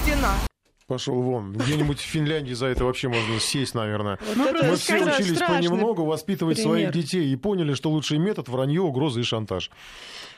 Стена. 0.03 0.50
Пошел 0.91 1.21
вон. 1.21 1.53
Где-нибудь 1.53 1.99
в 1.99 2.03
Финляндии 2.03 2.51
за 2.53 2.65
это 2.65 2.83
вообще 2.83 3.07
можно 3.07 3.39
сесть, 3.39 3.75
наверное. 3.75 4.19
Вот 4.35 4.47
это 4.55 4.65
Мы 4.65 4.75
все 4.75 4.95
учились 5.01 5.39
понемногу 5.39 6.03
воспитывать 6.03 6.57
пример. 6.57 6.69
своих 6.69 6.91
детей 6.91 7.31
и 7.31 7.35
поняли, 7.37 7.75
что 7.75 7.89
лучший 7.89 8.17
метод 8.17 8.49
вранье, 8.49 8.81
угрозы 8.81 9.21
и 9.21 9.23
шантаж. 9.23 9.71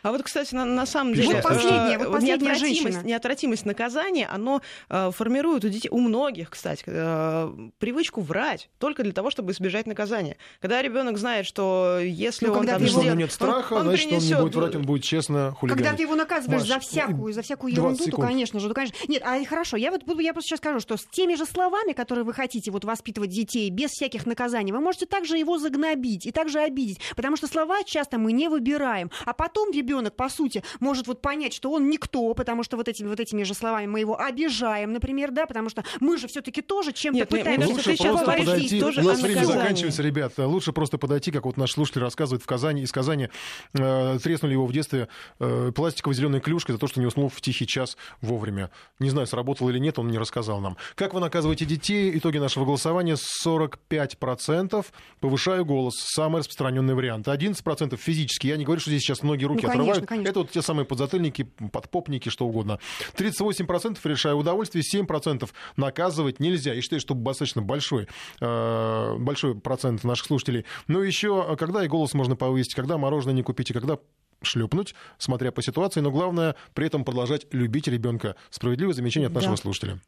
А 0.04 0.12
вот, 0.12 0.22
кстати, 0.22 0.54
на, 0.54 0.66
на 0.66 0.86
самом 0.86 1.14
деле 1.14 1.36
Вот 1.36 1.42
последняя, 1.44 1.98
вот 1.98 2.12
последняя 2.12 2.34
неотвратимость, 2.38 2.84
женщина. 2.84 3.08
неотвратимость 3.08 3.66
наказания, 3.66 4.28
оно 4.28 4.62
э, 4.90 5.12
формирует 5.16 5.64
у 5.66 5.70
детей, 5.70 5.88
у 5.90 6.00
многих, 6.02 6.50
кстати, 6.52 6.84
э, 6.86 7.50
привычку 7.80 8.20
врать 8.22 8.70
только 8.80 9.02
для 9.04 9.14
того, 9.14 9.32
чтобы 9.32 9.54
избежать 9.54 9.88
наказания. 9.88 10.36
Когда 10.60 10.82
ребенок 10.82 11.18
знает, 11.18 11.46
что 11.48 12.00
если 12.04 12.46
Ну, 12.48 12.52
он 12.52 12.58
когда 12.60 12.74
там 12.74 12.82
ты 12.82 12.86
Если 12.88 12.98
у 12.98 13.02
его- 13.02 13.14
него 13.16 13.16
сделает- 13.16 13.30
нет 13.30 13.32
страха, 13.32 13.74
он 13.76 13.84
значит, 13.84 14.06
он 14.08 14.12
не 14.12 14.18
принесет- 14.20 14.42
будет 14.42 14.56
врать, 14.56 14.76
он 14.76 14.82
будет 14.84 15.04
честно 15.04 15.52
хулиганить. 15.58 15.84
Когда 15.86 15.98
ты 15.98 16.04
его 16.04 16.16
наказываешь 16.16 16.60
Маш, 16.62 16.68
за 16.70 16.80
всякую, 16.80 17.34
за 17.34 17.42
всякую 17.42 17.74
20 17.74 18.00
ерунду, 18.02 18.18
то, 18.18 18.22
конечно 18.22 18.60
же, 18.60 18.68
то, 18.68 18.74
конечно. 18.74 18.98
Нет, 19.08 19.24
а 19.26 19.44
хорошо, 19.46 19.78
я 19.78 19.90
вот 19.90 20.04
буду, 20.04 20.20
я 20.20 20.34
просто 20.34 20.43
сейчас 20.44 20.60
скажу, 20.60 20.80
что 20.80 20.98
с 20.98 21.06
теми 21.06 21.36
же 21.36 21.46
словами, 21.46 21.94
которые 21.94 22.24
вы 22.26 22.34
хотите 22.34 22.72
вот 22.72 22.86
воспитывать 22.86 23.30
детей 23.30 23.70
без 23.70 23.92
всяких 23.92 24.26
наказаний, 24.26 24.72
вы 24.72 24.80
можете 24.80 25.06
также 25.06 25.38
его 25.38 25.58
загнобить 25.58 26.26
и 26.26 26.32
также 26.32 26.60
обидеть, 26.60 27.00
потому 27.16 27.36
что 27.36 27.48
слова 27.48 27.84
часто 27.84 28.18
мы 28.18 28.32
не 28.32 28.50
выбираем, 28.50 29.12
а 29.26 29.34
потом 29.34 29.72
ребенок, 29.72 30.16
по 30.16 30.30
сути, 30.30 30.64
может 30.80 31.08
вот 31.08 31.22
понять, 31.22 31.54
что 31.54 31.72
он 31.72 31.90
никто, 31.90 32.34
потому 32.34 32.64
что 32.64 32.78
вот 32.78 32.88
этими 32.88 33.08
вот 33.08 33.20
этими 33.20 33.44
же 33.44 33.54
словами 33.54 33.88
мы 33.88 34.00
его 34.00 34.20
обижаем, 34.20 34.94
например, 34.94 35.32
да, 35.32 35.46
потому 35.46 35.70
что 35.70 35.84
мы 36.00 36.18
же 36.18 36.28
все-таки 36.28 36.62
тоже 36.62 36.92
чем-то 36.92 37.20
Нет, 37.20 37.30
пытаемся 37.30 37.68
Лучше 37.70 37.84
ты 37.84 37.96
сейчас 37.96 38.08
просто 38.08 38.26
говоришь 38.26 38.46
подойти. 38.46 38.80
тоже 38.80 39.02
У 39.02 39.04
нас 39.06 39.22
время 39.22 39.46
заканчивается, 39.46 40.04
ребят. 40.04 40.34
Лучше 40.38 40.74
просто 40.74 40.98
подойти, 40.98 41.32
как 41.32 41.46
вот 41.46 41.58
наш 41.58 41.72
слушатель 41.72 42.02
рассказывает 42.02 42.44
в 42.44 42.46
Казани, 42.46 42.82
из 42.82 42.92
Казани 42.92 43.30
э, 43.74 44.20
треснули 44.22 44.54
его 44.54 44.66
в 44.66 44.74
детстве 44.74 45.08
э, 45.40 45.72
пластиковой 45.74 46.16
зеленой 46.16 46.42
клюшкой 46.42 46.74
за 46.74 46.80
то, 46.80 46.88
что 46.88 47.00
не 47.00 47.06
уснул 47.06 47.30
в 47.30 47.40
тихий 47.42 47.68
час 47.68 47.98
вовремя. 48.22 48.72
Не 49.00 49.10
знаю, 49.10 49.28
сработало 49.28 49.70
или 49.70 49.80
нет, 49.80 50.00
он 50.00 50.08
не 50.10 50.18
рассказал 50.18 50.33
нам. 50.62 50.78
Как 50.96 51.14
вы 51.14 51.20
наказываете 51.20 51.66
детей? 51.66 52.18
Итоги 52.18 52.38
нашего 52.38 52.66
голосования 52.66 53.16
45%. 53.46 54.86
Повышаю 55.20 55.66
голос. 55.66 55.94
Самый 55.98 56.40
распространенный 56.40 56.94
вариант. 56.96 57.28
11% 57.28 57.96
физически. 57.98 58.48
Я 58.48 58.58
не 58.58 58.66
говорю, 58.66 58.82
что 58.82 58.90
здесь 58.90 59.02
сейчас 59.04 59.24
многие 59.24 59.46
руки 59.46 59.66
Ну, 59.66 59.72
конечно, 59.72 59.82
отрывают. 59.92 60.10
конечно. 60.10 60.30
Это 60.30 60.40
вот 60.40 60.52
те 60.52 60.62
самые 60.62 60.86
подзатыльники, 60.86 61.44
подпопники, 61.72 62.30
что 62.30 62.46
угодно. 62.46 62.80
38% 63.16 63.98
решаю 64.04 64.38
удовольствие, 64.38 64.84
7% 64.84 65.50
наказывать 65.78 66.40
нельзя. 66.40 66.74
И 66.74 66.82
считаю, 66.82 67.00
что 67.00 67.14
достаточно 67.14 67.62
большой, 67.62 68.08
э, 68.42 69.16
большой 69.18 69.56
процент 69.56 70.04
наших 70.04 70.28
слушателей. 70.28 70.66
Но 70.88 71.04
еще, 71.04 71.46
э, 71.50 71.56
когда 71.56 71.84
и 71.84 71.88
голос 71.88 72.14
можно 72.14 72.36
повысить, 72.36 72.74
когда 72.74 72.98
мороженое 72.98 73.36
не 73.36 73.44
купить, 73.44 73.70
и 73.70 73.74
когда 73.74 73.98
шлепнуть, 74.46 74.96
смотря 75.18 75.52
по 75.52 75.62
ситуации, 75.62 76.00
но 76.02 76.12
главное 76.12 76.56
при 76.74 76.88
этом 76.88 77.04
продолжать 77.06 77.46
любить 77.52 77.88
ребенка. 77.88 78.36
Справедливое 78.50 78.94
замечание 78.94 79.28
от 79.28 79.34
нашего 79.34 79.56
Да. 79.56 79.62
слушателя. 79.62 80.00